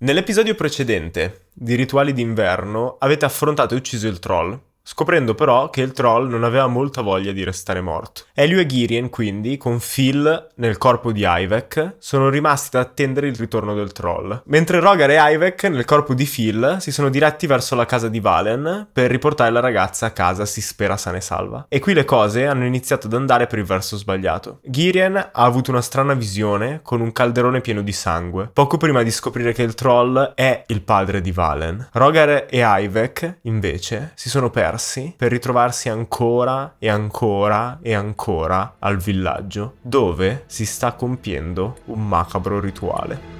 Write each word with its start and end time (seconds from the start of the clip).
Nell'episodio 0.00 0.54
precedente 0.54 1.46
di 1.52 1.74
Rituali 1.74 2.12
d'inverno 2.12 2.98
avete 3.00 3.24
affrontato 3.24 3.74
e 3.74 3.78
ucciso 3.78 4.06
il 4.06 4.20
troll, 4.20 4.56
scoprendo 4.90 5.34
però 5.34 5.68
che 5.68 5.82
il 5.82 5.92
troll 5.92 6.30
non 6.30 6.44
aveva 6.44 6.66
molta 6.66 7.02
voglia 7.02 7.32
di 7.32 7.44
restare 7.44 7.82
morto. 7.82 8.22
Elio 8.32 8.58
e 8.58 8.64
Girien, 8.64 9.10
quindi, 9.10 9.58
con 9.58 9.78
Phil 9.80 10.48
nel 10.54 10.78
corpo 10.78 11.12
di 11.12 11.24
Ivek, 11.26 11.96
sono 11.98 12.30
rimasti 12.30 12.78
ad 12.78 12.84
attendere 12.84 13.28
il 13.28 13.36
ritorno 13.36 13.74
del 13.74 13.92
troll, 13.92 14.44
mentre 14.46 14.80
Rogar 14.80 15.10
e 15.10 15.34
Ivek 15.34 15.64
nel 15.64 15.84
corpo 15.84 16.14
di 16.14 16.24
Phil 16.24 16.78
si 16.80 16.90
sono 16.90 17.10
diretti 17.10 17.46
verso 17.46 17.74
la 17.74 17.84
casa 17.84 18.08
di 18.08 18.18
Valen 18.18 18.88
per 18.90 19.10
riportare 19.10 19.50
la 19.50 19.60
ragazza 19.60 20.06
a 20.06 20.10
casa, 20.10 20.46
si 20.46 20.62
spera 20.62 20.96
sana 20.96 21.18
e 21.18 21.20
salva. 21.20 21.66
E 21.68 21.80
qui 21.80 21.92
le 21.92 22.06
cose 22.06 22.46
hanno 22.46 22.64
iniziato 22.64 23.08
ad 23.08 23.12
andare 23.12 23.46
per 23.46 23.58
il 23.58 23.66
verso 23.66 23.98
sbagliato. 23.98 24.60
Girien 24.62 25.16
ha 25.16 25.30
avuto 25.32 25.70
una 25.70 25.82
strana 25.82 26.14
visione 26.14 26.80
con 26.82 27.02
un 27.02 27.12
calderone 27.12 27.60
pieno 27.60 27.82
di 27.82 27.92
sangue, 27.92 28.48
poco 28.50 28.78
prima 28.78 29.02
di 29.02 29.10
scoprire 29.10 29.52
che 29.52 29.62
il 29.62 29.74
troll 29.74 30.32
è 30.34 30.64
il 30.68 30.80
padre 30.80 31.20
di 31.20 31.30
Valen. 31.30 31.90
Rogar 31.92 32.46
e 32.48 32.62
Ivek, 32.64 33.40
invece, 33.42 34.12
si 34.14 34.30
sono 34.30 34.48
persi 34.48 34.76
spostarsi 34.78 35.12
per 35.16 35.30
ritrovarsi 35.30 35.88
ancora 35.88 36.76
e 36.78 36.88
ancora 36.88 37.78
e 37.82 37.92
ancora 37.92 38.76
al 38.78 38.96
villaggio 38.96 39.74
dove 39.82 40.44
si 40.46 40.64
sta 40.64 40.92
compiendo 40.92 41.78
un 41.86 42.06
macabro 42.06 42.60
rituale. 42.60 43.37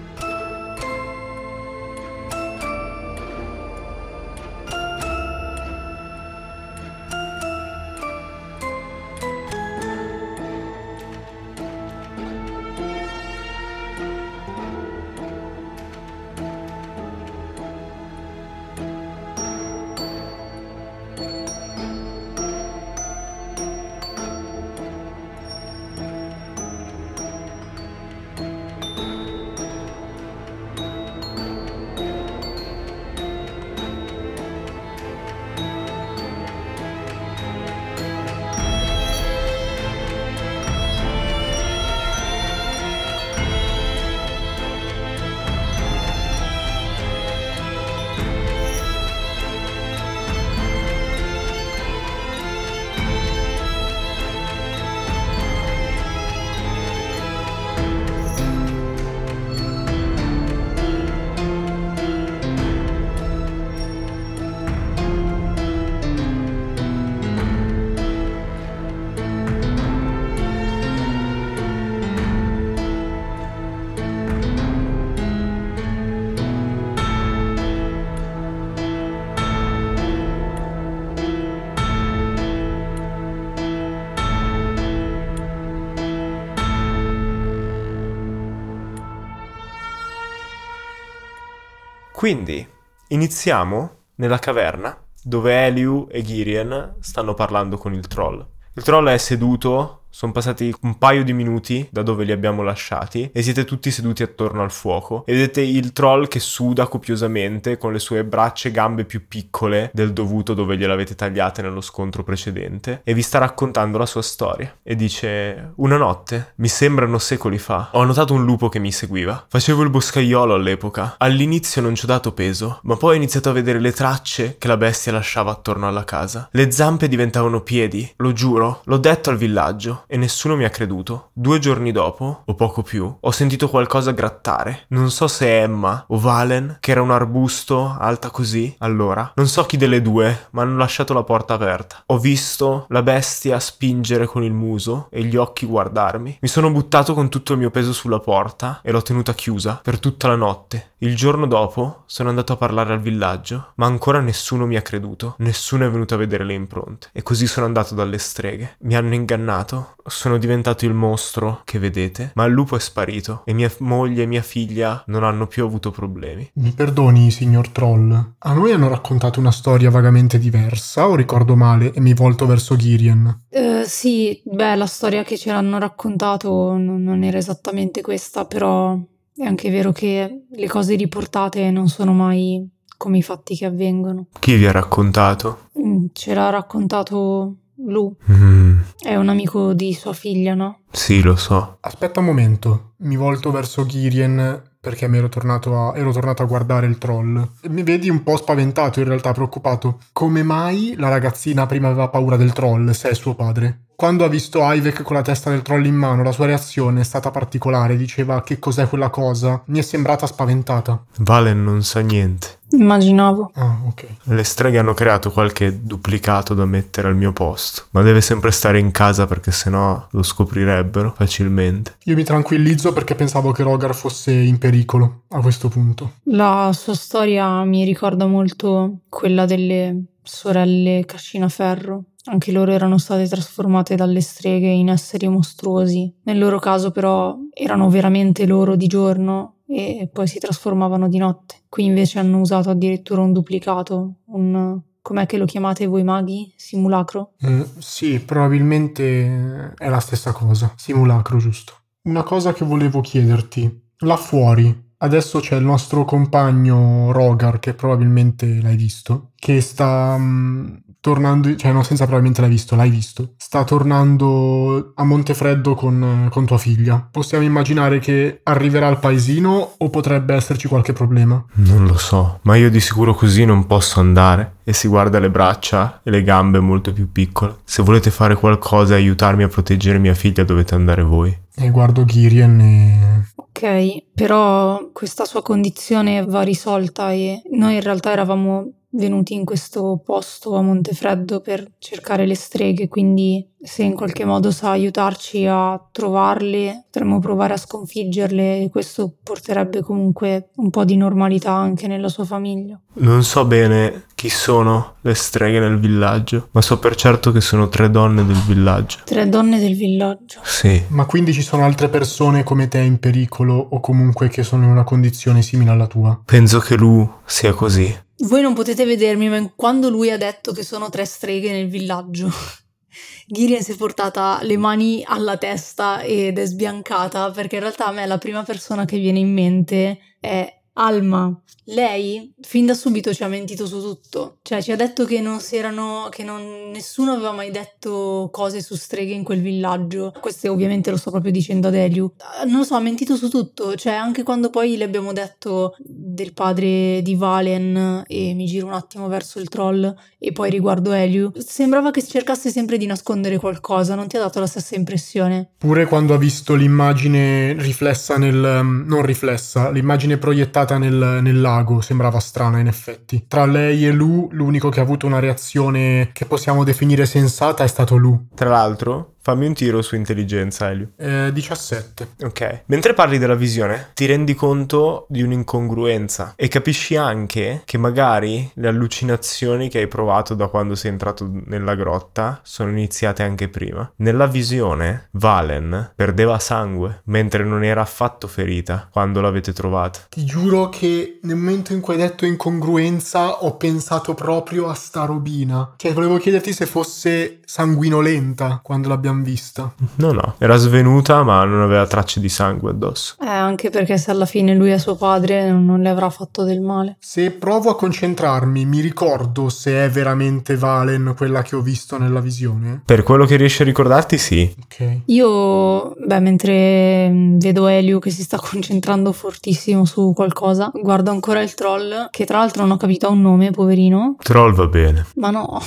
Quindi 92.18 92.66
iniziamo 93.10 93.90
nella 94.16 94.40
caverna 94.40 95.00
dove 95.22 95.66
Eliu 95.66 96.08
e 96.10 96.20
Girien 96.22 96.96
stanno 96.98 97.32
parlando 97.34 97.78
con 97.78 97.94
il 97.94 98.08
troll. 98.08 98.44
Il 98.74 98.82
troll 98.82 99.06
è 99.06 99.18
seduto 99.18 100.06
sono 100.18 100.32
passati 100.32 100.74
un 100.80 100.98
paio 100.98 101.22
di 101.22 101.32
minuti 101.32 101.86
da 101.92 102.02
dove 102.02 102.24
li 102.24 102.32
abbiamo 102.32 102.64
lasciati 102.64 103.30
e 103.32 103.40
siete 103.40 103.64
tutti 103.64 103.92
seduti 103.92 104.24
attorno 104.24 104.64
al 104.64 104.72
fuoco. 104.72 105.24
E 105.24 105.32
vedete 105.32 105.60
il 105.60 105.92
troll 105.92 106.26
che 106.26 106.40
suda 106.40 106.88
copiosamente 106.88 107.78
con 107.78 107.92
le 107.92 108.00
sue 108.00 108.24
braccia 108.24 108.68
e 108.68 108.72
gambe 108.72 109.04
più 109.04 109.28
piccole 109.28 109.92
del 109.94 110.12
dovuto 110.12 110.54
dove 110.54 110.76
gliel'avete 110.76 111.14
tagliate 111.14 111.62
nello 111.62 111.80
scontro 111.80 112.24
precedente 112.24 113.02
e 113.04 113.14
vi 113.14 113.22
sta 113.22 113.38
raccontando 113.38 113.96
la 113.96 114.06
sua 114.06 114.22
storia. 114.22 114.76
E 114.82 114.96
dice: 114.96 115.74
Una 115.76 115.96
notte, 115.96 116.54
mi 116.56 116.66
sembrano 116.66 117.18
secoli 117.18 117.58
fa, 117.58 117.90
ho 117.92 118.02
notato 118.02 118.34
un 118.34 118.44
lupo 118.44 118.68
che 118.68 118.80
mi 118.80 118.90
seguiva. 118.90 119.46
Facevo 119.48 119.84
il 119.84 119.90
boscaiolo 119.90 120.54
all'epoca. 120.54 121.14
All'inizio 121.18 121.80
non 121.80 121.94
ci 121.94 122.06
ho 122.06 122.08
dato 122.08 122.32
peso, 122.32 122.80
ma 122.82 122.96
poi 122.96 123.12
ho 123.12 123.16
iniziato 123.16 123.50
a 123.50 123.52
vedere 123.52 123.78
le 123.78 123.92
tracce 123.92 124.56
che 124.58 124.66
la 124.66 124.76
bestia 124.76 125.12
lasciava 125.12 125.52
attorno 125.52 125.86
alla 125.86 126.02
casa. 126.02 126.48
Le 126.50 126.72
zampe 126.72 127.06
diventavano 127.06 127.60
piedi, 127.60 128.12
lo 128.16 128.32
giuro, 128.32 128.80
l'ho 128.82 128.98
detto 128.98 129.30
al 129.30 129.36
villaggio 129.36 130.06
e 130.08 130.16
nessuno 130.16 130.56
mi 130.56 130.64
ha 130.64 130.70
creduto. 130.70 131.30
Due 131.32 131.58
giorni 131.58 131.92
dopo, 131.92 132.42
o 132.44 132.54
poco 132.54 132.82
più, 132.82 133.16
ho 133.20 133.30
sentito 133.30 133.68
qualcosa 133.68 134.12
grattare. 134.12 134.86
Non 134.88 135.10
so 135.10 135.28
se 135.28 135.60
Emma 135.60 136.04
o 136.08 136.18
Valen, 136.18 136.78
che 136.80 136.90
era 136.90 137.02
un 137.02 137.10
arbusto 137.10 137.94
alta 137.98 138.30
così, 138.30 138.74
allora. 138.78 139.32
Non 139.34 139.46
so 139.46 139.64
chi 139.64 139.76
delle 139.76 140.02
due, 140.02 140.46
ma 140.50 140.62
hanno 140.62 140.78
lasciato 140.78 141.12
la 141.12 141.22
porta 141.22 141.54
aperta. 141.54 142.02
Ho 142.06 142.18
visto 142.18 142.86
la 142.88 143.02
bestia 143.02 143.60
spingere 143.60 144.26
con 144.26 144.42
il 144.42 144.52
muso 144.52 145.08
e 145.10 145.22
gli 145.24 145.36
occhi 145.36 145.66
guardarmi. 145.66 146.38
Mi 146.40 146.48
sono 146.48 146.70
buttato 146.70 147.14
con 147.14 147.28
tutto 147.28 147.52
il 147.52 147.58
mio 147.58 147.70
peso 147.70 147.92
sulla 147.92 148.20
porta 148.20 148.80
e 148.82 148.90
l'ho 148.90 149.02
tenuta 149.02 149.34
chiusa 149.34 149.80
per 149.82 149.98
tutta 149.98 150.28
la 150.28 150.36
notte. 150.36 150.92
Il 150.98 151.14
giorno 151.14 151.46
dopo 151.46 152.02
sono 152.06 152.28
andato 152.28 152.54
a 152.54 152.56
parlare 152.56 152.92
al 152.92 153.00
villaggio, 153.00 153.72
ma 153.76 153.86
ancora 153.86 154.20
nessuno 154.20 154.66
mi 154.66 154.76
ha 154.76 154.82
creduto. 154.82 155.34
Nessuno 155.38 155.86
è 155.86 155.90
venuto 155.90 156.14
a 156.14 156.18
vedere 156.18 156.44
le 156.44 156.54
impronte. 156.54 157.08
E 157.12 157.22
così 157.22 157.46
sono 157.46 157.66
andato 157.66 157.94
dalle 157.94 158.18
streghe. 158.18 158.76
Mi 158.80 158.96
hanno 158.96 159.14
ingannato 159.14 159.87
sono 160.04 160.38
diventato 160.38 160.84
il 160.84 160.94
mostro 160.94 161.62
che 161.64 161.78
vedete, 161.78 162.32
ma 162.34 162.44
il 162.44 162.52
lupo 162.52 162.76
è 162.76 162.80
sparito 162.80 163.42
e 163.44 163.52
mia 163.52 163.70
moglie 163.78 164.22
e 164.22 164.26
mia 164.26 164.42
figlia 164.42 165.02
non 165.06 165.24
hanno 165.24 165.46
più 165.46 165.64
avuto 165.64 165.90
problemi. 165.90 166.48
Mi 166.54 166.72
perdoni, 166.72 167.30
signor 167.30 167.68
Troll. 167.68 168.34
A 168.38 168.52
noi 168.52 168.72
hanno 168.72 168.88
raccontato 168.88 169.40
una 169.40 169.52
storia 169.52 169.90
vagamente 169.90 170.38
diversa, 170.38 171.08
o 171.08 171.14
ricordo 171.14 171.56
male 171.56 171.92
e 171.92 172.00
mi 172.00 172.14
volto 172.14 172.46
verso 172.46 172.76
Girien? 172.76 173.44
Uh, 173.50 173.82
sì, 173.84 174.40
beh, 174.44 174.76
la 174.76 174.86
storia 174.86 175.22
che 175.22 175.36
ce 175.36 175.52
l'hanno 175.52 175.78
raccontato 175.78 176.76
non, 176.76 177.02
non 177.02 177.22
era 177.22 177.38
esattamente 177.38 178.00
questa, 178.00 178.44
però 178.44 178.98
è 179.36 179.44
anche 179.44 179.70
vero 179.70 179.92
che 179.92 180.46
le 180.50 180.68
cose 180.68 180.96
riportate 180.96 181.70
non 181.70 181.88
sono 181.88 182.12
mai 182.12 182.68
come 182.98 183.18
i 183.18 183.22
fatti 183.22 183.54
che 183.56 183.64
avvengono. 183.64 184.26
Chi 184.40 184.56
vi 184.56 184.66
ha 184.66 184.72
raccontato? 184.72 185.68
Mm, 185.78 186.06
ce 186.12 186.34
l'ha 186.34 186.50
raccontato 186.50 187.54
Lu. 187.86 188.14
Mm. 188.30 188.78
È 189.00 189.14
un 189.14 189.28
amico 189.28 189.72
di 189.72 189.92
sua 189.94 190.12
figlia, 190.12 190.54
no? 190.54 190.80
Sì, 190.90 191.22
lo 191.22 191.36
so. 191.36 191.78
Aspetta 191.80 192.20
un 192.20 192.26
momento. 192.26 192.94
Mi 192.98 193.16
volto 193.16 193.50
verso 193.50 193.86
Girien 193.86 194.62
perché 194.80 195.08
mi 195.08 195.18
ero 195.18 195.28
tornato, 195.28 195.76
a, 195.76 195.96
ero 195.96 196.12
tornato 196.12 196.42
a 196.42 196.46
guardare 196.46 196.86
il 196.86 196.98
troll. 196.98 197.46
Mi 197.68 197.82
vedi 197.82 198.08
un 198.08 198.22
po' 198.22 198.36
spaventato, 198.36 199.00
in 199.00 199.06
realtà 199.06 199.32
preoccupato. 199.32 199.98
Come 200.12 200.42
mai 200.42 200.94
la 200.96 201.08
ragazzina 201.08 201.66
prima 201.66 201.88
aveva 201.88 202.08
paura 202.08 202.36
del 202.36 202.52
troll 202.52 202.90
se 202.90 203.10
è 203.10 203.14
suo 203.14 203.34
padre? 203.34 203.86
Quando 203.94 204.24
ha 204.24 204.28
visto 204.28 204.60
Ivek 204.62 205.02
con 205.02 205.16
la 205.16 205.22
testa 205.22 205.50
del 205.50 205.62
troll 205.62 205.84
in 205.84 205.96
mano, 205.96 206.22
la 206.22 206.30
sua 206.30 206.46
reazione 206.46 207.00
è 207.00 207.04
stata 207.04 207.32
particolare, 207.32 207.96
diceva 207.96 208.42
che 208.42 208.60
cos'è 208.60 208.88
quella 208.88 209.10
cosa. 209.10 209.60
Mi 209.66 209.80
è 209.80 209.82
sembrata 209.82 210.26
spaventata. 210.26 211.04
Valen 211.18 211.64
non 211.64 211.82
sa 211.82 211.98
niente. 212.00 212.57
Immaginavo. 212.70 213.50
Ah, 213.54 213.78
ok. 213.86 214.06
Le 214.24 214.44
streghe 214.44 214.78
hanno 214.78 214.94
creato 214.94 215.30
qualche 215.30 215.82
duplicato 215.82 216.54
da 216.54 216.64
mettere 216.66 217.08
al 217.08 217.16
mio 217.16 217.32
posto, 217.32 217.84
ma 217.90 218.02
deve 218.02 218.20
sempre 218.20 218.50
stare 218.50 218.78
in 218.78 218.90
casa 218.90 219.26
perché 219.26 219.50
sennò 219.50 220.06
lo 220.10 220.22
scoprirebbero 220.22 221.14
facilmente. 221.16 221.96
Io 222.04 222.14
mi 222.14 222.24
tranquillizzo 222.24 222.92
perché 222.92 223.14
pensavo 223.14 223.52
che 223.52 223.62
Rogar 223.62 223.94
fosse 223.94 224.32
in 224.32 224.58
pericolo 224.58 225.22
a 225.28 225.40
questo 225.40 225.68
punto. 225.68 226.12
La 226.24 226.70
sua 226.74 226.94
storia 226.94 227.62
mi 227.64 227.84
ricorda 227.84 228.26
molto 228.26 229.00
quella 229.08 229.46
delle 229.46 230.04
sorelle 230.22 231.04
Cascinaferro 231.06 232.04
anche 232.28 232.52
loro 232.52 232.72
erano 232.72 232.98
state 232.98 233.26
trasformate 233.26 233.94
dalle 233.94 234.20
streghe 234.20 234.68
in 234.68 234.90
esseri 234.90 235.28
mostruosi. 235.28 236.12
Nel 236.24 236.38
loro 236.38 236.58
caso 236.58 236.90
però 236.90 237.36
erano 237.54 237.88
veramente 237.88 238.46
loro 238.46 238.76
di 238.76 238.86
giorno 238.86 239.54
e 239.68 240.08
poi 240.10 240.26
si 240.26 240.38
trasformavano 240.38 241.08
di 241.08 241.18
notte. 241.18 241.56
Qui 241.68 241.84
invece 241.84 242.18
hanno 242.18 242.40
usato 242.40 242.70
addirittura 242.70 243.20
un 243.20 243.32
duplicato, 243.32 244.20
un... 244.26 244.80
com'è 245.02 245.26
che 245.26 245.36
lo 245.36 245.44
chiamate 245.44 245.86
voi 245.86 246.04
maghi? 246.04 246.52
Simulacro? 246.56 247.34
Mm, 247.46 247.62
sì, 247.78 248.18
probabilmente 248.20 249.74
è 249.76 249.88
la 249.88 250.00
stessa 250.00 250.32
cosa. 250.32 250.72
Simulacro, 250.76 251.38
giusto. 251.38 251.74
Una 252.02 252.22
cosa 252.22 252.52
che 252.52 252.64
volevo 252.64 253.00
chiederti. 253.00 253.86
Là 253.98 254.16
fuori, 254.16 254.86
Adesso 255.00 255.38
c'è 255.38 255.54
il 255.54 255.64
nostro 255.64 256.04
compagno 256.04 257.12
Rogar, 257.12 257.60
che 257.60 257.72
probabilmente 257.72 258.60
l'hai 258.60 258.74
visto, 258.74 259.30
che 259.36 259.60
sta 259.60 260.18
mh, 260.18 260.82
tornando, 261.00 261.54
cioè 261.56 261.72
no, 261.72 261.82
senza 261.82 262.04
probabilmente 262.04 262.40
l'hai 262.40 262.50
visto, 262.50 262.76
l'hai 262.76 262.90
visto. 262.90 263.34
Sta 263.36 263.64
tornando 263.64 264.92
a 264.94 265.04
Montefreddo 265.04 265.74
con, 265.74 266.28
con 266.30 266.46
tua 266.46 266.58
figlia. 266.58 267.08
Possiamo 267.10 267.44
immaginare 267.44 267.98
che 267.98 268.40
arriverà 268.42 268.88
al 268.88 268.98
paesino 268.98 269.74
o 269.78 269.90
potrebbe 269.90 270.34
esserci 270.34 270.68
qualche 270.68 270.92
problema? 270.92 271.42
Non 271.54 271.86
lo 271.86 271.96
so, 271.96 272.40
ma 272.42 272.56
io 272.56 272.70
di 272.70 272.80
sicuro 272.80 273.14
così 273.14 273.44
non 273.44 273.66
posso 273.66 274.00
andare. 274.00 274.56
E 274.64 274.74
si 274.74 274.86
guarda 274.86 275.18
le 275.18 275.30
braccia 275.30 276.00
e 276.02 276.10
le 276.10 276.22
gambe 276.22 276.60
molto 276.60 276.92
più 276.92 277.10
piccole. 277.10 277.56
Se 277.64 277.82
volete 277.82 278.10
fare 278.10 278.34
qualcosa 278.34 278.94
e 278.94 278.98
aiutarmi 278.98 279.42
a 279.42 279.48
proteggere 279.48 279.98
mia 279.98 280.12
figlia 280.12 280.44
dovete 280.44 280.74
andare 280.74 281.02
voi. 281.02 281.36
E 281.54 281.70
guardo 281.70 282.04
Girien 282.04 282.60
e... 282.60 283.24
Ok, 283.34 284.12
però 284.14 284.90
questa 284.92 285.24
sua 285.24 285.42
condizione 285.42 286.24
va 286.24 286.42
risolta 286.42 287.12
e 287.12 287.40
noi 287.50 287.76
in 287.76 287.82
realtà 287.82 288.12
eravamo 288.12 288.72
venuti 288.90 289.34
in 289.34 289.44
questo 289.44 290.00
posto 290.04 290.56
a 290.56 290.62
Montefreddo 290.62 291.40
per 291.40 291.72
cercare 291.78 292.26
le 292.26 292.34
streghe, 292.34 292.88
quindi 292.88 293.46
se 293.60 293.82
in 293.82 293.94
qualche 293.94 294.24
modo 294.24 294.50
sa 294.50 294.70
aiutarci 294.70 295.44
a 295.46 295.80
trovarle, 295.90 296.84
potremmo 296.84 297.18
provare 297.18 297.54
a 297.54 297.56
sconfiggerle 297.56 298.62
e 298.62 298.70
questo 298.70 299.12
porterebbe 299.22 299.82
comunque 299.82 300.50
un 300.56 300.70
po' 300.70 300.84
di 300.84 300.96
normalità 300.96 301.52
anche 301.52 301.86
nella 301.88 302.08
sua 302.08 302.24
famiglia. 302.24 302.80
Non 302.94 303.24
so 303.24 303.44
bene 303.44 304.04
chi 304.14 304.28
sono 304.28 304.94
le 305.00 305.14
streghe 305.14 305.58
nel 305.60 305.78
villaggio, 305.78 306.48
ma 306.52 306.62
so 306.62 306.78
per 306.78 306.94
certo 306.94 307.32
che 307.32 307.40
sono 307.40 307.68
tre 307.68 307.90
donne 307.90 308.24
del 308.24 308.40
villaggio. 308.46 308.98
Tre 309.04 309.28
donne 309.28 309.58
del 309.58 309.74
villaggio. 309.74 310.40
Sì. 310.42 310.80
Ma 310.88 311.04
quindi 311.04 311.32
ci 311.32 311.42
sono 311.42 311.64
altre 311.64 311.88
persone 311.88 312.44
come 312.44 312.68
te 312.68 312.78
in 312.78 312.98
pericolo 312.98 313.54
o 313.54 313.80
comunque 313.80 314.28
che 314.28 314.42
sono 314.42 314.64
in 314.64 314.70
una 314.70 314.84
condizione 314.84 315.42
simile 315.42 315.70
alla 315.70 315.86
tua? 315.86 316.20
Penso 316.24 316.58
che 316.60 316.76
Lu 316.76 317.08
sia 317.24 317.52
così. 317.52 318.06
Voi 318.20 318.42
non 318.42 318.54
potete 318.54 318.84
vedermi, 318.84 319.28
ma 319.28 319.52
quando 319.54 319.88
lui 319.88 320.10
ha 320.10 320.16
detto 320.16 320.52
che 320.52 320.64
sono 320.64 320.90
tre 320.90 321.04
streghe 321.04 321.52
nel 321.52 321.68
villaggio, 321.68 322.28
Girian 323.26 323.62
si 323.62 323.72
è 323.72 323.76
portata 323.76 324.40
le 324.42 324.56
mani 324.56 325.04
alla 325.06 325.36
testa 325.36 326.02
ed 326.02 326.38
è 326.38 326.44
sbiancata 326.44 327.30
perché 327.30 327.56
in 327.56 327.62
realtà 327.62 327.86
a 327.86 327.92
me 327.92 328.06
la 328.06 328.18
prima 328.18 328.42
persona 328.42 328.84
che 328.84 328.98
viene 328.98 329.20
in 329.20 329.32
mente 329.32 329.98
è 330.18 330.52
Alma. 330.72 331.42
Lei 331.70 332.32
fin 332.40 332.64
da 332.64 332.72
subito 332.72 333.12
ci 333.12 333.22
ha 333.22 333.28
mentito 333.28 333.66
su 333.66 333.80
tutto, 333.80 334.38
cioè 334.42 334.62
ci 334.62 334.72
ha 334.72 334.76
detto 334.76 335.04
che 335.04 335.20
non 335.20 335.40
si 335.40 335.56
erano, 335.56 336.08
che 336.10 336.24
non, 336.24 336.70
nessuno 336.70 337.12
aveva 337.12 337.32
mai 337.32 337.50
detto 337.50 338.30
cose 338.32 338.62
su 338.62 338.74
streghe 338.74 339.12
in 339.12 339.22
quel 339.22 339.42
villaggio. 339.42 340.14
Questo 340.18 340.50
ovviamente 340.50 340.90
lo 340.90 340.96
sto 340.96 341.10
proprio 341.10 341.30
dicendo 341.30 341.68
ad 341.68 341.74
Eliu. 341.74 342.10
Non 342.46 342.58
lo 342.58 342.64
so, 342.64 342.74
ha 342.74 342.80
mentito 342.80 343.16
su 343.16 343.28
tutto, 343.28 343.74
cioè 343.74 343.92
anche 343.92 344.22
quando 344.22 344.48
poi 344.48 344.78
le 344.78 344.84
abbiamo 344.84 345.12
detto 345.12 345.74
del 345.78 346.32
padre 346.32 347.02
di 347.02 347.14
Valen 347.14 348.04
e 348.06 348.32
mi 348.34 348.46
giro 348.46 348.66
un 348.66 348.72
attimo 348.72 349.08
verso 349.08 349.38
il 349.38 349.48
troll 349.48 349.94
e 350.18 350.32
poi 350.32 350.48
riguardo 350.48 350.92
Eliu, 350.92 351.32
sembrava 351.36 351.90
che 351.90 352.02
cercasse 352.02 352.50
sempre 352.50 352.78
di 352.78 352.86
nascondere 352.86 353.36
qualcosa, 353.36 353.94
non 353.94 354.08
ti 354.08 354.16
ha 354.16 354.20
dato 354.20 354.40
la 354.40 354.46
stessa 354.46 354.74
impressione? 354.74 355.50
Pure 355.58 355.84
quando 355.84 356.14
ha 356.14 356.18
visto 356.18 356.54
l'immagine 356.54 357.52
riflessa 357.58 358.16
nel... 358.16 358.34
non 358.34 359.02
riflessa, 359.02 359.70
l'immagine 359.70 360.16
proiettata 360.16 360.78
nel, 360.78 361.20
nel 361.22 361.40
lago 361.58 361.80
sembrava 361.80 362.20
strana 362.20 362.58
in 362.58 362.66
effetti. 362.66 363.26
Tra 363.26 363.44
lei 363.44 363.86
e 363.86 363.92
Lu, 363.92 364.28
l'unico 364.32 364.68
che 364.68 364.80
ha 364.80 364.82
avuto 364.82 365.06
una 365.06 365.18
reazione 365.18 366.10
che 366.12 366.24
possiamo 366.24 366.64
definire 366.64 367.06
sensata 367.06 367.64
è 367.64 367.66
stato 367.66 367.96
Lu. 367.96 368.28
Tra 368.34 368.48
l'altro, 368.48 369.14
Fammi 369.28 369.44
un 369.44 369.52
tiro 369.52 369.82
su 369.82 369.94
intelligenza, 369.94 370.70
Elio. 370.70 370.92
Eh, 370.96 371.30
17. 371.34 372.14
Ok. 372.22 372.62
Mentre 372.64 372.94
parli 372.94 373.18
della 373.18 373.34
visione, 373.34 373.90
ti 373.92 374.06
rendi 374.06 374.32
conto 374.32 375.04
di 375.10 375.20
un'incongruenza 375.20 376.32
e 376.34 376.48
capisci 376.48 376.96
anche 376.96 377.60
che 377.66 377.76
magari 377.76 378.50
le 378.54 378.68
allucinazioni 378.68 379.68
che 379.68 379.80
hai 379.80 379.86
provato 379.86 380.32
da 380.32 380.46
quando 380.46 380.74
sei 380.74 380.92
entrato 380.92 381.30
nella 381.44 381.74
grotta 381.74 382.40
sono 382.42 382.70
iniziate 382.70 383.22
anche 383.22 383.50
prima. 383.50 383.92
Nella 383.96 384.26
visione, 384.26 385.08
Valen 385.10 385.92
perdeva 385.94 386.38
sangue 386.38 387.02
mentre 387.04 387.44
non 387.44 387.64
era 387.64 387.82
affatto 387.82 388.28
ferita 388.28 388.88
quando 388.90 389.20
l'avete 389.20 389.52
trovata. 389.52 390.06
Ti 390.08 390.24
giuro 390.24 390.70
che 390.70 391.18
nel 391.24 391.36
momento 391.36 391.74
in 391.74 391.80
cui 391.80 391.96
hai 391.96 392.00
detto 392.00 392.24
incongruenza 392.24 393.44
ho 393.44 393.58
pensato 393.58 394.14
proprio 394.14 394.68
a 394.68 394.74
sta 394.74 395.04
robina. 395.04 395.74
Cioè, 395.76 395.92
volevo 395.92 396.16
chiederti 396.16 396.54
se 396.54 396.64
fosse 396.64 397.40
sanguinolenta 397.44 398.60
quando 398.62 398.88
l'abbiamo 398.88 399.16
vista. 399.22 399.72
No, 399.96 400.12
no, 400.12 400.34
era 400.38 400.56
svenuta 400.56 401.22
ma 401.22 401.44
non 401.44 401.62
aveva 401.62 401.86
tracce 401.86 402.20
di 402.20 402.28
sangue 402.28 402.70
addosso. 402.70 403.16
Eh, 403.20 403.26
anche 403.26 403.70
perché 403.70 403.98
se 403.98 404.10
alla 404.10 404.26
fine 404.26 404.54
lui 404.54 404.70
è 404.70 404.78
suo 404.78 404.96
padre 404.96 405.50
non 405.50 405.80
le 405.80 405.88
avrà 405.88 406.10
fatto 406.10 406.44
del 406.44 406.60
male. 406.60 406.96
Se 407.00 407.30
provo 407.30 407.70
a 407.70 407.76
concentrarmi, 407.76 408.64
mi 408.64 408.80
ricordo 408.80 409.48
se 409.48 409.84
è 409.84 409.90
veramente 409.90 410.56
Valen 410.56 411.14
quella 411.16 411.42
che 411.42 411.56
ho 411.56 411.60
visto 411.60 411.98
nella 411.98 412.20
visione? 412.20 412.82
Per 412.84 413.02
quello 413.02 413.24
che 413.24 413.36
riesci 413.36 413.62
a 413.62 413.64
ricordarti, 413.64 414.18
sì. 414.18 414.54
Ok. 414.62 415.00
Io, 415.06 415.94
beh, 415.94 416.20
mentre 416.20 417.08
mm, 417.08 417.38
vedo 417.38 417.66
Elio 417.66 417.98
che 417.98 418.10
si 418.10 418.22
sta 418.22 418.38
concentrando 418.42 419.12
fortissimo 419.12 419.84
su 419.84 420.12
qualcosa, 420.14 420.70
guardo 420.74 421.10
ancora 421.10 421.40
il 421.40 421.54
troll, 421.54 422.08
che 422.10 422.24
tra 422.24 422.38
l'altro 422.38 422.62
non 422.62 422.72
ho 422.72 422.76
capito 422.76 423.10
un 423.10 423.20
nome, 423.20 423.50
poverino. 423.50 424.16
Troll 424.18 424.54
va 424.54 424.66
bene. 424.66 425.06
Ma 425.14 425.30
no, 425.30 425.60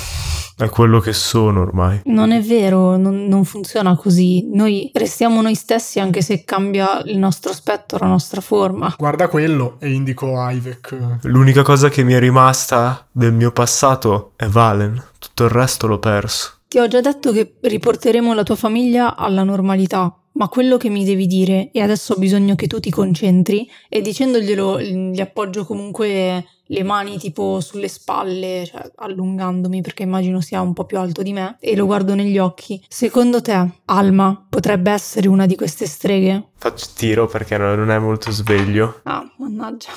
È 0.62 0.69
quello 0.69 1.00
che 1.00 1.12
sono 1.12 1.62
ormai. 1.62 2.02
non 2.06 2.31
è 2.31 2.40
vero, 2.40 2.96
non, 2.96 3.25
non 3.25 3.46
funziona 3.46 3.96
così. 3.96 4.48
Noi 4.54 4.92
restiamo 4.94 5.42
noi 5.42 5.56
stessi 5.56 6.00
anche 6.00 6.22
se 6.22 6.44
cambia 6.44 7.02
il 7.06 7.18
nostro 7.18 7.50
aspetto, 7.50 7.98
la 7.98 8.06
nostra 8.06 8.42
forma. 8.42 8.94
Guarda 8.96 9.28
quello 9.28 9.78
e 9.80 9.92
indico 9.92 10.36
Ivek. 10.38 11.19
L'unica 11.24 11.63
cosa 11.63 11.90
che 11.90 12.04
mi 12.04 12.13
è 12.13 12.19
rimasta 12.19 13.08
del 13.12 13.34
mio 13.34 13.52
passato 13.52 14.34
è 14.36 14.46
Valen. 14.46 15.04
Tutto 15.18 15.46
il 15.46 15.50
resto 15.50 15.88
l'ho 15.88 15.98
perso. 15.98 16.60
Ti 16.68 16.78
ho 16.78 16.88
già 16.88 17.02
detto 17.02 17.31
che 17.31 17.56
riporteremo 17.60 18.31
la 18.36 18.44
tua 18.44 18.56
famiglia 18.56 19.16
alla 19.16 19.44
normalità, 19.44 20.16
ma 20.34 20.48
quello 20.48 20.78
che 20.78 20.90
mi 20.90 21.04
devi 21.04 21.25
dire, 21.25 21.72
e 21.72 21.81
adesso 21.81 22.14
ho 22.14 22.18
bisogno 22.18 22.56
che 22.56 22.68
tu 22.68 22.80
ti 22.80 22.92
concentri, 22.92 23.68
e 23.90 24.02
dicendoglielo 24.02 24.80
gli 24.80 25.19
appoggio 25.19 25.66
comunque 25.66 26.46
le 26.71 26.83
mani 26.83 27.18
tipo 27.18 27.59
sulle 27.59 27.89
spalle, 27.89 28.65
cioè 28.65 28.89
allungandomi 28.95 29.81
perché 29.81 30.03
immagino 30.03 30.39
sia 30.39 30.62
un 30.62 30.71
po' 30.73 30.85
più 30.85 30.97
alto 30.97 31.21
di 31.21 31.33
me, 31.33 31.57
e 31.59 31.75
lo 31.75 31.85
guardo 31.85 32.15
negli 32.15 32.38
occhi. 32.38 32.81
Secondo 32.88 33.41
te, 33.41 33.69
Alma 33.85 34.45
potrebbe 34.50 34.89
essere 34.91 35.27
una 35.27 35.45
di 35.45 35.56
queste 35.56 35.85
streghe? 35.85 36.51
Faccio 36.57 36.88
tiro 36.95 37.27
perché 37.27 37.57
non 37.57 37.91
è 37.91 38.00
molto 38.00 38.31
sveglio. 38.31 39.01
Ah, 39.03 39.23
mannaggia. 39.38 39.89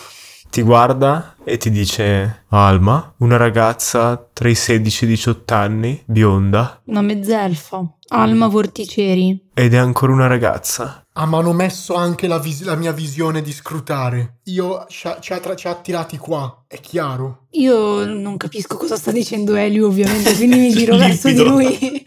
Ti 0.51 0.63
guarda 0.63 1.37
e 1.45 1.57
ti 1.57 1.71
dice: 1.71 2.45
Alma, 2.49 3.15
una 3.19 3.37
ragazza 3.37 4.29
tra 4.33 4.49
i 4.49 4.55
16 4.55 5.05
e 5.05 5.07
i 5.07 5.11
18 5.11 5.55
anni, 5.55 6.03
bionda, 6.07 6.81
Una 6.87 7.03
mezzelfa. 7.03 7.85
Alma 8.09 8.47
Vorticeri. 8.47 9.51
ed 9.55 9.75
è 9.75 9.77
ancora 9.77 10.13
una 10.13 10.27
ragazza. 10.29 11.04
Ah, 11.17 11.27
ma 11.27 11.39
hanno 11.39 11.53
messo 11.53 11.95
anche 11.95 12.27
la, 12.27 12.39
vis- 12.41 12.65
la 12.65 12.75
mia 12.75 12.91
visione 12.91 13.41
di 13.41 13.53
scrutare. 13.53 14.39
Io 14.47 14.85
ci 14.89 15.07
ha, 15.07 15.19
ci 15.21 15.33
ha 15.33 15.39
tra- 15.39 15.55
ci 15.55 15.69
ha 15.69 15.71
attirati 15.71 16.19
qua, 16.19 16.65
è 16.67 16.81
chiaro. 16.81 17.43
Io 17.55 18.05
non 18.05 18.37
capisco 18.37 18.77
cosa 18.77 18.97
sta 18.97 19.13
dicendo 19.13 19.55
Elio, 19.55 19.87
ovviamente, 19.87 20.35
quindi 20.35 20.57
mi 20.59 20.71
giro 20.75 20.97
verso 20.97 21.29
di 21.29 21.37
lui 21.45 21.79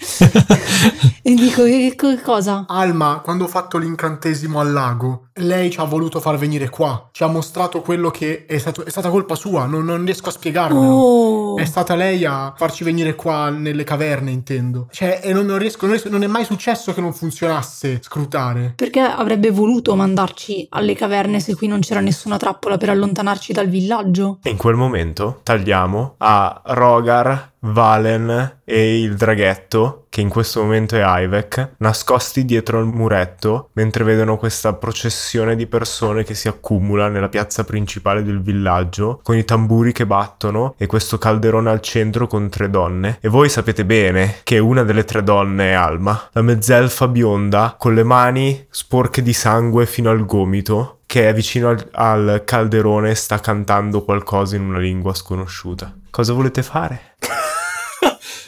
e 1.24 1.34
dico 1.36 1.64
che, 1.64 1.94
che 1.96 2.22
cosa? 2.22 2.66
Alma, 2.68 3.22
quando 3.24 3.46
ho 3.46 3.48
fatto 3.48 3.78
l'incantesimo 3.78 4.60
al 4.60 4.74
lago, 4.74 5.28
lei 5.36 5.72
ci 5.72 5.80
ha 5.80 5.84
voluto 5.86 6.20
far 6.20 6.38
venire 6.38 6.68
qua. 6.70 7.08
Ci 7.14 7.24
ha 7.24 7.28
mostrato 7.28 7.82
quello 7.82 8.10
che 8.12 8.46
è, 8.46 8.58
stato- 8.58 8.84
è 8.86 8.90
stata 8.90 9.10
colpa 9.10 9.36
sua, 9.36 9.66
non, 9.66 9.86
non 9.86 10.04
riesco 10.04 10.28
a 10.28 10.32
spiegarmelo. 10.34 10.86
Oh, 10.86 11.58
È 11.58 11.64
stata 11.66 11.96
lei 11.96 12.26
a 12.26 12.54
farci 12.58 12.84
venire 12.84 13.16
qua 13.16 13.50
nelle 13.50 13.86
caverne, 13.86 14.32
intendo. 14.32 14.88
Cioè, 14.92 15.22
e 15.24 15.32
non, 15.32 15.46
non 15.46 15.58
riesco, 15.60 15.86
non, 15.86 15.92
riesco- 15.92 16.10
non 16.10 16.24
è 16.24 16.28
mai 16.28 16.44
successo 16.44 16.94
che 16.94 17.00
non 17.00 17.14
funzionasse 17.14 18.00
scrutare. 18.04 18.74
perché 18.76 18.97
avrebbe 19.00 19.52
voluto 19.52 19.96
mandarci 19.96 20.68
alle 20.70 20.96
caverne 20.96 21.40
se 21.40 21.56
qui 21.56 21.68
non 21.68 21.80
c'era 21.80 22.00
nessuna 22.00 22.38
trappola 22.38 22.78
per 22.78 22.90
allontanarci 22.90 23.54
dal 23.54 23.68
villaggio? 23.68 24.40
E 24.44 24.50
in 24.50 24.58
quel 24.58 24.76
momento 24.76 25.40
tagliamo 25.44 26.16
a 26.18 26.62
Rogar, 26.66 27.52
Valen 27.68 28.60
e 28.64 29.02
il 29.02 29.16
draghetto, 29.16 30.08
che 30.10 30.22
in 30.22 30.30
questo 30.30 30.62
momento 30.62 30.96
è 30.96 31.04
Ivek, 31.06 31.76
nascosti 31.78 32.44
dietro 32.44 32.80
al 32.80 32.88
muretto 32.88 33.70
mentre 33.74 34.04
vedono 34.04 34.38
questa 34.38 34.74
processione 34.74 35.56
di 35.56 35.68
persone 35.68 36.24
che 36.24 36.34
si 36.34 36.48
accumula 36.48 37.08
nella 37.08 37.30
piazza 37.30 37.64
principale 37.64 38.24
del 38.24 38.42
villaggio, 38.42 39.20
con 39.24 39.38
i 39.38 39.46
tamburi 39.46 39.92
che 39.92 40.06
battono 40.06 40.76
e 40.78 40.88
questo 40.88 41.18
calderone 41.18 41.70
al 41.70 41.82
centro 41.82 42.28
con 42.28 42.50
tre 42.50 42.70
donne. 42.70 43.18
E 43.22 43.30
voi 43.30 43.50
sapete 43.50 43.86
bene 43.86 44.38
che 44.44 44.60
una 44.60 44.84
delle 44.84 45.06
tre 45.06 45.24
donne 45.24 45.70
è 45.70 45.74
Alma, 45.74 46.30
la 46.32 46.42
mezzelfa 46.42 47.08
bionda 47.08 47.76
con 47.78 47.94
le 47.94 48.04
mani 48.04 48.66
sporche 48.70 49.22
di 49.22 49.34
sangue 49.34 49.86
fino 49.86 50.10
al 50.10 50.26
gomito, 50.26 51.00
che 51.06 51.30
è 51.30 51.34
vicino 51.34 51.70
al, 51.70 51.88
al 51.92 52.42
calderone 52.46 53.12
e 53.12 53.16
sta 53.16 53.40
cantando 53.40 54.04
qualcosa 54.04 54.56
in 54.56 54.64
una 54.64 54.80
lingua 54.80 55.14
sconosciuta. 55.14 55.96
Cosa 56.10 56.34
volete 56.34 56.64
fare? 56.64 57.16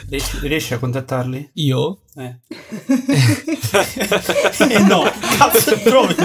Riesci, 0.09 0.47
riesci 0.47 0.73
a 0.73 0.79
contattarli? 0.79 1.51
Io? 1.53 1.99
Eh. 2.15 2.35
eh 4.67 4.79
no, 4.79 5.03
cazzo 5.37 5.79
provi. 5.81 6.15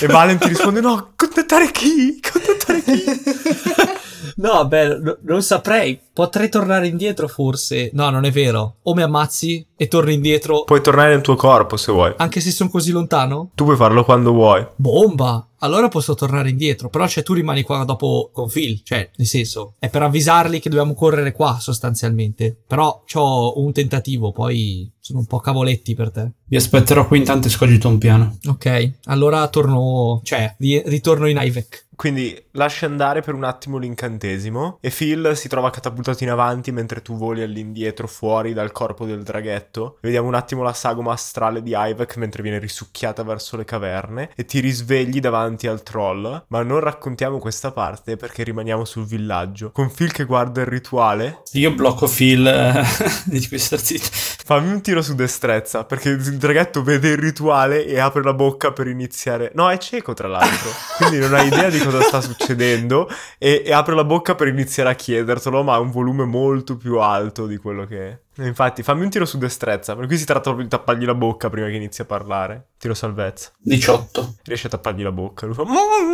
e 0.00 0.06
Valen 0.08 0.38
ti 0.38 0.48
risponde 0.48 0.80
no, 0.80 1.12
contattare 1.14 1.70
chi? 1.70 2.20
Contattare 2.20 2.82
chi? 2.82 3.04
No, 4.36 4.66
beh, 4.66 4.98
no- 4.98 5.16
non 5.22 5.42
saprei. 5.42 6.00
Potrei 6.12 6.48
tornare 6.48 6.86
indietro 6.86 7.28
forse. 7.28 7.90
No, 7.92 8.08
non 8.10 8.24
è 8.24 8.30
vero. 8.30 8.76
O 8.84 8.94
mi 8.94 9.02
ammazzi 9.02 9.66
e 9.76 9.86
torno 9.88 10.10
indietro 10.10 10.64
Puoi 10.64 10.80
tornare 10.80 11.10
nel 11.10 11.20
tuo 11.20 11.34
corpo 11.36 11.76
se 11.76 11.92
vuoi. 11.92 12.14
anche 12.16 12.40
se 12.40 12.50
sono 12.50 12.70
così 12.70 12.90
lontano? 12.90 13.50
Tu 13.54 13.64
puoi 13.64 13.76
farlo 13.76 14.04
quando 14.04 14.32
vuoi. 14.32 14.66
Bomba! 14.76 15.46
Allora 15.60 15.88
posso 15.88 16.14
tornare 16.14 16.50
indietro. 16.50 16.88
Però 16.88 17.06
cioè 17.08 17.22
tu 17.22 17.32
rimani 17.34 17.62
qua 17.62 17.84
dopo 17.84 18.30
con 18.32 18.48
Phil. 18.48 18.80
Cioè, 18.82 19.10
nel 19.16 19.26
senso, 19.26 19.74
è 19.78 19.88
per 19.90 20.02
avvisarli 20.02 20.60
che 20.60 20.68
dobbiamo 20.70 20.94
correre 20.94 21.32
qua 21.32 21.58
sostanzialmente. 21.60 22.56
Però 22.66 23.02
c'ho 23.10 23.60
un 23.60 23.72
tentativo, 23.72 24.32
poi 24.32 24.90
sono 25.00 25.18
un 25.20 25.26
po' 25.26 25.38
cavoletti 25.40 25.94
per 25.94 26.10
te. 26.10 26.30
Vi 26.46 26.56
aspetterò 26.56 27.06
qui 27.06 27.18
intanto 27.18 27.48
e 27.48 27.50
scogito 27.50 27.88
un 27.88 27.98
piano. 27.98 28.38
Ok, 28.48 28.92
allora 29.04 29.46
torno, 29.48 30.20
cioè, 30.24 30.54
ri- 30.58 30.82
ritorno 30.86 31.26
in 31.28 31.38
Ivec. 31.40 31.85
Quindi 31.96 32.40
lasci 32.52 32.84
andare 32.84 33.22
per 33.22 33.34
un 33.34 33.44
attimo 33.44 33.78
l'incantesimo 33.78 34.78
e 34.80 34.90
Phil 34.90 35.32
si 35.34 35.48
trova 35.48 35.70
catapultato 35.70 36.22
in 36.24 36.30
avanti 36.30 36.70
mentre 36.70 37.00
tu 37.02 37.16
voli 37.16 37.42
all'indietro 37.42 38.06
fuori 38.06 38.52
dal 38.52 38.70
corpo 38.70 39.06
del 39.06 39.22
draghetto. 39.22 39.98
Vediamo 40.02 40.28
un 40.28 40.34
attimo 40.34 40.62
la 40.62 40.74
sagoma 40.74 41.12
astrale 41.12 41.62
di 41.62 41.72
Ivek 41.74 42.16
mentre 42.16 42.42
viene 42.42 42.58
risucchiata 42.58 43.22
verso 43.22 43.56
le 43.56 43.64
caverne 43.64 44.30
e 44.36 44.44
ti 44.44 44.60
risvegli 44.60 45.20
davanti 45.20 45.66
al 45.66 45.82
troll. 45.82 46.44
Ma 46.48 46.62
non 46.62 46.80
raccontiamo 46.80 47.38
questa 47.38 47.72
parte 47.72 48.16
perché 48.16 48.42
rimaniamo 48.42 48.84
sul 48.84 49.06
villaggio. 49.06 49.70
Con 49.72 49.90
Phil 49.90 50.12
che 50.12 50.24
guarda 50.24 50.60
il 50.60 50.66
rituale, 50.66 51.42
Io 51.52 51.72
blocco 51.72 52.06
Phil 52.06 52.46
eh, 52.46 52.84
di 53.24 53.46
questa 53.48 53.78
zitto. 53.78 54.08
fammi 54.12 54.70
un 54.70 54.82
tiro 54.82 55.00
su 55.00 55.14
destrezza 55.14 55.84
perché 55.84 56.10
il 56.10 56.36
draghetto 56.36 56.82
vede 56.82 57.08
il 57.08 57.16
rituale 57.18 57.86
e 57.86 57.98
apre 57.98 58.22
la 58.22 58.34
bocca 58.34 58.72
per 58.72 58.86
iniziare. 58.86 59.50
No, 59.54 59.70
è 59.70 59.78
cieco 59.78 60.12
tra 60.12 60.28
l'altro, 60.28 60.70
quindi 60.98 61.18
non 61.18 61.32
ha 61.32 61.42
idea 61.42 61.70
di 61.70 61.78
cosa 61.86 62.02
sta 62.02 62.20
succedendo 62.20 63.08
e, 63.38 63.62
e 63.64 63.72
apre 63.72 63.94
la 63.94 64.04
bocca 64.04 64.34
per 64.34 64.48
iniziare 64.48 64.90
a 64.90 64.94
chiedertelo, 64.94 65.62
ma 65.62 65.74
ha 65.74 65.78
un 65.80 65.90
volume 65.90 66.24
molto 66.24 66.76
più 66.76 66.98
alto 66.98 67.46
di 67.46 67.56
quello 67.56 67.86
che 67.86 68.08
è. 68.08 68.42
Infatti, 68.44 68.82
fammi 68.82 69.02
un 69.04 69.10
tiro 69.10 69.24
su 69.24 69.38
destrezza, 69.38 69.96
per 69.96 70.06
cui 70.06 70.18
si 70.18 70.24
tratta 70.24 70.42
proprio 70.42 70.64
di 70.64 70.70
tappargli 70.70 71.04
la 71.04 71.14
bocca 71.14 71.48
prima 71.48 71.68
che 71.68 71.74
inizi 71.74 72.02
a 72.02 72.04
parlare. 72.04 72.68
Tiro 72.78 72.94
salvezza. 72.94 73.50
18. 73.58 74.36
Riesce 74.44 74.66
a 74.66 74.70
tappargli 74.70 75.02
la 75.02 75.12
bocca. 75.12 75.46
Lui 75.46 75.54
fa... 75.54 75.62
"Mm, 75.64 75.72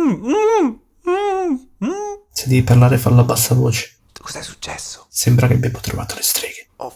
mm, 0.09 0.75
mm, 1.09 1.51
mm". 1.85 1.91
Se 2.31 2.47
devi 2.47 2.63
parlare 2.63 2.97
fallo 2.97 3.21
a 3.21 3.23
bassa 3.25 3.53
voce. 3.55 3.91
Cos'è 4.21 4.41
successo? 4.41 5.05
Sembra 5.09 5.47
che 5.47 5.53
abbiamo 5.55 5.79
trovato 5.81 6.15
le 6.15 6.21
streghe. 6.23 6.67
Oh, 6.77 6.93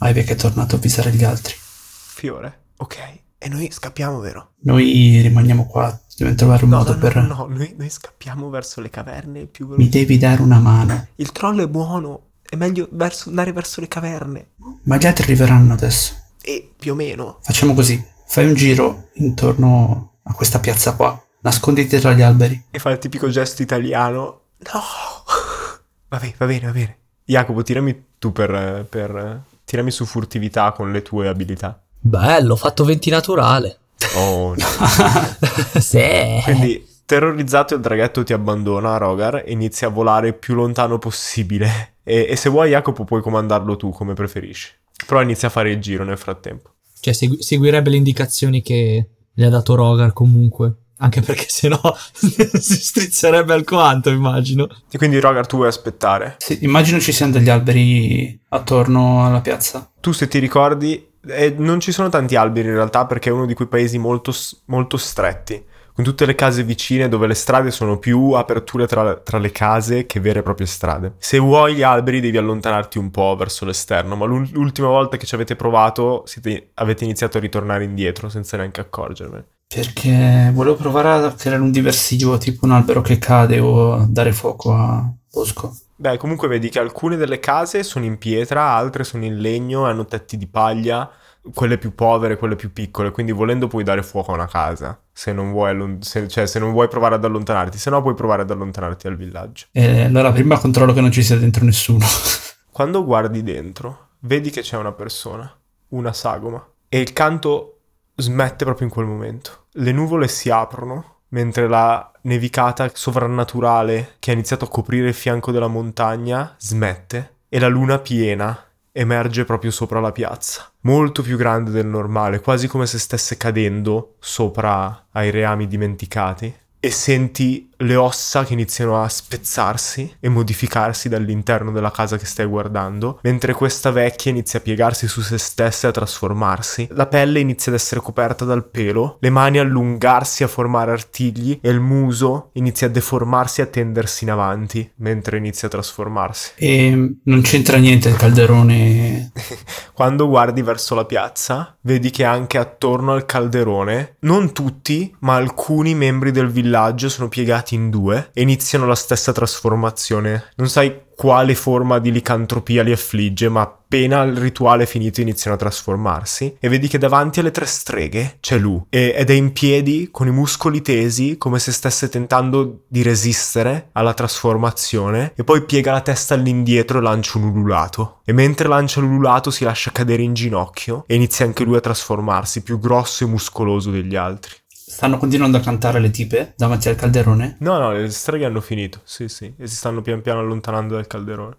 Ivek 0.00 0.30
è 0.30 0.34
tornato 0.34 0.74
a 0.74 0.78
avvisare 0.78 1.12
gli 1.12 1.22
altri. 1.22 1.54
fiore. 1.56 2.60
Ok. 2.78 3.20
E 3.44 3.48
noi 3.48 3.68
scappiamo, 3.72 4.20
vero? 4.20 4.52
Noi 4.60 5.20
rimaniamo 5.20 5.66
qua, 5.66 5.98
dobbiamo 6.10 6.34
trovare 6.36 6.62
un 6.64 6.70
No, 6.70 6.76
modo 6.78 6.92
no, 6.92 6.98
per... 6.98 7.16
no, 7.16 7.22
no, 7.26 7.46
noi, 7.50 7.74
noi 7.76 7.90
scappiamo 7.90 8.48
verso 8.50 8.80
le 8.80 8.88
caverne 8.88 9.46
più 9.46 9.66
Mi 9.66 9.76
veloce. 9.78 9.98
devi 9.98 10.16
dare 10.18 10.42
una 10.42 10.60
mano. 10.60 11.08
Il 11.16 11.32
troll 11.32 11.60
è 11.60 11.66
buono. 11.66 12.28
È 12.48 12.54
meglio 12.54 12.86
verso- 12.92 13.30
andare 13.30 13.52
verso 13.52 13.80
le 13.80 13.88
caverne. 13.88 14.50
Ma 14.84 14.96
gli 14.96 15.06
altri 15.06 15.24
arriveranno 15.24 15.72
adesso. 15.72 16.14
E 16.40 16.72
più 16.78 16.92
o 16.92 16.94
meno. 16.94 17.38
Facciamo 17.42 17.74
così. 17.74 18.00
Fai 18.26 18.46
un 18.46 18.54
giro 18.54 19.08
intorno 19.14 20.18
a 20.22 20.34
questa 20.34 20.60
piazza 20.60 20.94
qua. 20.94 21.20
Nasconditi 21.40 21.98
tra 21.98 22.12
gli 22.12 22.22
alberi. 22.22 22.66
E 22.70 22.78
fa 22.78 22.90
il 22.90 22.98
tipico 22.98 23.28
gesto 23.28 23.62
italiano. 23.62 24.40
No. 24.58 24.80
Va 26.08 26.18
bene, 26.18 26.34
va 26.38 26.46
bene, 26.46 26.66
va 26.66 26.72
bene. 26.72 26.98
Jacopo, 27.24 27.62
tirami 27.62 28.04
tu 28.18 28.30
per, 28.32 28.86
per... 28.88 29.42
Tirami 29.64 29.90
su 29.90 30.04
furtività 30.04 30.70
con 30.72 30.92
le 30.92 31.00
tue 31.02 31.26
abilità. 31.28 31.81
Bello, 32.04 32.54
ho 32.54 32.56
fatto 32.56 32.84
20 32.84 33.10
naturale. 33.10 33.78
Oh, 34.16 34.54
no. 34.56 34.66
sì. 35.80 36.40
Quindi, 36.42 36.84
terrorizzato, 37.06 37.74
il 37.74 37.80
draghetto 37.80 38.24
ti 38.24 38.32
abbandona, 38.32 38.96
Rogar, 38.96 39.44
e 39.46 39.52
inizia 39.52 39.86
a 39.86 39.90
volare 39.90 40.32
più 40.32 40.54
lontano 40.54 40.98
possibile. 40.98 41.94
E, 42.02 42.26
e 42.28 42.36
se 42.36 42.50
vuoi, 42.50 42.70
Jacopo, 42.70 43.04
puoi 43.04 43.22
comandarlo 43.22 43.76
tu 43.76 43.90
come 43.90 44.14
preferisci. 44.14 44.72
Però 45.06 45.22
inizia 45.22 45.46
a 45.46 45.52
fare 45.52 45.70
il 45.70 45.80
giro 45.80 46.02
nel 46.02 46.18
frattempo. 46.18 46.70
Cioè, 46.98 47.14
segui- 47.14 47.40
seguirebbe 47.40 47.90
le 47.90 47.96
indicazioni 47.96 48.62
che 48.62 49.08
gli 49.32 49.44
ha 49.44 49.48
dato 49.48 49.76
Rogar 49.76 50.12
comunque. 50.12 50.74
Anche 50.98 51.20
perché 51.20 51.46
sennò 51.48 51.80
si 52.12 52.74
strizzerebbe 52.74 53.52
alquanto, 53.52 54.10
immagino. 54.10 54.68
E 54.90 54.98
quindi, 54.98 55.20
Rogar, 55.20 55.46
tu 55.46 55.56
vuoi 55.56 55.68
aspettare. 55.68 56.34
Sì, 56.38 56.58
immagino 56.62 56.98
ci 56.98 57.12
siano 57.12 57.30
degli 57.30 57.48
alberi 57.48 58.40
attorno 58.48 59.24
alla 59.24 59.40
piazza. 59.40 59.88
Tu, 60.00 60.10
se 60.10 60.26
ti 60.26 60.40
ricordi, 60.40 61.10
eh, 61.26 61.54
non 61.56 61.80
ci 61.80 61.92
sono 61.92 62.08
tanti 62.08 62.36
alberi 62.36 62.68
in 62.68 62.74
realtà 62.74 63.06
perché 63.06 63.30
è 63.30 63.32
uno 63.32 63.46
di 63.46 63.54
quei 63.54 63.68
paesi 63.68 63.98
molto, 63.98 64.32
molto 64.66 64.96
stretti, 64.96 65.62
con 65.92 66.04
tutte 66.04 66.26
le 66.26 66.34
case 66.34 66.64
vicine 66.64 67.08
dove 67.08 67.26
le 67.26 67.34
strade 67.34 67.70
sono 67.70 67.98
più 67.98 68.32
aperture 68.32 68.86
tra, 68.86 69.16
tra 69.16 69.38
le 69.38 69.52
case 69.52 70.06
che 70.06 70.20
vere 70.20 70.40
e 70.40 70.42
proprie 70.42 70.66
strade. 70.66 71.14
Se 71.18 71.38
vuoi 71.38 71.74
gli 71.74 71.82
alberi 71.82 72.20
devi 72.20 72.36
allontanarti 72.38 72.98
un 72.98 73.10
po' 73.10 73.36
verso 73.36 73.64
l'esterno, 73.64 74.16
ma 74.16 74.24
l'ul- 74.24 74.50
l'ultima 74.52 74.88
volta 74.88 75.16
che 75.16 75.26
ci 75.26 75.34
avete 75.34 75.54
provato 75.54 76.22
siete- 76.26 76.70
avete 76.74 77.04
iniziato 77.04 77.36
a 77.36 77.40
ritornare 77.40 77.84
indietro 77.84 78.28
senza 78.28 78.56
neanche 78.56 78.80
accorgervene. 78.80 79.46
Perché 79.72 80.50
volevo 80.52 80.76
provare 80.76 81.08
a 81.08 81.32
creare 81.32 81.62
un 81.62 81.70
diversivo, 81.70 82.36
tipo 82.36 82.66
un 82.66 82.72
albero 82.72 83.00
che 83.00 83.18
cade 83.18 83.58
o 83.58 84.04
dare 84.06 84.32
fuoco 84.32 84.74
a 84.74 85.10
bosco. 85.32 85.74
Beh, 85.96 86.18
comunque 86.18 86.46
vedi 86.46 86.68
che 86.68 86.78
alcune 86.78 87.16
delle 87.16 87.40
case 87.40 87.82
sono 87.82 88.04
in 88.04 88.18
pietra, 88.18 88.74
altre 88.74 89.02
sono 89.02 89.24
in 89.24 89.38
legno, 89.38 89.86
hanno 89.86 90.04
tetti 90.04 90.36
di 90.36 90.46
paglia, 90.46 91.10
quelle 91.54 91.78
più 91.78 91.94
povere, 91.94 92.36
quelle 92.36 92.54
più 92.54 92.72
piccole, 92.72 93.10
quindi 93.10 93.32
volendo 93.32 93.66
puoi 93.66 93.82
dare 93.82 94.02
fuoco 94.02 94.32
a 94.32 94.34
una 94.34 94.46
casa, 94.46 95.00
se 95.10 95.32
non 95.32 95.50
vuoi, 95.50 95.70
allon- 95.70 96.02
se, 96.02 96.28
cioè, 96.28 96.46
se 96.46 96.58
non 96.58 96.72
vuoi 96.72 96.88
provare 96.88 97.14
ad 97.14 97.24
allontanarti, 97.24 97.78
se 97.78 97.90
no 97.90 98.02
puoi 98.02 98.14
provare 98.14 98.42
ad 98.42 98.50
allontanarti 98.50 99.08
dal 99.08 99.16
villaggio. 99.16 99.66
E 99.72 100.02
allora 100.02 100.30
prima 100.32 100.58
controllo 100.58 100.92
che 100.92 101.00
non 101.00 101.10
ci 101.10 101.22
sia 101.22 101.36
dentro 101.36 101.64
nessuno. 101.64 102.04
Quando 102.70 103.04
guardi 103.04 103.42
dentro, 103.42 104.08
vedi 104.20 104.50
che 104.50 104.60
c'è 104.60 104.76
una 104.76 104.92
persona, 104.92 105.50
una 105.88 106.12
sagoma, 106.12 106.64
e 106.88 107.00
il 107.00 107.12
canto 107.12 107.78
smette 108.16 108.64
proprio 108.64 108.86
in 108.86 108.92
quel 108.92 109.06
momento. 109.06 109.66
Le 109.72 109.92
nuvole 109.92 110.28
si 110.28 110.50
aprono, 110.50 111.20
mentre 111.32 111.68
la 111.68 112.10
nevicata 112.22 112.90
sovrannaturale 112.92 114.14
che 114.18 114.30
ha 114.30 114.34
iniziato 114.34 114.64
a 114.64 114.68
coprire 114.68 115.08
il 115.08 115.14
fianco 115.14 115.50
della 115.52 115.66
montagna 115.66 116.54
smette, 116.58 117.34
e 117.48 117.58
la 117.58 117.68
luna 117.68 117.98
piena 117.98 118.66
emerge 118.92 119.44
proprio 119.44 119.70
sopra 119.70 120.00
la 120.00 120.12
piazza, 120.12 120.70
molto 120.80 121.22
più 121.22 121.36
grande 121.36 121.70
del 121.70 121.86
normale, 121.86 122.40
quasi 122.40 122.66
come 122.66 122.86
se 122.86 122.98
stesse 122.98 123.36
cadendo 123.36 124.16
sopra 124.20 125.08
ai 125.12 125.30
reami 125.30 125.66
dimenticati. 125.66 126.54
E 126.84 126.90
senti 126.90 127.70
le 127.82 127.96
ossa 127.96 128.44
che 128.44 128.52
iniziano 128.52 129.02
a 129.02 129.08
spezzarsi 129.08 130.16
e 130.20 130.28
modificarsi 130.28 131.08
dall'interno 131.08 131.70
della 131.70 131.90
casa 131.90 132.16
che 132.16 132.26
stai 132.26 132.46
guardando, 132.46 133.18
mentre 133.22 133.52
questa 133.52 133.90
vecchia 133.90 134.30
inizia 134.30 134.58
a 134.58 134.62
piegarsi 134.62 135.08
su 135.08 135.20
se 135.20 135.38
stessa 135.38 135.86
e 135.86 135.90
a 135.90 135.92
trasformarsi. 135.92 136.88
La 136.92 137.06
pelle 137.06 137.40
inizia 137.40 137.72
ad 137.72 137.78
essere 137.78 138.00
coperta 138.00 138.44
dal 138.44 138.68
pelo, 138.68 139.16
le 139.20 139.30
mani 139.30 139.58
allungarsi 139.58 140.42
a 140.42 140.48
formare 140.48 140.92
artigli 140.92 141.58
e 141.60 141.70
il 141.70 141.80
muso 141.80 142.50
inizia 142.54 142.86
a 142.86 142.90
deformarsi 142.90 143.60
e 143.60 143.64
a 143.64 143.66
tendersi 143.66 144.24
in 144.24 144.30
avanti 144.30 144.90
mentre 144.96 145.36
inizia 145.36 145.68
a 145.68 145.70
trasformarsi. 145.70 146.52
E 146.56 147.16
non 147.22 147.40
c'entra 147.42 147.78
niente 147.78 148.08
il 148.08 148.16
calderone. 148.16 149.32
Quando 149.92 150.28
guardi 150.28 150.62
verso 150.62 150.94
la 150.94 151.04
piazza, 151.04 151.76
vedi 151.82 152.10
che 152.10 152.24
anche 152.24 152.58
attorno 152.58 153.12
al 153.12 153.26
calderone, 153.26 154.16
non 154.20 154.52
tutti, 154.52 155.14
ma 155.20 155.36
alcuni 155.36 155.94
membri 155.94 156.30
del 156.30 156.48
villaggio 156.48 157.08
sono 157.08 157.28
piegati 157.28 157.71
in 157.74 157.90
due 157.90 158.30
e 158.32 158.42
iniziano 158.42 158.86
la 158.86 158.94
stessa 158.94 159.32
trasformazione. 159.32 160.50
Non 160.56 160.68
sai 160.68 161.10
quale 161.14 161.54
forma 161.54 161.98
di 161.98 162.10
licantropia 162.10 162.82
li 162.82 162.90
affligge, 162.90 163.48
ma 163.48 163.60
appena 163.60 164.22
il 164.22 164.36
rituale 164.36 164.84
è 164.84 164.86
finito 164.86 165.20
iniziano 165.20 165.54
a 165.54 165.58
trasformarsi 165.58 166.56
e 166.58 166.68
vedi 166.68 166.88
che 166.88 166.96
davanti 166.96 167.40
alle 167.40 167.50
tre 167.50 167.66
streghe 167.66 168.38
c'è 168.40 168.58
Lu 168.58 168.86
e- 168.88 169.14
ed 169.14 169.28
è 169.28 169.34
in 169.34 169.52
piedi 169.52 170.08
con 170.10 170.26
i 170.26 170.30
muscoli 170.30 170.80
tesi 170.80 171.36
come 171.36 171.58
se 171.58 171.72
stesse 171.72 172.08
tentando 172.08 172.84
di 172.88 173.02
resistere 173.02 173.90
alla 173.92 174.14
trasformazione 174.14 175.32
e 175.36 175.44
poi 175.44 175.64
piega 175.64 175.92
la 175.92 176.00
testa 176.00 176.34
all'indietro 176.34 176.98
e 176.98 177.02
lancia 177.02 177.36
un 177.36 177.44
ululato 177.44 178.20
e 178.24 178.32
mentre 178.32 178.66
lancia 178.66 179.00
l'ululato 179.00 179.50
si 179.50 179.64
lascia 179.64 179.92
cadere 179.92 180.22
in 180.22 180.32
ginocchio 180.32 181.04
e 181.06 181.14
inizia 181.14 181.44
anche 181.44 181.64
lui 181.64 181.76
a 181.76 181.80
trasformarsi 181.80 182.62
più 182.62 182.78
grosso 182.78 183.24
e 183.24 183.26
muscoloso 183.26 183.90
degli 183.90 184.16
altri. 184.16 184.54
Stanno 184.92 185.16
continuando 185.16 185.56
a 185.56 185.60
cantare 185.60 185.98
le 186.00 186.10
tipe 186.10 186.52
davanti 186.54 186.90
al 186.90 186.96
calderone. 186.96 187.56
No, 187.60 187.78
no, 187.78 187.92
le 187.92 188.10
streghe 188.10 188.44
hanno 188.44 188.60
finito, 188.60 189.00
sì 189.04 189.26
sì, 189.26 189.52
e 189.56 189.66
si 189.66 189.74
stanno 189.74 190.02
pian 190.02 190.20
piano 190.20 190.40
allontanando 190.40 190.96
dal 190.96 191.06
calderone. 191.06 191.56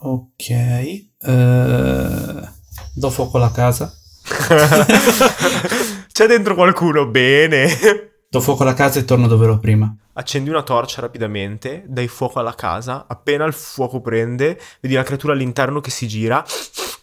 Ok. 0.00 0.50
Eh, 0.50 1.08
do 2.94 3.10
fuoco 3.10 3.38
alla 3.38 3.50
casa. 3.50 3.90
C'è 6.12 6.26
dentro 6.26 6.54
qualcuno, 6.54 7.06
bene. 7.06 7.66
Do 8.28 8.40
fuoco 8.42 8.64
alla 8.64 8.74
casa 8.74 9.00
e 9.00 9.06
torno 9.06 9.28
dove 9.28 9.44
ero 9.44 9.58
prima. 9.58 9.96
Accendi 10.12 10.50
una 10.50 10.62
torcia 10.62 11.00
rapidamente, 11.00 11.84
dai 11.88 12.06
fuoco 12.06 12.38
alla 12.38 12.54
casa, 12.54 13.06
appena 13.08 13.46
il 13.46 13.54
fuoco 13.54 14.02
prende, 14.02 14.60
vedi 14.80 14.94
la 14.94 15.04
creatura 15.04 15.32
all'interno 15.32 15.80
che 15.80 15.90
si 15.90 16.06
gira, 16.06 16.44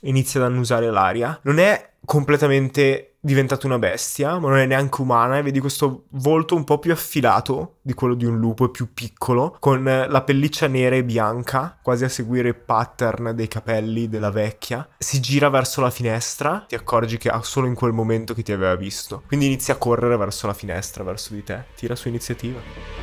inizia 0.01 0.39
ad 0.41 0.45
annusare 0.45 0.91
l'aria. 0.91 1.39
Non 1.41 1.57
è 1.57 1.93
completamente 2.05 3.10
diventata 3.21 3.67
una 3.67 3.77
bestia, 3.77 4.39
ma 4.39 4.49
non 4.49 4.57
è 4.57 4.65
neanche 4.65 5.01
umana 5.01 5.37
e 5.37 5.43
vedi 5.43 5.59
questo 5.59 6.05
volto 6.09 6.55
un 6.55 6.63
po' 6.63 6.79
più 6.79 6.91
affilato 6.91 7.77
di 7.81 7.93
quello 7.93 8.15
di 8.15 8.25
un 8.25 8.39
lupo 8.39 8.65
e 8.65 8.69
più 8.69 8.93
piccolo, 8.93 9.55
con 9.59 9.83
la 9.83 10.21
pelliccia 10.23 10.67
nera 10.67 10.95
e 10.95 11.03
bianca, 11.03 11.77
quasi 11.81 12.03
a 12.03 12.09
seguire 12.09 12.49
il 12.49 12.55
pattern 12.55 13.33
dei 13.35 13.47
capelli 13.47 14.09
della 14.09 14.31
vecchia. 14.31 14.87
Si 14.97 15.19
gira 15.19 15.49
verso 15.49 15.81
la 15.81 15.91
finestra, 15.91 16.65
ti 16.67 16.75
accorgi 16.75 17.17
che 17.17 17.29
ha 17.29 17.41
solo 17.43 17.67
in 17.67 17.75
quel 17.75 17.93
momento 17.93 18.33
che 18.33 18.43
ti 18.43 18.51
aveva 18.51 18.75
visto. 18.75 19.23
Quindi 19.27 19.45
inizia 19.45 19.75
a 19.75 19.77
correre 19.77 20.17
verso 20.17 20.47
la 20.47 20.53
finestra, 20.53 21.03
verso 21.03 21.33
di 21.33 21.43
te. 21.43 21.65
Tira 21.75 21.95
su 21.95 22.07
iniziativa. 22.07 23.00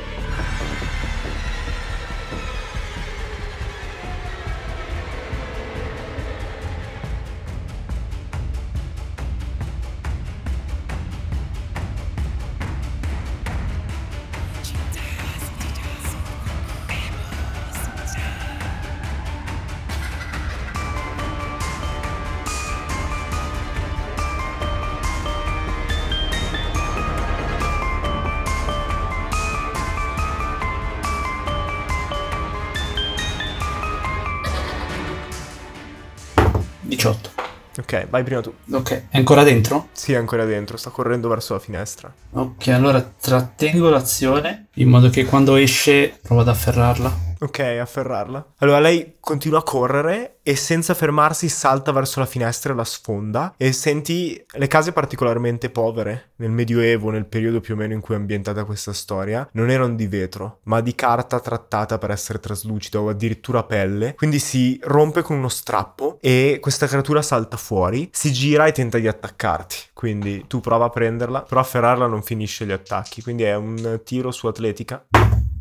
Vai 38.09 38.23
prima 38.23 38.41
tu. 38.41 38.53
Ok, 38.71 39.03
è 39.09 39.17
ancora 39.17 39.43
dentro? 39.43 39.89
Sì, 39.91 40.13
è 40.13 40.17
ancora 40.17 40.45
dentro, 40.45 40.77
sta 40.77 40.89
correndo 40.89 41.27
verso 41.29 41.53
la 41.53 41.59
finestra. 41.59 42.13
Ok, 42.31 42.67
allora 42.69 43.01
trattengo 43.01 43.89
l'azione 43.89 44.67
in 44.75 44.89
modo 44.89 45.09
che 45.09 45.25
quando 45.25 45.55
esce 45.55 46.19
provo 46.21 46.41
ad 46.41 46.47
afferrarla. 46.47 47.28
Ok, 47.41 47.59
afferrarla. 47.59 48.53
Allora 48.57 48.79
lei 48.79 49.15
continua 49.19 49.59
a 49.59 49.63
correre 49.63 50.39
e 50.43 50.55
senza 50.55 50.93
fermarsi 50.93 51.47
salta 51.47 51.91
verso 51.91 52.19
la 52.19 52.25
finestra 52.25 52.73
e 52.73 52.75
la 52.75 52.83
sfonda 52.83 53.53
e 53.55 53.71
senti 53.71 54.43
le 54.53 54.67
case 54.67 54.91
particolarmente 54.91 55.69
povere 55.69 56.31
nel 56.37 56.51
Medioevo, 56.51 57.11
nel 57.11 57.25
periodo 57.25 57.61
più 57.61 57.75
o 57.75 57.77
meno 57.77 57.93
in 57.93 58.01
cui 58.01 58.15
è 58.15 58.17
ambientata 58.17 58.65
questa 58.65 58.91
storia, 58.91 59.47
non 59.53 59.69
erano 59.69 59.95
di 59.95 60.07
vetro, 60.07 60.59
ma 60.63 60.81
di 60.81 60.95
carta 60.95 61.39
trattata 61.39 61.97
per 61.97 62.11
essere 62.11 62.39
traslucida 62.39 62.99
o 62.99 63.09
addirittura 63.09 63.63
pelle. 63.63 64.15
Quindi 64.15 64.39
si 64.39 64.79
rompe 64.83 65.21
con 65.21 65.37
uno 65.37 65.49
strappo 65.49 66.17
e 66.19 66.57
questa 66.59 66.87
creatura 66.87 67.21
salta 67.21 67.55
fuori, 67.55 68.09
si 68.11 68.33
gira 68.33 68.65
e 68.65 68.73
tenta 68.73 68.97
di 68.97 69.07
attaccarti. 69.07 69.77
Quindi 69.93 70.45
tu 70.47 70.59
prova 70.59 70.85
a 70.85 70.89
prenderla, 70.89 71.43
però 71.43 71.61
afferrarla 71.61 72.07
non 72.07 72.21
finisce 72.21 72.65
gli 72.65 72.71
attacchi, 72.71 73.21
quindi 73.21 73.43
è 73.43 73.55
un 73.55 74.01
tiro 74.03 74.31
su 74.31 74.47
atletica. 74.47 75.05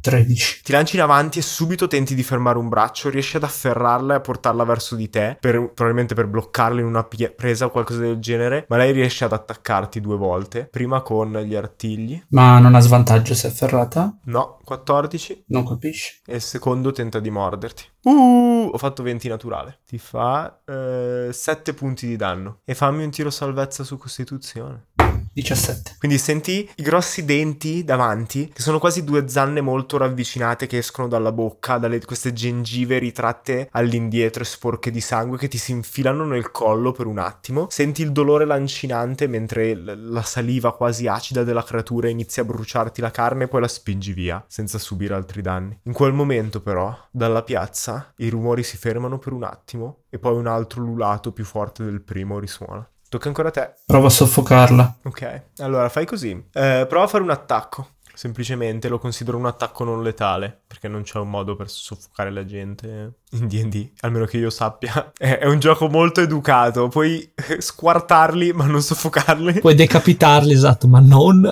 13. 0.09 0.61
Ti 0.63 0.73
lanci 0.73 0.97
in 0.97 1.03
avanti 1.03 1.39
e 1.39 1.43
subito 1.43 1.87
tenti 1.87 2.15
di 2.15 2.23
fermare 2.23 2.59
un 2.59 2.69
braccio, 2.69 3.11
riesci 3.11 3.37
ad 3.37 3.43
afferrarla 3.43 4.15
e 4.15 4.17
a 4.17 4.21
portarla 4.21 4.65
verso 4.65 4.95
di 4.97 5.09
te, 5.11 5.37
per, 5.39 5.73
probabilmente 5.73 6.15
per 6.15 6.27
bloccarla 6.27 6.81
in 6.81 6.87
una 6.87 7.05
presa 7.05 7.67
o 7.67 7.71
qualcosa 7.71 8.01
del 8.01 8.19
genere, 8.19 8.67
ma 8.69 8.77
lei 8.77 8.93
riesce 8.93 9.25
ad 9.25 9.33
attaccarti 9.33 10.01
due 10.01 10.17
volte, 10.17 10.69
prima 10.71 11.03
con 11.03 11.33
gli 11.39 11.55
artigli. 11.55 12.23
Ma 12.29 12.59
non 12.59 12.75
ha 12.75 12.81
svantaggio 12.81 13.35
se 13.35 13.49
è 13.49 13.51
afferrata? 13.51 14.19
No, 14.25 14.59
14. 14.65 15.45
Non 15.49 15.65
colpisce. 15.65 16.21
E 16.27 16.37
il 16.37 16.43
secondo 16.43 16.93
tenta 16.93 17.21
di 17.21 17.31
morderti. 17.31 17.85
Uh, 18.03 18.71
ho 18.73 18.79
fatto 18.79 19.03
20 19.03 19.29
naturale. 19.29 19.81
Ti 19.87 19.99
fa 19.99 20.61
7 20.65 21.75
punti 21.75 22.07
di 22.07 22.17
danno. 22.17 22.61
E 22.65 22.75
fammi 22.75 23.05
un 23.05 23.11
tiro 23.11 23.31
salvezza 23.31 23.85
su 23.85 23.97
Costituzione. 23.97 24.87
17. 25.33 25.97
Quindi 25.99 26.19
senti 26.19 26.69
i 26.77 26.83
grossi 26.83 27.25
denti 27.25 27.85
davanti, 27.85 28.51
che 28.53 28.63
sono 28.63 28.79
quasi 28.79 29.05
due 29.05 29.29
zanne 29.29 29.61
molto 29.61 29.97
ravvicinate 29.97 30.67
che 30.67 30.79
escono 30.79 31.07
dalla 31.07 31.33
bocca, 31.33 31.79
dalle 31.79 32.01
queste 32.05 32.33
gengive 32.33 32.99
ritratte 32.99 33.69
all'indietro 33.73 34.43
e 34.43 34.47
sporche 34.47 34.91
di 34.91 35.01
sangue 35.01 35.39
che 35.39 35.49
ti 35.49 35.59
si 35.59 35.73
infilano 35.73 36.25
nel 36.25 36.51
collo 36.51 36.93
per 36.93 37.07
un 37.07 37.19
attimo. 37.19 37.67
Senti 37.71 38.03
il 38.03 38.13
dolore 38.13 38.45
lancinante 38.45 39.27
mentre 39.27 39.75
la 39.75 40.23
saliva 40.23 40.75
quasi 40.75 41.07
acida 41.07 41.45
della 41.45 41.63
creatura 41.63 42.09
inizia 42.09 42.43
a 42.43 42.47
bruciarti 42.47 43.01
la 43.01 43.11
carne 43.11 43.45
e 43.45 43.49
poi 43.49 43.61
la 43.61 43.69
spingi 43.69 44.13
via, 44.13 44.45
senza 44.49 44.79
subire 44.79 45.15
altri 45.15 45.43
danni. 45.43 45.79
In 45.85 45.93
quel 45.93 46.13
momento 46.13 46.61
però, 46.61 46.97
dalla 47.11 47.43
piazza, 47.43 47.98
i 48.17 48.29
rumori 48.29 48.63
si 48.63 48.77
fermano 48.77 49.19
per 49.19 49.33
un 49.33 49.45
attimo 49.45 50.05
e 50.09 50.19
poi 50.19 50.37
un 50.37 50.47
altro 50.47 50.83
lulato 50.83 51.33
più 51.33 51.45
forte 51.45 51.85
del 51.85 52.03
primo 52.03 52.39
risuona. 52.39 52.89
Tocca 53.09 53.29
ancora 53.29 53.49
a 53.49 53.53
te. 53.53 53.73
Prova 53.87 54.09
a 54.09 54.11
soffocarla. 54.11 54.99
Ok, 55.05 55.43
allora 55.59 55.89
fai 55.89 56.05
così. 56.05 56.31
Eh, 56.53 56.85
prova 56.87 57.05
a 57.05 57.09
fare 57.09 57.23
un 57.23 57.31
attacco. 57.31 57.97
Semplicemente 58.19 58.89
lo 58.89 58.99
considero 58.99 59.37
un 59.37 59.47
attacco 59.47 59.85
non 59.85 60.03
letale, 60.03 60.63
perché 60.67 60.89
non 60.89 61.03
c'è 61.03 61.19
un 61.19 61.31
modo 61.31 61.55
per 61.55 61.71
soffocare 61.71 62.33
la 62.33 62.45
gente 62.45 63.21
in 63.31 63.47
DD, 63.47 63.93
almeno 64.01 64.25
che 64.25 64.39
io 64.39 64.51
sappia. 64.51 65.13
È, 65.17 65.39
è 65.39 65.47
un 65.47 65.61
gioco 65.61 65.89
molto 65.89 66.21
educato, 66.21 66.89
puoi 66.89 67.33
squartarli 67.59 68.53
ma 68.53 68.67
non 68.67 68.83
soffocarli. 68.83 69.61
Puoi 69.61 69.77
decapitarli, 69.77 70.53
esatto, 70.53 70.89
ma 70.89 70.99
non... 70.99 71.49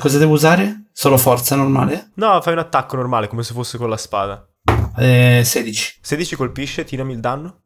Cosa 0.00 0.16
devo 0.16 0.32
usare? 0.32 0.86
Solo 0.90 1.18
forza 1.18 1.54
normale? 1.54 2.12
No, 2.14 2.40
fai 2.40 2.54
un 2.54 2.60
attacco 2.60 2.96
normale, 2.96 3.28
come 3.28 3.42
se 3.42 3.52
fosse 3.52 3.76
con 3.76 3.90
la 3.90 3.98
spada. 3.98 4.48
Eh, 4.98 5.42
16. 5.44 5.98
16 6.00 6.36
colpisce, 6.36 6.84
tirami 6.84 7.12
il 7.12 7.20
danno. 7.20 7.60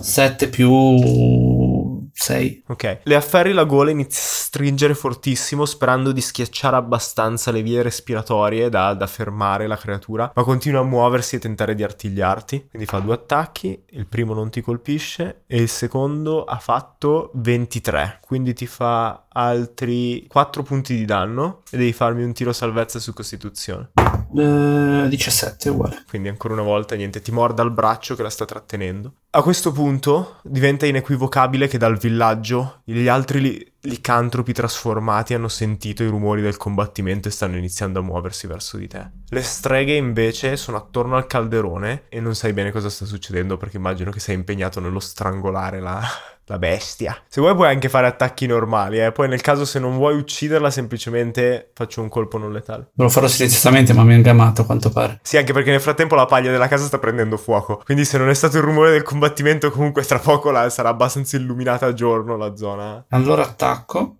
7 0.00 0.48
più 0.48 2.10
6. 2.12 2.64
Ok. 2.68 3.00
Le 3.02 3.14
afferri 3.14 3.52
la 3.52 3.64
gola, 3.64 3.90
inizi 3.90 4.18
a 4.18 4.44
stringere 4.54 4.94
fortissimo, 4.94 5.64
sperando 5.64 6.12
di 6.12 6.20
schiacciare 6.20 6.76
abbastanza 6.76 7.50
le 7.50 7.62
vie 7.62 7.82
respiratorie 7.82 8.68
da, 8.68 8.94
da, 8.94 9.06
fermare 9.06 9.66
la 9.66 9.76
creatura, 9.76 10.30
ma 10.34 10.42
continua 10.44 10.80
a 10.80 10.84
muoversi 10.84 11.36
e 11.36 11.38
tentare 11.40 11.74
di 11.74 11.82
artigliarti. 11.82 12.68
Quindi 12.70 12.86
fa 12.86 13.00
due 13.00 13.14
attacchi, 13.14 13.82
il 13.90 14.06
primo 14.06 14.32
non 14.32 14.50
ti 14.50 14.60
colpisce 14.60 15.42
e 15.46 15.60
il 15.60 15.68
secondo 15.68 16.44
ha 16.44 16.58
fatto 16.58 17.30
23, 17.34 18.20
quindi 18.20 18.54
ti 18.54 18.66
fa 18.66 19.26
altri 19.28 20.24
4 20.28 20.62
punti 20.62 20.94
di 20.94 21.04
danno 21.04 21.62
e 21.70 21.78
devi 21.78 21.92
farmi 21.92 22.22
un 22.22 22.32
tiro 22.32 22.52
salvezza 22.52 23.00
su 23.00 23.12
costituzione. 23.12 23.90
Uh, 24.30 25.08
17 25.08 25.68
uguale. 25.68 26.04
Quindi 26.08 26.28
ancora 26.28 26.54
una 26.54 26.62
volta 26.62 26.94
niente, 26.94 27.20
ti 27.20 27.32
morda 27.32 27.62
il 27.62 27.70
braccio 27.70 28.14
che 28.14 28.22
la 28.22 28.30
sta 28.30 28.44
trattenendo. 28.44 29.14
A 29.30 29.42
questo 29.42 29.72
punto 29.72 30.38
diventa 30.42 30.86
inequivocabile 30.86 31.66
che 31.68 31.78
dal 31.78 31.96
villaggio 31.98 32.82
gli 32.84 33.08
altri 33.08 33.40
li- 33.40 33.72
licantropi 33.80 34.52
trasformati 34.52 35.34
hanno 35.34 35.48
sentito 35.48 36.02
i 36.02 36.08
rumori 36.08 36.40
del 36.40 36.56
combattimento 36.56 37.28
e 37.28 37.30
stanno 37.30 37.56
iniziando 37.56 37.98
a 37.98 38.02
muoversi 38.02 38.46
verso 38.46 38.76
di 38.76 38.86
te. 38.86 39.10
Le 39.28 39.42
streghe 39.42 39.94
invece 39.94 40.56
sono 40.56 40.76
attorno 40.76 41.16
al 41.16 41.26
calderone 41.26 42.04
e 42.08 42.20
non 42.20 42.34
sai 42.34 42.52
bene 42.52 42.70
cosa 42.70 42.88
sta 42.88 43.04
succedendo 43.04 43.56
perché 43.56 43.76
immagino 43.76 44.10
che 44.10 44.20
sei 44.20 44.36
impegnato 44.36 44.80
nello 44.80 45.00
strangolare 45.00 45.80
la, 45.80 46.00
la 46.46 46.58
bestia. 46.58 47.16
Se 47.28 47.40
vuoi 47.40 47.54
puoi 47.54 47.68
anche 47.68 47.88
fare 47.88 48.06
attacchi 48.06 48.46
normali, 48.46 49.00
eh. 49.00 49.12
Poi 49.12 49.28
nel 49.28 49.40
caso 49.40 49.64
se 49.64 49.78
non 49.78 49.96
vuoi 49.96 50.16
ucciderla 50.16 50.70
semplicemente 50.70 51.70
faccio 51.74 52.02
un 52.02 52.08
colpo 52.08 52.38
non 52.38 52.52
letale. 52.52 52.90
Lo 52.94 53.08
farò 53.08 53.26
silenziosamente 53.26 53.92
ma 53.92 54.04
mi 54.04 54.12
ha 54.12 54.16
ingamato 54.16 54.62
a 54.62 54.64
quanto 54.64 54.90
pare. 54.90 55.20
Sì, 55.22 55.36
anche 55.36 55.52
perché 55.52 55.70
nel 55.70 55.80
frattempo 55.80 56.14
la 56.14 56.26
paglia 56.26 56.50
della 56.50 56.68
casa 56.68 56.84
sta 56.84 56.98
prendendo 56.98 57.36
fuoco. 57.36 57.80
Quindi 57.84 58.04
se 58.04 58.18
non 58.18 58.28
è 58.28 58.34
stato 58.34 58.56
il 58.56 58.62
rumore 58.62 58.90
del 58.90 59.02
combattimento 59.02 59.70
comunque 59.70 60.04
tra 60.04 60.18
poco 60.18 60.50
la, 60.50 60.68
sarà 60.70 60.90
abbastanza 60.90 61.36
illuminata 61.36 61.86
a 61.86 61.92
giorno 61.92 62.36
la 62.36 62.54
zona. 62.56 63.04
Allora 63.08 63.42
attacco. 63.42 64.16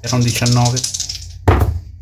Era 0.00 0.16
un 0.16 0.22
19 0.22 0.80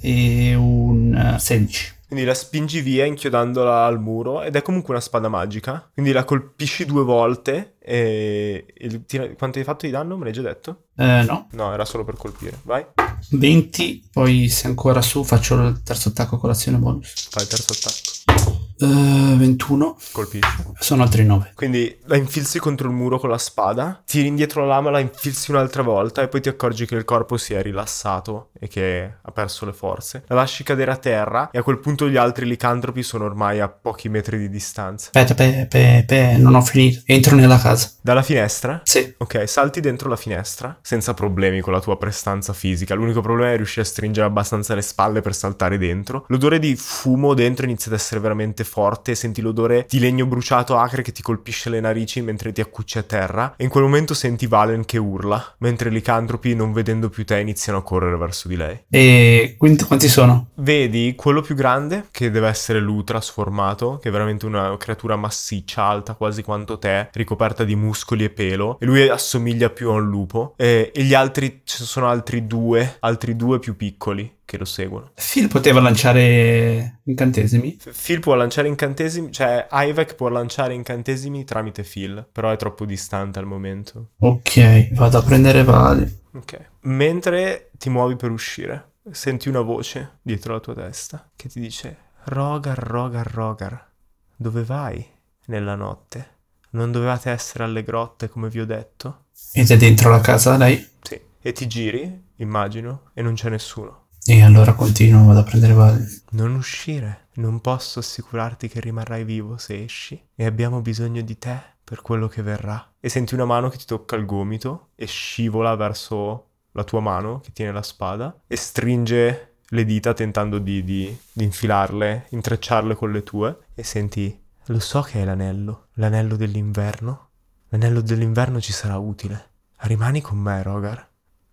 e 0.00 0.54
un 0.54 1.36
16. 1.38 1.96
Quindi 2.08 2.24
la 2.24 2.32
spingi 2.32 2.80
via 2.80 3.04
inchiodandola 3.04 3.84
al 3.84 4.00
muro 4.00 4.40
ed 4.40 4.56
è 4.56 4.62
comunque 4.62 4.94
una 4.94 5.02
spada 5.02 5.28
magica. 5.28 5.90
Quindi 5.92 6.10
la 6.12 6.24
colpisci 6.24 6.86
due 6.86 7.04
volte 7.04 7.74
e... 7.80 8.64
Il... 8.78 9.04
Quanto 9.36 9.58
hai 9.58 9.64
fatto 9.64 9.84
di 9.84 9.92
danno? 9.92 10.16
Me 10.16 10.24
l'hai 10.24 10.32
già 10.32 10.40
detto? 10.40 10.84
Eh, 10.96 11.22
no. 11.28 11.48
No, 11.52 11.70
era 11.70 11.84
solo 11.84 12.04
per 12.04 12.16
colpire. 12.16 12.58
Vai. 12.62 12.84
20, 13.30 14.08
poi 14.10 14.48
se 14.48 14.68
ancora 14.68 15.02
su 15.02 15.22
faccio 15.22 15.54
il 15.66 15.82
terzo 15.82 16.08
attacco 16.08 16.38
con 16.38 16.48
l'azione 16.48 16.78
bonus. 16.78 17.28
Fai 17.30 17.42
il 17.42 17.48
terzo 17.48 17.72
attacco. 17.72 18.57
Uh, 18.80 19.36
21. 19.36 19.96
Colpisce. 20.12 20.64
Sono 20.78 21.02
altri 21.02 21.24
9. 21.24 21.52
Quindi 21.54 21.98
la 22.04 22.16
infilzi 22.16 22.60
contro 22.60 22.88
il 22.88 22.94
muro 22.94 23.18
con 23.18 23.28
la 23.28 23.38
spada, 23.38 24.02
tiri 24.06 24.28
indietro 24.28 24.60
la 24.62 24.74
lama, 24.74 24.90
la 24.90 25.00
infilzi 25.00 25.50
un'altra 25.50 25.82
volta 25.82 26.22
e 26.22 26.28
poi 26.28 26.40
ti 26.40 26.48
accorgi 26.48 26.86
che 26.86 26.94
il 26.94 27.04
corpo 27.04 27.36
si 27.36 27.54
è 27.54 27.62
rilassato 27.62 28.50
e 28.58 28.68
che 28.68 29.14
ha 29.20 29.30
perso 29.32 29.66
le 29.66 29.72
forze. 29.72 30.22
La 30.28 30.36
lasci 30.36 30.62
cadere 30.62 30.92
a 30.92 30.96
terra 30.96 31.50
e 31.50 31.58
a 31.58 31.62
quel 31.62 31.78
punto 31.78 32.08
gli 32.08 32.16
altri 32.16 32.46
licantropi 32.46 33.02
sono 33.02 33.24
ormai 33.24 33.58
a 33.58 33.68
pochi 33.68 34.08
metri 34.08 34.38
di 34.38 34.48
distanza. 34.48 35.10
Aspetta, 35.12 35.34
pe, 35.34 35.66
pe, 35.68 36.04
pe, 36.06 36.36
non 36.38 36.54
ho 36.54 36.60
finito. 36.60 37.02
Entro 37.06 37.34
nella 37.34 37.58
casa. 37.58 37.90
Dalla 38.00 38.22
finestra? 38.22 38.80
Sì. 38.84 39.12
Ok, 39.18 39.48
salti 39.48 39.80
dentro 39.80 40.08
la 40.08 40.16
finestra 40.16 40.78
senza 40.82 41.14
problemi 41.14 41.60
con 41.60 41.72
la 41.72 41.80
tua 41.80 41.98
prestanza 41.98 42.52
fisica. 42.52 42.94
L'unico 42.94 43.20
problema 43.20 43.52
è 43.52 43.56
riuscire 43.56 43.82
a 43.82 43.88
stringere 43.88 44.26
abbastanza 44.26 44.74
le 44.76 44.82
spalle 44.82 45.20
per 45.20 45.34
saltare 45.34 45.78
dentro. 45.78 46.24
L'odore 46.28 46.60
di 46.60 46.76
fumo 46.76 47.34
dentro 47.34 47.66
inizia 47.66 47.90
ad 47.90 47.98
essere 47.98 48.20
veramente 48.20 48.64
forte, 48.68 49.14
senti 49.14 49.40
l'odore 49.40 49.86
di 49.88 49.98
legno 49.98 50.26
bruciato 50.26 50.76
acre 50.76 51.02
che 51.02 51.12
ti 51.12 51.22
colpisce 51.22 51.70
le 51.70 51.80
narici 51.80 52.20
mentre 52.20 52.52
ti 52.52 52.60
accucci 52.60 52.98
a 52.98 53.02
terra 53.02 53.54
e 53.56 53.64
in 53.64 53.70
quel 53.70 53.84
momento 53.84 54.14
senti 54.14 54.46
Valen 54.46 54.84
che 54.84 54.98
urla, 54.98 55.54
mentre 55.58 55.88
i 55.88 55.92
licantropi 55.92 56.54
non 56.54 56.72
vedendo 56.72 57.08
più 57.08 57.24
te 57.24 57.40
iniziano 57.40 57.78
a 57.78 57.82
correre 57.82 58.16
verso 58.16 58.48
di 58.48 58.56
lei. 58.56 58.84
E 58.90 59.54
quindi 59.58 59.82
quanti 59.84 60.08
sono? 60.08 60.50
Vedi 60.56 61.14
quello 61.16 61.40
più 61.40 61.54
grande, 61.54 62.06
che 62.10 62.30
deve 62.30 62.48
essere 62.48 62.80
l'Utra 62.80 63.20
sformato, 63.20 63.98
che 64.00 64.08
è 64.08 64.12
veramente 64.12 64.46
una 64.46 64.76
creatura 64.76 65.16
massiccia, 65.16 65.82
alta 65.82 66.14
quasi 66.14 66.42
quanto 66.42 66.78
te, 66.78 67.08
ricoperta 67.12 67.64
di 67.64 67.74
muscoli 67.74 68.24
e 68.24 68.30
pelo, 68.30 68.78
e 68.80 68.86
lui 68.86 69.08
assomiglia 69.08 69.70
più 69.70 69.90
a 69.90 69.94
un 69.94 70.08
lupo, 70.08 70.54
e, 70.56 70.92
e 70.94 71.02
gli 71.02 71.14
altri, 71.14 71.62
ci 71.64 71.84
sono 71.84 72.08
altri 72.08 72.46
due, 72.46 72.96
altri 73.00 73.36
due 73.36 73.58
più 73.58 73.76
piccoli 73.76 74.36
che 74.48 74.56
lo 74.56 74.64
seguono. 74.64 75.12
Phil 75.14 75.46
poteva 75.48 75.78
lanciare 75.78 77.00
incantesimi? 77.04 77.78
Phil 78.02 78.18
può 78.18 78.34
lanciare 78.34 78.66
incantesimi, 78.66 79.30
cioè 79.30 79.68
Ivek 79.70 80.14
può 80.14 80.28
lanciare 80.28 80.72
incantesimi 80.72 81.44
tramite 81.44 81.82
Phil, 81.82 82.26
però 82.32 82.50
è 82.50 82.56
troppo 82.56 82.86
distante 82.86 83.38
al 83.38 83.44
momento. 83.44 84.12
Ok, 84.20 84.94
vado 84.94 85.18
a 85.18 85.22
prendere 85.22 85.64
Vali. 85.64 86.20
Ok. 86.32 86.70
Mentre 86.84 87.72
ti 87.76 87.90
muovi 87.90 88.16
per 88.16 88.30
uscire, 88.30 88.92
senti 89.10 89.50
una 89.50 89.60
voce 89.60 90.20
dietro 90.22 90.54
la 90.54 90.60
tua 90.60 90.72
testa 90.72 91.28
che 91.36 91.50
ti 91.50 91.60
dice 91.60 91.96
Rogar, 92.24 92.78
Rogar, 92.78 93.30
Rogar, 93.30 93.86
dove 94.34 94.64
vai 94.64 95.06
nella 95.48 95.74
notte? 95.74 96.36
Non 96.70 96.90
dovevate 96.90 97.28
essere 97.28 97.64
alle 97.64 97.82
grotte 97.82 98.30
come 98.30 98.48
vi 98.48 98.60
ho 98.60 98.66
detto? 98.66 99.26
Ed 99.52 99.70
è 99.70 99.76
dentro 99.76 100.08
la 100.08 100.20
casa 100.20 100.56
lei? 100.56 100.88
Sì. 101.02 101.20
E 101.38 101.52
ti 101.52 101.66
giri, 101.66 102.30
immagino, 102.36 103.10
e 103.12 103.20
non 103.20 103.34
c'è 103.34 103.50
nessuno. 103.50 104.06
E 104.30 104.42
allora 104.42 104.74
continuo, 104.74 105.24
vado 105.24 105.38
a 105.38 105.42
prendere 105.42 105.72
Vali. 105.72 106.04
Non 106.32 106.54
uscire. 106.54 107.28
Non 107.36 107.62
posso 107.62 108.00
assicurarti 108.00 108.68
che 108.68 108.78
rimarrai 108.78 109.24
vivo 109.24 109.56
se 109.56 109.82
esci. 109.82 110.22
E 110.34 110.44
abbiamo 110.44 110.82
bisogno 110.82 111.22
di 111.22 111.38
te 111.38 111.58
per 111.82 112.02
quello 112.02 112.28
che 112.28 112.42
verrà. 112.42 112.92
E 113.00 113.08
senti 113.08 113.32
una 113.32 113.46
mano 113.46 113.70
che 113.70 113.78
ti 113.78 113.86
tocca 113.86 114.16
il 114.16 114.26
gomito 114.26 114.90
e 114.96 115.06
scivola 115.06 115.74
verso 115.76 116.48
la 116.72 116.84
tua 116.84 117.00
mano 117.00 117.40
che 117.40 117.52
tiene 117.54 117.72
la 117.72 117.80
spada 117.80 118.38
e 118.46 118.54
stringe 118.56 119.54
le 119.66 119.84
dita 119.86 120.12
tentando 120.12 120.58
di, 120.58 120.84
di, 120.84 121.18
di 121.32 121.44
infilarle, 121.44 122.26
intrecciarle 122.28 122.96
con 122.96 123.10
le 123.10 123.22
tue. 123.22 123.56
E 123.74 123.82
senti, 123.82 124.38
lo 124.66 124.78
so 124.78 125.00
che 125.00 125.22
è 125.22 125.24
l'anello, 125.24 125.86
l'anello 125.94 126.36
dell'inverno. 126.36 127.30
L'anello 127.68 128.02
dell'inverno 128.02 128.60
ci 128.60 128.72
sarà 128.72 128.98
utile. 128.98 129.52
Rimani 129.78 130.20
con 130.20 130.36
me, 130.36 130.62
Rogar. 130.62 131.07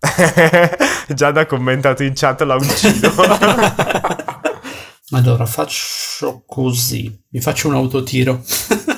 Giada 1.13 1.41
ha 1.41 1.45
commentato 1.45 2.03
in 2.03 2.13
chat 2.13 2.41
la 2.41 2.55
uccido. 2.55 3.11
allora 5.11 5.45
faccio 5.45 6.43
così. 6.45 7.23
Mi 7.29 7.41
faccio 7.41 7.67
un 7.67 7.75
autotiro. 7.75 8.41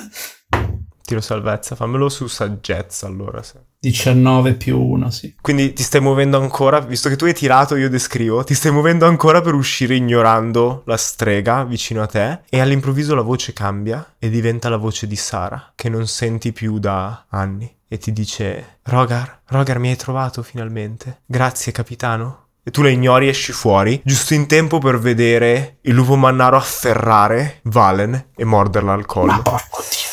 Tiro 1.08 1.22
salvezza, 1.22 1.74
fammelo 1.74 2.10
su 2.10 2.26
saggezza 2.26 3.06
allora. 3.06 3.42
Se. 3.42 3.54
19 3.80 4.52
più 4.56 4.78
1, 4.78 5.10
sì. 5.10 5.34
Quindi 5.40 5.72
ti 5.72 5.82
stai 5.82 6.02
muovendo 6.02 6.38
ancora, 6.38 6.80
visto 6.80 7.08
che 7.08 7.16
tu 7.16 7.24
hai 7.24 7.32
tirato, 7.32 7.76
io 7.76 7.88
descrivo, 7.88 8.44
ti 8.44 8.52
stai 8.52 8.72
muovendo 8.72 9.06
ancora 9.06 9.40
per 9.40 9.54
uscire 9.54 9.94
ignorando 9.94 10.82
la 10.84 10.98
strega 10.98 11.64
vicino 11.64 12.02
a 12.02 12.06
te 12.06 12.40
e 12.50 12.60
all'improvviso 12.60 13.14
la 13.14 13.22
voce 13.22 13.54
cambia 13.54 14.16
e 14.18 14.28
diventa 14.28 14.68
la 14.68 14.76
voce 14.76 15.06
di 15.06 15.16
Sara, 15.16 15.72
che 15.74 15.88
non 15.88 16.06
senti 16.06 16.52
più 16.52 16.78
da 16.78 17.24
anni. 17.30 17.74
E 17.88 17.96
ti 17.96 18.12
dice, 18.12 18.80
Rogar, 18.82 19.40
Rogar 19.46 19.78
mi 19.78 19.88
hai 19.88 19.96
trovato 19.96 20.42
finalmente. 20.42 21.22
Grazie 21.24 21.72
capitano. 21.72 22.48
E 22.62 22.70
tu 22.70 22.82
la 22.82 22.90
ignori 22.90 23.28
e 23.28 23.30
esci 23.30 23.52
fuori, 23.52 23.98
giusto 24.04 24.34
in 24.34 24.46
tempo 24.46 24.76
per 24.78 24.98
vedere 24.98 25.78
il 25.80 25.94
lupo 25.94 26.16
mannaro 26.16 26.58
afferrare 26.58 27.60
Valen 27.62 28.26
e 28.36 28.44
morderla 28.44 28.92
al 28.92 29.06
collo. 29.06 29.32
Ma 29.32 29.40
porco 29.40 29.82
dio. 29.88 30.07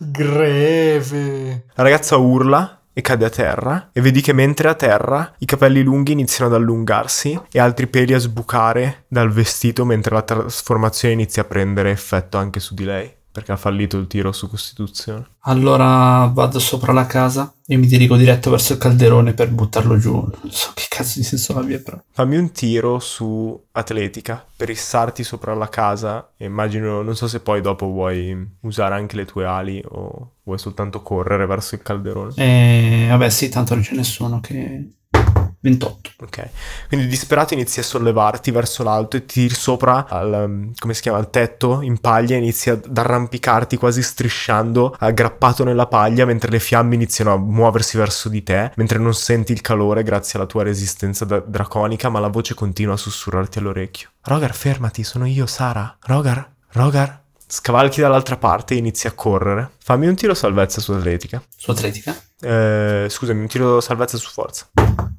Greve. 0.00 1.64
La 1.74 1.82
ragazza 1.82 2.16
urla 2.18 2.82
e 2.92 3.00
cade 3.00 3.24
a 3.24 3.30
terra 3.30 3.90
e 3.92 4.00
vedi 4.00 4.20
che 4.20 4.32
mentre 4.32 4.68
è 4.68 4.70
a 4.70 4.74
terra 4.74 5.34
i 5.38 5.44
capelli 5.44 5.82
lunghi 5.82 6.12
iniziano 6.12 6.54
ad 6.54 6.60
allungarsi 6.60 7.40
e 7.50 7.58
altri 7.58 7.88
peli 7.88 8.14
a 8.14 8.18
sbucare 8.18 9.04
dal 9.08 9.30
vestito 9.30 9.84
mentre 9.84 10.14
la 10.14 10.22
trasformazione 10.22 11.14
inizia 11.14 11.42
a 11.42 11.46
prendere 11.46 11.90
effetto 11.90 12.38
anche 12.38 12.60
su 12.60 12.74
di 12.74 12.84
lei 12.84 13.12
perché 13.30 13.52
ha 13.52 13.56
fallito 13.56 13.98
il 13.98 14.06
tiro 14.06 14.32
su 14.32 14.48
Costituzione. 14.48 15.26
Allora 15.42 16.30
vado 16.32 16.58
sopra 16.58 16.92
la 16.92 17.06
casa 17.06 17.54
e 17.66 17.76
mi 17.76 17.86
dirigo 17.86 18.16
diretto 18.16 18.50
verso 18.50 18.72
il 18.72 18.78
calderone 18.78 19.32
per 19.32 19.50
buttarlo 19.50 19.98
giù. 19.98 20.12
Non 20.12 20.50
so 20.50 20.72
che 20.74 20.86
cazzo 20.88 21.18
di 21.18 21.24
senso 21.24 21.56
abbia 21.56 21.78
però. 21.78 22.02
Fammi 22.10 22.36
un 22.36 22.50
tiro 22.50 22.98
su 22.98 23.66
atletica 23.72 24.44
per 24.56 24.70
issarti 24.70 25.22
sopra 25.22 25.54
la 25.54 25.68
casa 25.68 26.32
e 26.36 26.46
immagino, 26.46 27.02
non 27.02 27.14
so 27.14 27.28
se 27.28 27.40
poi 27.40 27.60
dopo 27.60 27.86
vuoi 27.86 28.56
usare 28.60 28.94
anche 28.94 29.16
le 29.16 29.24
tue 29.24 29.44
ali 29.44 29.82
o 29.86 30.32
vuoi 30.42 30.58
soltanto 30.58 31.02
correre 31.02 31.46
verso 31.46 31.74
il 31.74 31.82
calderone. 31.82 32.32
E 32.36 33.06
vabbè 33.08 33.28
sì, 33.28 33.48
tanto 33.48 33.74
non 33.74 33.82
c'è 33.82 33.94
nessuno 33.94 34.40
che... 34.40 34.88
28. 35.60 36.10
Ok, 36.20 36.48
quindi 36.88 37.06
disperato 37.06 37.54
inizi 37.54 37.80
a 37.80 37.82
sollevarti 37.82 38.50
verso 38.50 38.82
l'alto 38.82 39.16
e 39.16 39.24
tiri 39.24 39.54
sopra 39.54 40.06
al, 40.08 40.70
come 40.78 40.94
si 40.94 41.02
chiama, 41.02 41.18
al 41.18 41.30
tetto 41.30 41.80
in 41.80 41.98
paglia 41.98 42.34
e 42.36 42.38
inizi 42.38 42.70
ad 42.70 42.96
arrampicarti 42.96 43.76
quasi 43.76 44.02
strisciando, 44.02 44.94
aggrappato 44.98 45.64
nella 45.64 45.86
paglia 45.86 46.24
mentre 46.24 46.50
le 46.50 46.60
fiamme 46.60 46.94
iniziano 46.94 47.32
a 47.32 47.36
muoversi 47.36 47.96
verso 47.96 48.28
di 48.28 48.42
te, 48.42 48.72
mentre 48.76 48.98
non 48.98 49.14
senti 49.14 49.52
il 49.52 49.60
calore 49.60 50.02
grazie 50.02 50.38
alla 50.38 50.48
tua 50.48 50.62
resistenza 50.62 51.24
da- 51.24 51.42
draconica, 51.44 52.08
ma 52.08 52.20
la 52.20 52.28
voce 52.28 52.54
continua 52.54 52.94
a 52.94 52.98
sussurrarti 52.98 53.58
all'orecchio. 53.58 54.10
Rogar, 54.22 54.54
fermati, 54.54 55.04
sono 55.04 55.26
io, 55.26 55.46
Sara. 55.46 55.96
Rogar, 56.02 56.50
Rogar. 56.72 57.26
Scavalchi 57.50 58.02
dall'altra 58.02 58.36
parte 58.36 58.74
e 58.74 58.76
inizi 58.76 59.06
a 59.06 59.12
correre. 59.12 59.70
Fammi 59.82 60.06
un 60.06 60.14
tiro 60.14 60.34
salvezza 60.34 60.82
su 60.82 60.92
atletica. 60.92 61.42
Su 61.56 61.70
atletica? 61.70 62.14
Eh, 62.40 63.06
scusami, 63.08 63.40
un 63.40 63.46
tiro 63.46 63.80
salvezza 63.80 64.18
su 64.18 64.28
forza. 64.28 64.68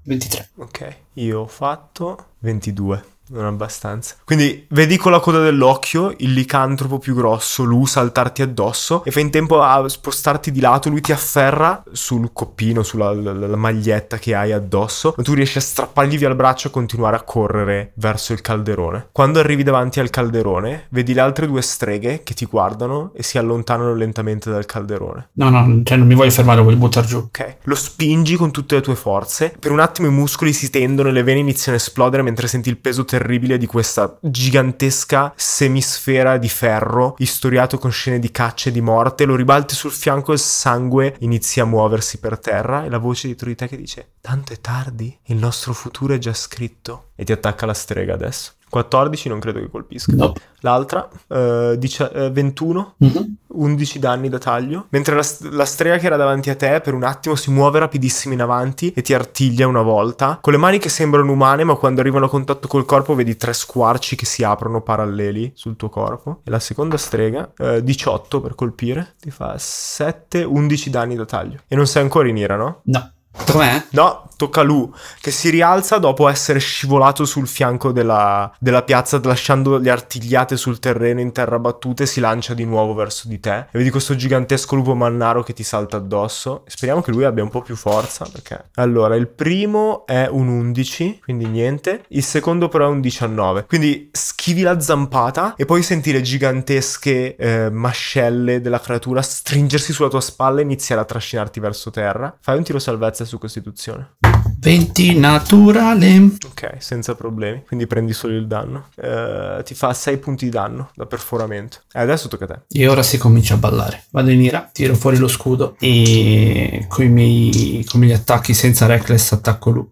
23. 0.03 0.49
Ok, 0.57 0.95
io 1.13 1.39
ho 1.41 1.47
fatto 1.47 2.33
22, 2.39 3.03
non 3.29 3.45
abbastanza. 3.45 4.15
Quindi 4.23 4.65
vedi 4.69 4.97
con 4.97 5.11
la 5.11 5.19
coda 5.19 5.39
dell'occhio 5.39 6.13
il 6.17 6.33
licantropo 6.33 6.99
più 6.99 7.15
grosso, 7.15 7.63
Lu, 7.63 7.85
saltarti 7.85 8.41
addosso 8.41 9.03
e 9.03 9.11
fai 9.11 9.23
in 9.23 9.31
tempo 9.31 9.61
a 9.61 9.87
spostarti 9.87 10.51
di 10.51 10.59
lato, 10.59 10.89
lui 10.89 11.01
ti 11.01 11.11
afferra 11.11 11.83
sul 11.91 12.31
coppino, 12.33 12.83
sulla 12.83 13.13
la, 13.13 13.33
la 13.33 13.55
maglietta 13.55 14.17
che 14.17 14.35
hai 14.35 14.51
addosso, 14.51 15.13
ma 15.15 15.23
tu 15.23 15.33
riesci 15.33 15.57
a 15.57 15.61
strappargli 15.61 16.17
via 16.17 16.29
il 16.29 16.35
braccio 16.35 16.67
e 16.67 16.71
continuare 16.71 17.15
a 17.15 17.21
correre 17.21 17.91
verso 17.95 18.33
il 18.33 18.41
calderone. 18.41 19.09
Quando 19.11 19.39
arrivi 19.39 19.63
davanti 19.63 19.99
al 19.99 20.09
calderone, 20.09 20.85
vedi 20.89 21.13
le 21.13 21.21
altre 21.21 21.47
due 21.47 21.61
streghe 21.61 22.23
che 22.23 22.33
ti 22.33 22.45
guardano 22.45 23.11
e 23.15 23.23
si 23.23 23.37
allontanano 23.37 23.93
lentamente 23.93 24.49
dal 24.49 24.65
calderone. 24.65 25.29
No, 25.33 25.49
no, 25.49 25.81
cioè 25.83 25.97
non 25.97 26.07
mi 26.07 26.15
voglio 26.15 26.31
fermare, 26.31 26.57
lo 26.57 26.63
voglio 26.63 26.77
buttare 26.77 27.07
giù. 27.07 27.17
Ok, 27.17 27.57
lo 27.63 27.75
spingi 27.75 28.35
con 28.35 28.51
tutte 28.51 28.75
le 28.75 28.81
tue 28.81 28.95
forze. 28.95 29.53
Per 29.59 29.71
un 29.71 29.79
attimo 29.79 30.07
i 30.07 30.11
muscoli 30.11 30.53
si 30.53 30.69
tendono 30.69 31.09
e 31.09 31.11
le 31.11 31.23
vene 31.23 31.39
iniziano 31.39 31.77
a 31.77 31.81
esplodere 31.81 32.23
mentre 32.23 32.47
senti 32.47 32.69
il 32.69 32.77
peso 32.77 33.05
terribile 33.05 33.18
di 33.57 33.65
questa 33.65 34.17
gigantesca 34.21 35.33
semisfera 35.35 36.37
di 36.37 36.49
ferro 36.49 37.15
istoriato 37.17 37.77
con 37.77 37.91
scene 37.91 38.19
di 38.19 38.31
caccia 38.31 38.69
e 38.69 38.71
di 38.71 38.81
morte. 38.81 39.25
Lo 39.25 39.35
ribalti 39.35 39.75
sul 39.75 39.91
fianco 39.91 40.31
e 40.31 40.35
il 40.35 40.39
sangue 40.39 41.15
inizia 41.19 41.63
a 41.63 41.65
muoversi 41.65 42.19
per 42.19 42.39
terra 42.39 42.85
e 42.85 42.89
la 42.89 42.97
voce 42.97 43.27
dietro 43.27 43.47
di 43.47 43.55
te 43.55 43.67
che 43.67 43.77
dice 43.77 44.11
Tanto 44.21 44.53
è 44.53 44.59
tardi, 44.61 45.17
il 45.25 45.37
nostro 45.37 45.73
futuro 45.73 46.13
è 46.13 46.17
già 46.17 46.33
scritto. 46.33 47.09
E 47.15 47.23
ti 47.23 47.31
attacca 47.31 47.65
la 47.65 47.73
strega 47.73 48.13
adesso. 48.13 48.53
14 48.69 49.29
non 49.29 49.39
credo 49.39 49.59
che 49.59 49.69
colpisca. 49.69 50.13
No. 50.15 50.33
L'altra, 50.61 51.07
eh, 51.27 51.77
eh, 51.79 52.29
21, 52.31 52.93
Mhm. 52.97 53.35
11 53.51 53.97
danni 53.99 54.29
da 54.29 54.37
taglio. 54.37 54.85
Mentre 54.89 55.15
la, 55.15 55.23
la 55.51 55.65
strega 55.65 55.97
che 55.97 56.05
era 56.05 56.17
davanti 56.17 56.49
a 56.49 56.55
te 56.55 56.81
per 56.81 56.93
un 56.93 57.03
attimo 57.03 57.35
si 57.35 57.49
muove 57.51 57.79
rapidissimo 57.79 58.33
in 58.33 58.41
avanti 58.41 58.91
e 58.95 59.01
ti 59.01 59.13
artiglia 59.13 59.67
una 59.67 59.81
volta. 59.81 60.37
Con 60.41 60.53
le 60.53 60.59
mani 60.59 60.77
che 60.77 60.89
sembrano 60.89 61.31
umane, 61.31 61.63
ma 61.63 61.75
quando 61.75 62.01
arrivano 62.01 62.25
a 62.25 62.29
contatto 62.29 62.67
col 62.67 62.85
corpo 62.85 63.15
vedi 63.15 63.35
tre 63.37 63.53
squarci 63.53 64.15
che 64.15 64.25
si 64.25 64.43
aprono 64.43 64.81
paralleli 64.81 65.51
sul 65.55 65.75
tuo 65.75 65.89
corpo. 65.89 66.41
E 66.43 66.51
la 66.51 66.59
seconda 66.59 66.97
strega, 66.97 67.51
eh, 67.57 67.83
18 67.83 68.41
per 68.41 68.55
colpire, 68.55 69.15
ti 69.19 69.31
fa 69.31 69.55
7, 69.57 70.43
11 70.43 70.89
danni 70.89 71.15
da 71.15 71.25
taglio. 71.25 71.59
E 71.67 71.75
non 71.75 71.87
sei 71.87 72.03
ancora 72.03 72.27
in 72.27 72.37
ira, 72.37 72.55
no? 72.55 72.81
No. 72.83 73.11
Com'è? 73.45 73.85
No, 73.91 74.29
tocca 74.39 74.61
a 74.61 74.63
Lu, 74.63 74.89
che 75.19 75.31
si 75.31 75.49
rialza 75.49 75.97
dopo 75.97 76.29
essere 76.29 76.59
scivolato 76.59 77.25
sul 77.25 77.45
fianco 77.45 77.91
della, 77.91 78.49
della 78.57 78.83
piazza, 78.83 79.19
lasciando 79.21 79.77
le 79.77 79.89
artigliate 79.89 80.55
sul 80.55 80.79
terreno 80.79 81.19
in 81.19 81.33
terra 81.33 81.59
battute, 81.59 82.05
si 82.05 82.21
lancia 82.21 82.53
di 82.53 82.63
nuovo 82.63 82.93
verso 82.93 83.27
di 83.27 83.41
te. 83.41 83.57
E 83.57 83.77
vedi 83.77 83.89
questo 83.89 84.15
gigantesco 84.15 84.75
lupo 84.75 84.95
mannaro 84.95 85.43
che 85.43 85.51
ti 85.51 85.63
salta 85.63 85.97
addosso. 85.97 86.63
Speriamo 86.67 87.01
che 87.01 87.11
lui 87.11 87.25
abbia 87.25 87.43
un 87.43 87.49
po' 87.49 87.61
più 87.61 87.75
forza, 87.75 88.25
perché... 88.31 88.69
Allora, 88.75 89.15
il 89.15 89.27
primo 89.27 90.05
è 90.05 90.29
un 90.31 90.47
11, 90.47 91.19
quindi 91.23 91.45
niente. 91.45 92.05
Il 92.09 92.23
secondo 92.23 92.69
però 92.69 92.85
è 92.85 92.91
un 92.91 93.01
19. 93.01 93.65
Quindi 93.65 94.09
schivi 94.13 94.61
la 94.61 94.79
zampata 94.79 95.55
e 95.57 95.65
poi 95.65 95.83
senti 95.83 96.13
le 96.13 96.21
gigantesche 96.21 97.35
eh, 97.35 97.69
mascelle 97.69 98.61
della 98.61 98.79
creatura 98.79 99.21
stringersi 99.21 99.91
sulla 99.91 100.07
tua 100.07 100.21
spalla 100.21 100.59
e 100.59 100.63
iniziare 100.63 101.01
a 101.01 101.05
trascinarti 101.05 101.59
verso 101.59 101.91
terra. 101.91 102.33
Fai 102.39 102.55
un 102.55 102.63
tiro 102.63 102.79
salvezza 102.79 103.25
su 103.29 103.37
Costituzione. 103.37 104.15
20 104.59 105.17
naturale. 105.17 106.17
Ok, 106.47 106.75
senza 106.79 107.15
problemi. 107.15 107.63
Quindi 107.65 107.87
prendi 107.87 108.11
solo 108.13 108.35
il 108.35 108.45
danno. 108.47 108.87
Eh, 108.95 109.61
ti 109.63 109.73
fa 109.73 109.93
6 109.93 110.17
punti 110.17 110.45
di 110.45 110.51
danno 110.51 110.89
da 110.95 111.05
perforamento. 111.05 111.77
E 111.93 111.99
adesso 112.01 112.27
tocca 112.27 112.43
a 112.43 112.47
te. 112.47 112.59
E 112.69 112.87
ora 112.87 113.03
si 113.03 113.17
comincia 113.17 113.53
a 113.53 113.57
ballare. 113.57 114.03
Vado 114.11 114.31
in 114.31 114.41
ira, 114.41 114.69
tiro 114.71 114.95
fuori 114.95 115.17
lo 115.17 115.27
scudo 115.29 115.75
e 115.79 116.85
con 116.89 117.05
i 117.05 117.09
miei, 117.09 117.85
con 117.89 118.01
i 118.01 118.05
miei 118.05 118.17
attacchi 118.17 118.53
senza 118.53 118.85
reckless 118.85 119.31
attacco 119.31 119.69
lui. 119.71 119.87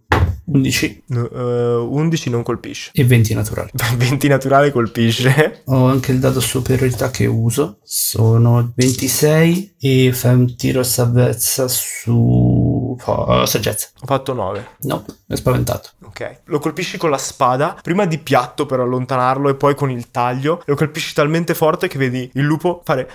11 0.50 1.04
No, 1.08 1.30
eh, 1.30 1.76
11 1.89 2.30
non 2.30 2.41
colpisce. 2.43 2.91
e 2.93 3.04
20 3.04 3.34
naturali. 3.34 3.69
20 3.97 4.28
naturale 4.28 4.71
colpisce. 4.71 5.62
Ho 5.65 5.86
anche 5.88 6.12
il 6.12 6.19
dado 6.19 6.39
superiorità 6.39 7.10
che 7.10 7.26
uso. 7.26 7.80
Sono 7.84 8.71
26 8.76 9.76
e 9.80 10.12
fai 10.13 10.34
un 10.36 10.56
tiro 10.56 10.80
a 10.82 10.84
salvezza 10.84 11.67
su 11.67 12.57
oh, 13.06 13.46
saggezza. 13.46 13.90
Ho 14.02 14.06
fatto 14.06 14.34
9. 14.34 14.68
No, 14.82 15.06
è 15.28 15.36
spaventato. 15.36 15.90
Ok. 16.04 16.42
Lo 16.46 16.60
colpisci 16.60 16.98
con 16.98 17.10
la 17.10 17.18
spada, 17.18 17.78
prima 17.82 18.06
di 18.06 18.18
piatto 18.18 18.66
per 18.66 18.80
allontanarlo 18.80 19.50
e 19.50 19.56
poi 19.56 19.76
con 19.76 19.92
il 19.92 20.12
taglio. 20.12 20.62
Lo 20.66 20.76
colpisci 20.76 21.14
talmente 21.14 21.54
forte 21.54 21.88
che 21.88 21.98
vedi 21.98 22.30
il 22.34 22.44
lupo 22.44 22.82
fare... 22.84 23.10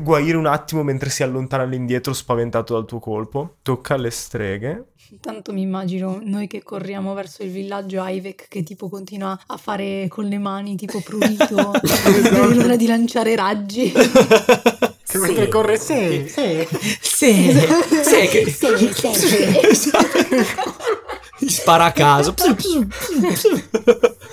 guaire 0.00 0.36
un 0.36 0.46
attimo 0.46 0.82
mentre 0.82 1.10
si 1.10 1.22
allontana 1.22 1.64
all'indietro 1.64 2.12
spaventato 2.12 2.74
dal 2.74 2.86
tuo 2.86 2.98
colpo. 2.98 3.56
Tocca 3.62 3.94
alle 3.94 4.10
streghe. 4.10 4.84
Intanto 5.10 5.52
mi 5.52 5.62
immagino 5.62 6.20
noi 6.22 6.46
che 6.46 6.62
corriamo 6.62 7.14
verso 7.14 7.42
il 7.42 7.50
villaggio 7.50 8.06
Ivek 8.06 8.46
che 8.46 8.62
tipo 8.62 8.88
continua 8.88 9.38
a 9.46 9.56
fare 9.56 10.06
con 10.08 10.26
le 10.26 10.38
mani 10.38 10.76
tipo 10.76 11.00
prurito, 11.00 11.56
non 11.56 11.72
vede 11.82 12.54
l'ora 12.54 12.76
di 12.76 12.86
lanciare 12.86 13.34
raggi. 13.34 13.92
Che 15.10 15.18
mentre 15.18 15.48
corre, 15.48 15.76
sì, 15.76 16.30
sì. 16.32 16.66
Sì, 17.00 17.60
sì, 18.02 18.28
che 18.28 18.56
spara 21.48 21.86
a 21.86 21.92
caso. 21.92 22.34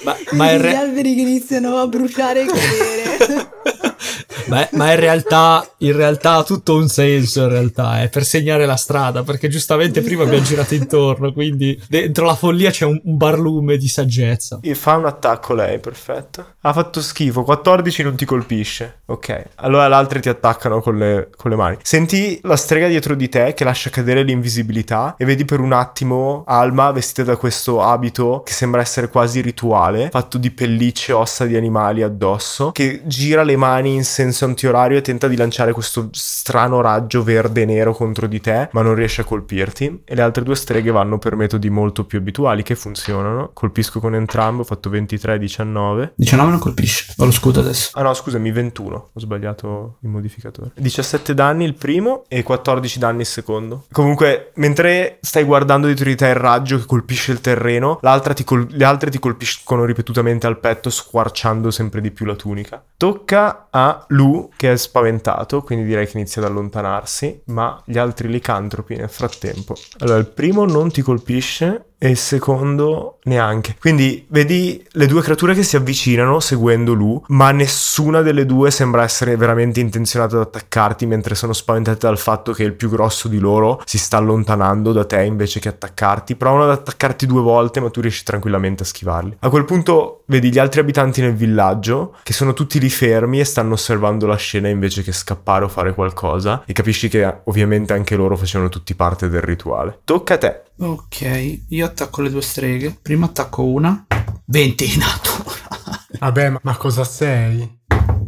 ma, 0.04 0.16
ma 0.32 0.54
Gli 0.54 0.62
re- 0.62 0.76
alberi 0.76 1.16
che 1.16 1.22
iniziano 1.22 1.78
a 1.78 1.88
bruciare 1.88 2.42
e 2.42 2.46
cadere. 2.46 3.52
ma- 4.48 4.68
ma 4.74 4.92
in 4.92 5.00
realtà, 5.00 5.68
in 5.80 5.96
realtà 5.96 6.36
ha 6.36 6.44
tutto 6.44 6.76
un 6.76 6.88
senso, 6.88 7.44
in 7.44 7.50
realtà, 7.50 8.02
è 8.02 8.10
per 8.10 8.24
segnare 8.26 8.66
la 8.66 8.76
strada, 8.76 9.24
perché 9.24 9.48
giustamente 9.48 10.02
prima 10.02 10.24
abbiamo 10.24 10.44
girato 10.44 10.74
intorno, 10.74 11.32
quindi 11.32 11.80
dentro 11.88 12.26
la 12.26 12.36
follia 12.36 12.72
c'è 12.72 12.86
un, 12.86 13.00
barlume 13.04 13.78
di 13.78 13.88
saggezza. 13.88 14.60
E 14.62 14.76
fa 14.76 14.96
un 14.96 15.06
attacco 15.06 15.54
lei, 15.54 15.80
perfetto. 15.80 16.56
Ha 16.62 16.74
fatto 16.74 17.02
schifo, 17.02 17.44
14 17.44 18.04
non 18.04 18.16
ti 18.16 18.26
colpisce. 18.26 19.02
Ok, 19.06 19.44
allora 19.56 19.88
le 19.88 19.96
altre 19.96 20.20
ti 20.20 20.30
attaccano 20.30 20.82
con 20.82 20.98
le, 20.98 21.30
con 21.36 21.50
le 21.52 21.58
mani. 21.58 21.78
Senti 21.82 22.40
la 22.44 22.56
strega 22.56 22.88
dietro 22.88 23.16
di 23.16 23.30
te 23.30 23.54
che 23.54 23.64
lascia 23.64 23.90
cadere 23.90 24.24
l'invisibilità 24.24 25.16
e 25.18 25.26
vedi 25.26 25.46
per 25.46 25.60
un 25.60 25.74
attimo 25.74 26.44
Alma 26.46 26.92
vestita 26.92 27.24
da 27.24 27.38
questo 27.38 27.82
abito 27.82 28.44
che 28.46 28.54
sembra 28.54 28.82
essere 28.82 29.10
quasi 29.10 29.42
rituale, 29.42 30.10
fatto 30.12 30.38
di 30.38 30.52
pellicce 30.52 31.14
ossa 31.14 31.46
di 31.46 31.56
animali 31.56 32.04
addosso, 32.04 32.72
che 32.72 33.02
gira 33.06 33.44
le 33.44 33.56
mani 33.56 33.94
in 33.94 34.04
senso 34.04 34.37
antiorario 34.46 34.98
e 34.98 35.02
tenta 35.02 35.28
di 35.28 35.36
lanciare 35.36 35.72
questo 35.72 36.10
strano 36.12 36.82
raggio 36.82 37.24
verde 37.24 37.62
e 37.62 37.66
nero 37.66 37.94
contro 37.94 38.28
di 38.28 38.40
te, 38.40 38.70
ma 38.72 38.82
non 38.82 38.96
riesce 38.96 39.22
a 39.22 39.24
colpirti. 39.24 40.02
E 40.06 40.16
le 40.16 40.22
altre 40.22 40.44
due 40.44 40.56
streghe 40.56 40.92
vanno 40.92 41.18
per 41.18 41.36
metodi 41.36 41.70
molto 41.70 42.06
più 42.06 42.20
abituali 42.20 42.64
che 42.64 42.76
funzionano. 42.76 43.52
Colpisco 43.54 44.00
con 44.00 44.16
entrambe, 44.16 44.62
ho 44.62 44.66
fatto 44.66 44.90
23 44.90 45.36
e 45.36 45.40
19. 45.40 46.14
19 46.16 46.50
non 46.50 46.60
colpisce. 46.60 47.14
Ho 47.18 47.26
lo 47.26 47.32
scudo 47.32 47.60
adesso. 47.60 47.92
Ah 47.94 48.04
no, 48.04 48.14
scusami, 48.14 48.52
21. 48.52 49.10
Ho 49.14 49.20
sbagliato 49.20 49.98
il 50.02 50.10
modificatore. 50.10 50.72
17 50.76 51.34
danni 51.34 51.66
il 51.66 51.74
primo 51.74 52.24
e 52.28 52.44
14 52.44 53.00
danni 53.00 53.22
il 53.22 53.26
secondo. 53.26 53.86
Comunque, 53.92 54.52
mentre 54.56 55.18
stai 55.22 55.44
guardando 55.44 55.88
dietro 55.88 56.06
di 56.06 56.16
te 56.16 56.28
il 56.28 56.36
raggio 56.36 56.78
che 56.78 56.86
colpisce 56.86 57.32
il 57.32 57.42
terreno, 57.42 58.00
l'altra 58.02 58.34
ti 58.34 58.44
col- 58.44 58.68
le 58.70 58.86
altre 58.86 59.10
ti 59.10 59.20
colpiscono 59.20 59.86
ripetutamente 59.86 60.48
al 60.48 60.60
petto, 60.60 60.90
squarciando 60.90 61.72
sempre 61.72 62.02
di 62.02 62.12
più 62.12 62.26
la 62.26 62.36
tunica. 62.36 62.84
Tocca 62.96 63.68
a 63.70 64.06
Che 64.56 64.72
è 64.72 64.78
spaventato, 64.78 65.62
quindi 65.62 65.86
direi 65.86 66.08
che 66.08 66.18
inizia 66.18 66.42
ad 66.42 66.50
allontanarsi, 66.50 67.42
ma 67.46 67.82
gli 67.86 67.98
altri 67.98 68.28
licantropi 68.28 68.96
nel 68.96 69.10
frattempo. 69.10 69.76
Allora, 70.00 70.18
il 70.18 70.28
primo 70.28 70.66
non 70.66 70.92
ti 70.92 71.02
colpisce 71.02 71.87
e 71.98 72.10
il 72.10 72.18
secondo 72.18 73.18
neanche. 73.24 73.76
Quindi 73.80 74.26
vedi 74.30 74.86
le 74.92 75.08
due 75.08 75.22
creature 75.22 75.54
che 75.54 75.64
si 75.64 75.76
avvicinano 75.76 76.40
seguendo 76.40 76.94
Lu, 76.94 77.22
ma 77.28 77.52
nessuna 77.52 78.22
delle 78.22 78.46
due 78.46 78.72
sembra 78.72 79.04
essere 79.04 79.36
veramente 79.36 79.80
intenzionata 79.80 80.36
ad 80.36 80.42
attaccarti, 80.44 81.06
mentre 81.06 81.36
sono 81.36 81.54
spaventate 81.54 82.00
dal 82.00 82.18
fatto 82.18 82.52
che 82.52 82.64
il 82.64 82.74
più 82.74 82.90
grosso 82.90 83.28
di 83.28 83.40
loro 83.40 83.82
si 83.86 83.98
sta 83.98 84.18
allontanando 84.18 84.92
da 84.92 85.06
te 85.06 85.24
invece 85.24 85.60
che 85.60 85.70
attaccarti. 85.70 86.36
Provano 86.36 86.64
ad 86.64 86.72
attaccarti 86.72 87.26
due 87.26 87.42
volte, 87.42 87.80
ma 87.80 87.90
tu 87.90 88.02
riesci 88.02 88.24
tranquillamente 88.24 88.84
a 88.84 88.86
schivarli. 88.86 89.38
A 89.40 89.50
quel 89.50 89.66
punto 89.66 90.24
vedi 90.26 90.52
gli 90.52 90.60
altri 90.60 90.80
abitanti 90.80 91.22
nel 91.22 91.36
villaggio 91.36 92.16
che 92.24 92.34
sono 92.34 92.54
tutti 92.54 92.80
lì 92.80 92.90
fermi 92.90 93.40
e 93.40 93.46
stanno 93.46 93.74
osservando 93.74 94.28
la 94.28 94.36
scena 94.36 94.68
invece 94.68 95.04
che 95.04 95.12
scappare 95.12 95.66
o 95.66 95.68
fare 95.68 95.94
qualcosa 95.94 96.64
e 96.66 96.74
capisci 96.74 97.08
che 97.08 97.42
ovviamente 97.46 97.94
anche 97.94 98.16
loro 98.16 98.38
facevano 98.38 98.70
tutti 98.70 98.94
parte 98.96 99.30
del 99.30 99.42
rituale. 99.42 100.00
Tocca 100.04 100.36
a 100.36 100.38
te. 100.38 100.62
Ok, 100.80 101.60
io 101.70 101.86
attacco 101.86 102.22
le 102.22 102.30
due 102.30 102.42
streghe. 102.42 102.98
Prima 103.02 103.26
attacco 103.26 103.64
una. 103.64 104.06
20 104.46 104.94
in 104.94 105.00
natura. 105.00 106.06
Vabbè, 106.20 106.50
ma, 106.50 106.60
ma 106.64 106.78
cosa 106.78 107.04
sei? 107.04 107.76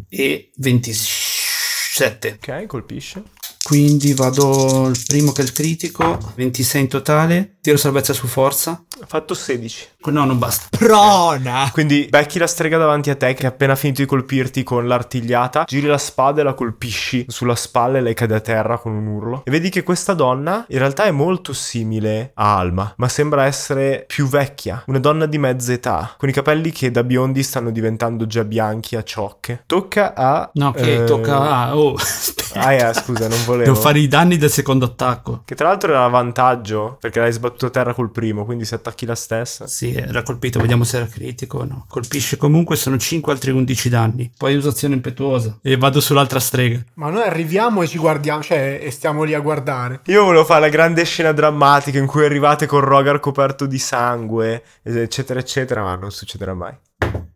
e 0.10 0.52
27. 0.56 2.40
Ok, 2.42 2.66
colpisce. 2.66 3.24
Quindi 3.62 4.14
vado 4.14 4.88
il 4.88 5.00
primo 5.06 5.32
che 5.32 5.42
è 5.42 5.46
il 5.46 5.54
critico. 5.54 6.18
26 6.36 6.82
in 6.82 6.88
totale. 6.88 7.58
Tiro 7.62 7.78
salvezza 7.78 8.14
su 8.14 8.26
forza. 8.26 8.84
Ha 9.02 9.06
fatto 9.06 9.34
16. 9.34 9.88
No, 10.06 10.26
non 10.26 10.40
basta. 10.40 10.76
Prona! 10.76 11.70
Quindi 11.72 12.08
becchi 12.10 12.40
la 12.40 12.48
strega 12.48 12.78
davanti 12.78 13.10
a 13.10 13.16
te 13.16 13.34
che 13.34 13.46
ha 13.46 13.50
appena 13.50 13.76
finito 13.76 14.02
di 14.02 14.08
colpirti 14.08 14.64
con 14.64 14.88
l'artigliata, 14.88 15.64
giri 15.66 15.88
la 15.88 15.98
spada 15.98 16.42
e 16.42 16.44
la 16.44 16.54
colpisci 16.54 17.26
sulla 17.28 17.56
spalla 17.56 18.00
e 18.00 18.02
lei 18.02 18.14
cade 18.14 18.36
a 18.36 18.40
terra 18.40 18.78
con 18.78 18.94
un 18.94 19.06
urlo. 19.08 19.44
E 19.46 19.52
vedi 19.52 19.70
che 19.70 19.84
questa 19.84 20.14
donna 20.14 20.66
in 20.68 20.80
realtà 20.80 21.04
è 21.04 21.12
molto 21.12 21.54
simile 21.54 22.32
a 22.34 22.58
Alma, 22.58 22.94
ma 22.98 23.08
sembra 23.08 23.46
essere 23.46 24.04
più 24.08 24.28
vecchia, 24.28 24.84
una 24.88 25.00
donna 25.00 25.26
di 25.28 25.38
mezza 25.38 25.74
età, 25.74 26.16
con 26.18 26.28
i 26.28 26.34
capelli 26.34 26.72
che 26.72 26.92
da 26.92 27.04
biondi 27.04 27.44
stanno 27.44 27.70
diventando 27.70 28.26
già 28.26 28.44
bianchi 28.44 28.96
a 28.96 29.04
ciocche. 29.04 29.64
Tocca 29.66 30.14
a... 30.16 30.50
No, 30.54 30.72
che 30.72 31.04
eh, 31.04 31.04
tocca. 31.04 31.40
Ah, 31.40 31.78
oh. 31.78 31.94
aspetta. 31.94 32.40
Ah, 32.60 32.74
eh, 32.74 32.94
scusa, 32.94 33.28
non 33.28 33.38
volevo. 33.46 33.66
Devo 33.66 33.76
fare 33.76 34.00
i 34.00 34.08
danni 34.08 34.38
del 34.38 34.50
secondo 34.50 34.86
attacco. 34.86 35.44
Che 35.46 35.56
tra 35.56 35.68
l'altro 35.68 35.92
era 35.92 36.08
vantaggio, 36.08 36.98
perché 37.00 37.20
l'hai 37.20 37.32
sbattuto 37.32 37.68
a 37.68 37.70
terra 37.70 37.94
col 37.94 38.10
primo, 38.10 38.44
quindi 38.44 38.66
se 38.66 38.76
attacchi 38.90 39.06
la 39.06 39.16
stessa... 39.16 39.68
Sì, 39.68 39.94
era 39.94 40.24
colpito, 40.24 40.60
vediamo 40.60 40.84
se 40.84 40.98
era 40.98 41.06
critico 41.06 41.60
o 41.60 41.64
no. 41.64 41.86
Colpisce 41.88 42.38
comunque, 42.38 42.76
sono 42.76 42.98
5 42.98 43.32
altri 43.32 43.52
11 43.52 43.90
danni. 43.90 44.32
Poi 44.36 44.56
uso 44.56 44.70
azione 44.70 44.96
impetuosa. 44.96 45.60
E 45.62 45.78
vado 45.78 46.02
sull'altra 46.02 46.40
strega. 46.40 46.84
Ma 46.96 47.10
noi 47.10 47.24
arriviamo 47.24 47.82
e 47.82 47.88
ci 47.88 47.98
guardiamo, 47.98 48.42
cioè, 48.42 48.80
e 48.82 48.92
stiamo 48.92 49.24
lì 49.24 49.34
a 49.34 49.40
guardare. 49.40 50.02
Io 50.06 50.24
volevo 50.24 50.46
fare 50.46 50.62
la 50.62 50.70
grande 50.70 51.06
scena 51.06 51.32
drammatica 51.32 52.00
in 52.00 52.08
cui 52.08 52.26
arrivate 52.26 52.66
con 52.66 52.82
Rogar 52.82 53.20
coperto 53.20 53.66
di 53.66 53.80
sangue, 53.80 54.64
eccetera, 54.82 55.40
eccetera, 55.40 55.84
ma 55.84 55.96
non 55.96 56.12
succederà 56.12 56.54
mai. 56.54 56.76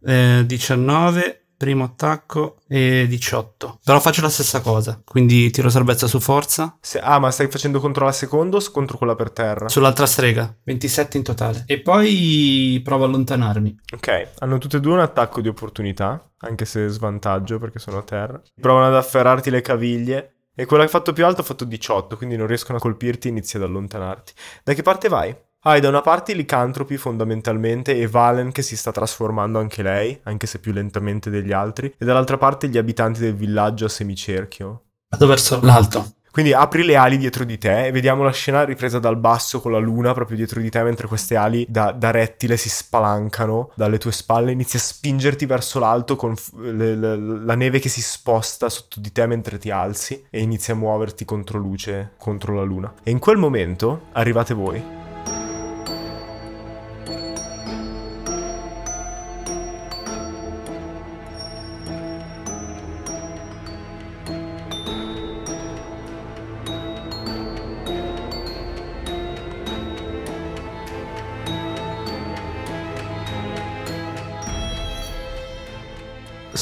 Eh, 0.06 0.44
19, 0.46 1.43
primo 1.64 1.86
attacco 1.86 2.58
e 2.68 3.06
18. 3.08 3.80
Però 3.86 4.00
faccio 4.02 4.22
la 4.22 4.30
stessa 4.30 4.60
cosa. 4.60 5.02
Quindi 5.06 5.50
tiro 5.50 5.70
salvezza 5.70 6.08
su 6.08 6.20
forza. 6.20 6.78
Se- 6.82 7.00
ah, 7.00 7.20
ma 7.20 7.32
stai 7.32 7.48
facendo 7.50 7.80
contro 7.80 8.04
la 8.04 8.12
seconda 8.12 8.58
o 8.58 8.72
contro 8.72 8.98
quella 8.98 9.16
per 9.16 9.32
terra? 9.32 9.70
Sull'altra 9.70 10.06
strega. 10.06 10.54
27 10.64 11.18
in 11.18 11.24
totale. 11.24 11.64
E 11.68 11.80
poi 11.80 12.82
provo 12.84 13.06
a 13.06 13.08
allontanarmi. 13.08 13.80
Ok, 13.94 14.30
hanno 14.40 14.58
tutte 14.58 14.78
e 14.78 14.80
due 14.82 14.94
un 14.94 15.00
attacco 15.00 15.40
di 15.40 15.48
opportunità, 15.48 16.30
anche 16.40 16.66
se 16.66 16.90
svantaggio 16.90 17.60
perché 17.60 17.80
sono 17.80 18.00
a 18.00 18.04
terra. 18.04 18.42
Provano 18.60 18.88
ad 18.88 18.96
afferrarti 18.96 19.50
le 19.50 19.62
caviglie. 19.62 20.28
E 20.56 20.66
quella 20.66 20.84
che 20.84 20.90
ha 20.90 20.92
fatto 20.92 21.14
più 21.14 21.26
alto 21.26 21.42
ha 21.42 21.44
fatto 21.44 21.64
18, 21.64 22.16
quindi 22.16 22.36
non 22.36 22.46
riescono 22.46 22.78
a 22.78 22.82
colpirti 22.82 23.28
inizi 23.30 23.56
ad 23.58 23.64
allontanarti. 23.64 24.34
Da 24.64 24.74
che 24.74 24.84
parte 24.84 25.08
vai? 25.08 25.36
Hai 25.66 25.80
da 25.80 25.88
una 25.88 26.02
parte 26.02 26.34
i 26.34 26.36
licantropi 26.36 26.98
fondamentalmente 26.98 27.98
e 27.98 28.06
Valen 28.06 28.52
che 28.52 28.62
si 28.62 28.76
sta 28.76 28.92
trasformando 28.92 29.60
anche 29.60 29.82
lei, 29.82 30.20
anche 30.24 30.46
se 30.46 30.60
più 30.60 30.74
lentamente 30.74 31.30
degli 31.30 31.54
altri, 31.54 31.94
e 31.98 32.04
dall'altra 32.04 32.38
parte 32.38 32.68
gli 32.68 32.78
abitanti 32.78 33.22
del 33.22 33.34
villaggio 33.34 33.86
a 33.86 33.90
semicerchio. 33.90 34.82
Vado 35.08 35.26
verso 35.26 35.62
l'alto. 35.64 36.16
Quindi 36.32 36.52
apri 36.52 36.84
le 36.84 36.98
ali 36.98 37.18
dietro 37.18 37.46
di 37.46 37.58
te 37.58 37.86
e 37.86 37.92
vediamo 37.94 38.24
la 38.24 38.32
scena 38.34 38.66
ripresa 38.66 39.00
dal 39.00 39.16
basso 39.16 39.62
con 39.62 39.72
la 39.72 39.78
luna 39.78 40.14
proprio 40.14 40.36
dietro 40.36 40.60
di 40.60 40.70
te 40.70 40.84
mentre 40.84 41.08
queste 41.08 41.38
ali 41.38 41.66
da, 41.70 41.94
da 41.94 42.12
rettile 42.12 42.58
si 42.58 42.68
spalancano 42.68 43.72
dalle 43.76 44.00
tue 44.00 44.12
spalle. 44.12 44.52
Inizi 44.52 44.76
a 44.76 44.80
spingerti 44.82 45.46
verso 45.46 45.80
l'alto 45.80 46.18
con 46.18 46.36
f- 46.36 46.52
le- 46.58 46.96
le- 46.96 47.16
la 47.16 47.56
neve 47.56 47.80
che 47.80 47.88
si 47.88 48.02
sposta 48.02 48.68
sotto 48.68 49.00
di 49.00 49.14
te 49.14 49.26
mentre 49.28 49.58
ti 49.60 49.72
alzi 49.72 50.26
e 50.30 50.42
inizi 50.42 50.72
a 50.72 50.76
muoverti 50.76 51.24
contro 51.24 51.58
luce, 51.58 52.16
contro 52.18 52.54
la 52.54 52.64
luna. 52.64 52.94
E 53.02 53.12
in 53.12 53.20
quel 53.20 53.38
momento 53.38 54.08
arrivate 54.12 54.54
voi. 54.54 55.03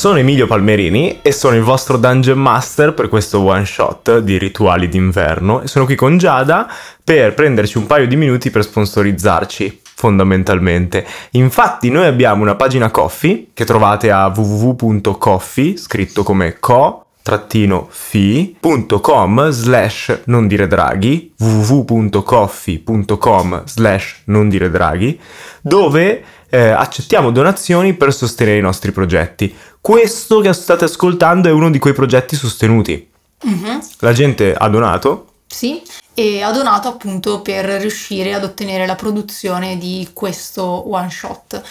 Sono 0.02 0.18
Emilio 0.18 0.48
Palmerini 0.48 1.20
e 1.22 1.32
sono 1.32 1.56
il 1.56 1.62
vostro 1.62 1.96
Dungeon 1.96 2.40
Master 2.40 2.96
per 2.96 3.08
questo 3.08 3.42
one 3.42 3.66
shot 3.66 4.18
di 4.18 4.40
rituali 4.40 4.90
d'inverno 4.90 5.68
sono 5.68 5.86
qui 5.86 5.94
con 5.94 6.18
Giada 6.18 6.68
per 7.04 7.36
prenderci 7.36 7.78
un 7.78 7.86
paio 7.86 8.08
di 8.08 8.16
minuti 8.16 8.50
per 8.50 8.64
sponsorizzarci 8.64 9.82
fondamentalmente. 9.94 11.06
Infatti 11.34 11.92
noi 11.92 12.08
abbiamo 12.08 12.42
una 12.42 12.56
pagina 12.56 12.90
Coffee 12.90 13.50
che 13.54 13.64
trovate 13.64 14.10
a 14.10 14.34
www.coffee 14.36 15.78
scritto 15.78 16.24
come 16.24 16.58
co 16.60 17.06
fi.com 17.88 19.50
slash 19.52 20.22
non 20.26 20.48
dire 20.48 20.66
draghi 20.66 21.32
www.coffee.com 21.38 23.64
slash 23.66 24.22
non 24.26 24.50
dire 24.50 24.72
draghi 24.72 25.20
dove 25.62 26.24
eh, 26.52 26.70
accettiamo 26.70 27.32
donazioni 27.32 27.94
per 27.96 28.14
sostenere 28.14 28.58
i 28.58 28.62
nostri 28.62 28.92
progetti 28.92 29.56
questo 29.80 30.42
che 30.42 30.54
state 30.54 30.86
ascoltando 30.86 31.48
è 31.50 31.52
uno 31.52 31.72
di 31.72 31.80
quei 31.80 31.94
progetti 31.94 32.36
sostenuti 32.36 33.10
Mhm. 33.44 33.80
la 34.00 34.14
gente 34.14 34.54
ha 34.54 34.68
donato 34.70 35.26
Sì, 35.48 35.82
e 36.14 36.44
ha 36.44 36.52
donato 36.52 36.88
appunto 36.90 37.42
per 37.42 37.66
riuscire 37.66 38.34
ad 38.34 38.44
ottenere 38.44 38.86
la 38.86 38.96
produzione 38.96 39.78
di 39.78 40.10
questo 40.14 40.64
one 40.94 41.10
shot. 41.10 41.62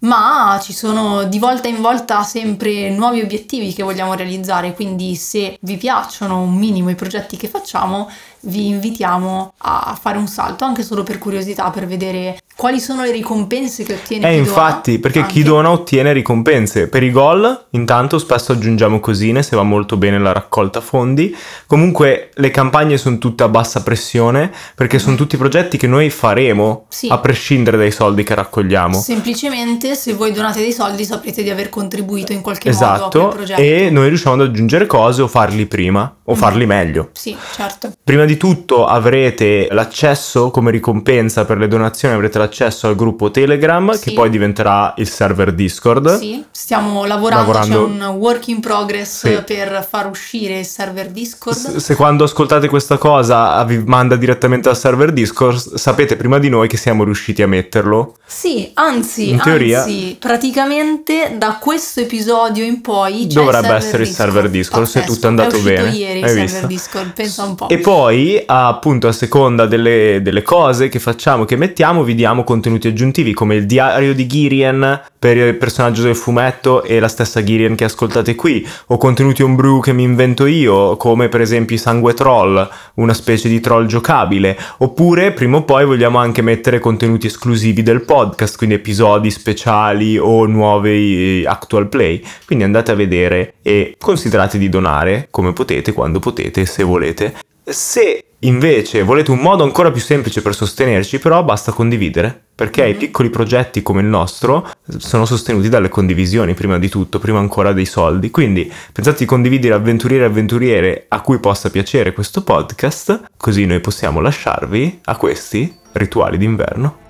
Ma 0.00 0.60
ci 0.62 0.72
sono 0.74 1.24
di 1.24 1.38
volta 1.38 1.66
in 1.66 1.80
volta 1.80 2.22
sempre 2.24 2.90
nuovi 2.90 3.22
obiettivi 3.22 3.72
che 3.72 3.82
vogliamo 3.82 4.12
realizzare, 4.14 4.74
quindi 4.74 5.16
se 5.16 5.56
vi 5.62 5.76
piacciono 5.78 6.42
un 6.42 6.54
minimo 6.54 6.90
i 6.90 6.94
progetti 6.94 7.38
che 7.38 7.48
facciamo, 7.48 8.10
vi 8.46 8.68
invitiamo 8.68 9.54
a 9.58 9.98
fare 10.00 10.18
un 10.18 10.26
salto, 10.26 10.64
anche 10.64 10.82
solo 10.82 11.02
per 11.02 11.18
curiosità, 11.18 11.70
per 11.70 11.86
vedere 11.86 12.38
quali 12.56 12.78
sono 12.80 13.02
le 13.02 13.10
ricompense 13.10 13.82
che 13.82 13.94
ottiene 13.94 14.28
Eh 14.28 14.32
chi 14.32 14.38
infatti, 14.38 14.98
perché 14.98 15.20
chi 15.26 15.38
Anche- 15.38 15.42
dona 15.42 15.70
ottiene 15.70 16.12
ricompense. 16.12 16.88
Per 16.88 17.02
i 17.02 17.10
gol, 17.10 17.66
intanto 17.70 18.18
spesso 18.18 18.52
aggiungiamo 18.52 19.00
cosine 19.00 19.42
se 19.42 19.56
va 19.56 19.62
molto 19.64 19.96
bene 19.96 20.18
la 20.18 20.32
raccolta 20.32 20.80
fondi. 20.80 21.34
Comunque 21.66 22.30
le 22.34 22.50
campagne 22.50 22.96
sono 22.96 23.18
tutte 23.18 23.42
a 23.42 23.48
bassa 23.48 23.82
pressione 23.82 24.52
perché 24.74 24.98
sono 24.98 25.16
tutti 25.16 25.36
progetti 25.36 25.76
che 25.76 25.86
noi 25.86 26.10
faremo. 26.10 26.86
Sì. 26.88 27.08
a 27.10 27.18
prescindere 27.18 27.76
dai 27.76 27.90
soldi 27.90 28.22
che 28.22 28.34
raccogliamo. 28.34 28.98
Semplicemente 28.98 29.94
se 29.94 30.12
voi 30.14 30.32
donate 30.32 30.60
dei 30.60 30.72
soldi 30.72 31.04
saprete 31.04 31.42
di 31.42 31.50
aver 31.50 31.68
contribuito 31.68 32.32
in 32.32 32.40
qualche 32.40 32.70
modo 32.70 32.84
a 32.84 32.88
quel 32.88 32.98
Esatto, 33.00 33.28
progetto. 33.28 33.60
e 33.60 33.88
noi 33.90 34.08
riusciamo 34.08 34.34
ad 34.42 34.48
aggiungere 34.48 34.86
cose 34.86 35.22
o 35.22 35.26
farli 35.28 35.66
prima 35.66 36.14
o 36.24 36.32
Mhm. 36.32 36.38
farli 36.38 36.66
meglio. 36.66 37.10
Sì, 37.12 37.36
certo. 37.54 37.92
Prima 38.04 38.24
di 38.24 38.33
tutto 38.36 38.86
avrete 38.86 39.68
l'accesso 39.70 40.50
come 40.50 40.70
ricompensa 40.70 41.44
per 41.44 41.58
le 41.58 41.68
donazioni, 41.68 42.14
avrete 42.14 42.38
l'accesso 42.38 42.86
al 42.88 42.94
gruppo 42.96 43.30
Telegram 43.30 43.92
Sì. 43.92 44.00
che 44.04 44.12
poi 44.12 44.30
diventerà 44.30 44.94
il 44.98 45.08
server 45.08 45.52
Discord. 45.52 46.18
Sì, 46.18 46.44
stiamo 46.50 47.04
lavorando, 47.04 47.52
Lavorando- 47.52 47.86
c'è 47.86 48.06
un 48.08 48.16
work 48.16 48.48
in 48.48 48.60
progress 48.60 49.26
Sì. 49.26 49.42
per 49.44 49.86
far 49.88 50.08
uscire 50.08 50.58
il 50.60 50.64
server 50.66 51.08
Discord. 51.10 51.56
S- 51.56 51.76
Se 51.76 51.94
quando 51.94 52.24
ascoltate 52.24 52.68
questa 52.68 52.96
cosa 52.98 53.62
vi 53.64 53.78
manda 53.84 54.16
direttamente 54.16 54.68
al 54.68 54.76
server 54.76 55.12
Discord, 55.12 55.74
sapete 55.74 56.16
prima 56.16 56.38
di 56.38 56.48
noi 56.48 56.68
che 56.68 56.76
siamo 56.76 57.04
riusciti 57.04 57.42
a 57.42 57.46
metterlo. 57.46 58.16
Sì, 58.26 58.70
anzi, 58.74 59.30
In 59.30 59.40
teoria- 59.40 59.82
anzi, 59.82 60.16
praticamente 60.18 61.34
da 61.36 61.58
questo 61.60 62.00
episodio 62.00 62.64
in 62.64 62.80
poi 62.80 63.26
Dovrebbe 63.26 63.68
il 63.68 63.74
essere 63.74 64.02
il 64.04 64.08
server 64.08 64.48
Discord, 64.48 64.84
se 64.86 65.00
Pazzesco, 65.00 65.12
tutto 65.14 65.26
è 65.26 65.28
andato 65.30 65.56
è 65.56 65.60
bene. 65.60 65.90
ieri 65.90 66.18
il 66.18 66.24
Hai 66.24 66.30
server 66.30 66.44
visto? 66.50 66.66
Discord, 66.66 67.12
pensa 67.12 67.42
un 67.44 67.54
po'. 67.54 67.68
E 67.68 67.78
poi, 67.78 68.23
appunto, 68.46 69.08
a 69.08 69.12
seconda 69.12 69.66
delle, 69.66 70.20
delle 70.22 70.42
cose 70.42 70.88
che 70.88 70.98
facciamo, 70.98 71.44
che 71.44 71.56
mettiamo, 71.56 72.02
vi 72.02 72.14
diamo 72.14 72.44
contenuti 72.44 72.88
aggiuntivi 72.88 73.32
come 73.32 73.56
il 73.56 73.66
diario 73.66 74.14
di 74.14 74.26
Girian 74.26 75.02
per 75.18 75.36
il 75.36 75.54
personaggio 75.56 76.02
del 76.02 76.16
fumetto 76.16 76.82
e 76.82 77.00
la 77.00 77.08
stessa 77.08 77.42
Girian 77.42 77.74
che 77.74 77.84
ascoltate 77.84 78.34
qui, 78.34 78.66
o 78.86 78.96
contenuti 78.96 79.42
homebrew 79.42 79.80
che 79.80 79.92
mi 79.92 80.02
invento 80.02 80.46
io, 80.46 80.96
come 80.96 81.28
per 81.28 81.40
esempio 81.40 81.76
i 81.76 81.78
Sangue 81.78 82.14
Troll, 82.14 82.68
una 82.94 83.14
specie 83.14 83.48
di 83.48 83.60
troll 83.60 83.86
giocabile, 83.86 84.56
oppure 84.78 85.32
prima 85.32 85.58
o 85.58 85.62
poi 85.64 85.84
vogliamo 85.84 86.18
anche 86.18 86.42
mettere 86.42 86.78
contenuti 86.78 87.26
esclusivi 87.26 87.82
del 87.82 88.02
podcast, 88.02 88.56
quindi 88.56 88.76
episodi 88.76 89.30
speciali 89.30 90.18
o 90.18 90.46
nuovi 90.46 91.42
eh, 91.42 91.46
actual 91.46 91.88
play. 91.88 92.22
Quindi 92.46 92.64
andate 92.64 92.90
a 92.90 92.94
vedere 92.94 93.54
e 93.62 93.96
considerate 93.98 94.58
di 94.58 94.68
donare 94.68 95.28
come 95.30 95.52
potete, 95.52 95.92
quando 95.92 96.18
potete, 96.18 96.64
se 96.66 96.82
volete. 96.82 97.34
Se 97.64 98.24
invece 98.40 99.02
volete 99.02 99.30
un 99.30 99.38
modo 99.38 99.62
ancora 99.62 99.90
più 99.90 100.00
semplice 100.00 100.42
per 100.42 100.54
sostenerci, 100.54 101.18
però 101.18 101.42
basta 101.42 101.72
condividere, 101.72 102.44
perché 102.54 102.86
i 102.86 102.92
Mhm. 102.92 102.98
piccoli 102.98 103.30
progetti 103.30 103.82
come 103.82 104.02
il 104.02 104.06
nostro 104.06 104.68
sono 104.98 105.24
sostenuti 105.24 105.70
dalle 105.70 105.88
condivisioni 105.88 106.52
prima 106.52 106.78
di 106.78 106.90
tutto, 106.90 107.18
prima 107.18 107.38
ancora 107.38 107.72
dei 107.72 107.86
soldi. 107.86 108.30
Quindi 108.30 108.70
pensate 108.92 109.20
di 109.20 109.24
condividere 109.24 109.74
avventuriere 109.74 110.24
e 110.24 110.26
avventuriere 110.26 111.06
a 111.08 111.20
cui 111.22 111.38
possa 111.38 111.70
piacere 111.70 112.12
questo 112.12 112.42
podcast, 112.42 113.30
così 113.36 113.64
noi 113.64 113.80
possiamo 113.80 114.20
lasciarvi 114.20 115.00
a 115.04 115.16
questi 115.16 115.74
rituali 115.92 116.36
d'inverno. 116.36 117.02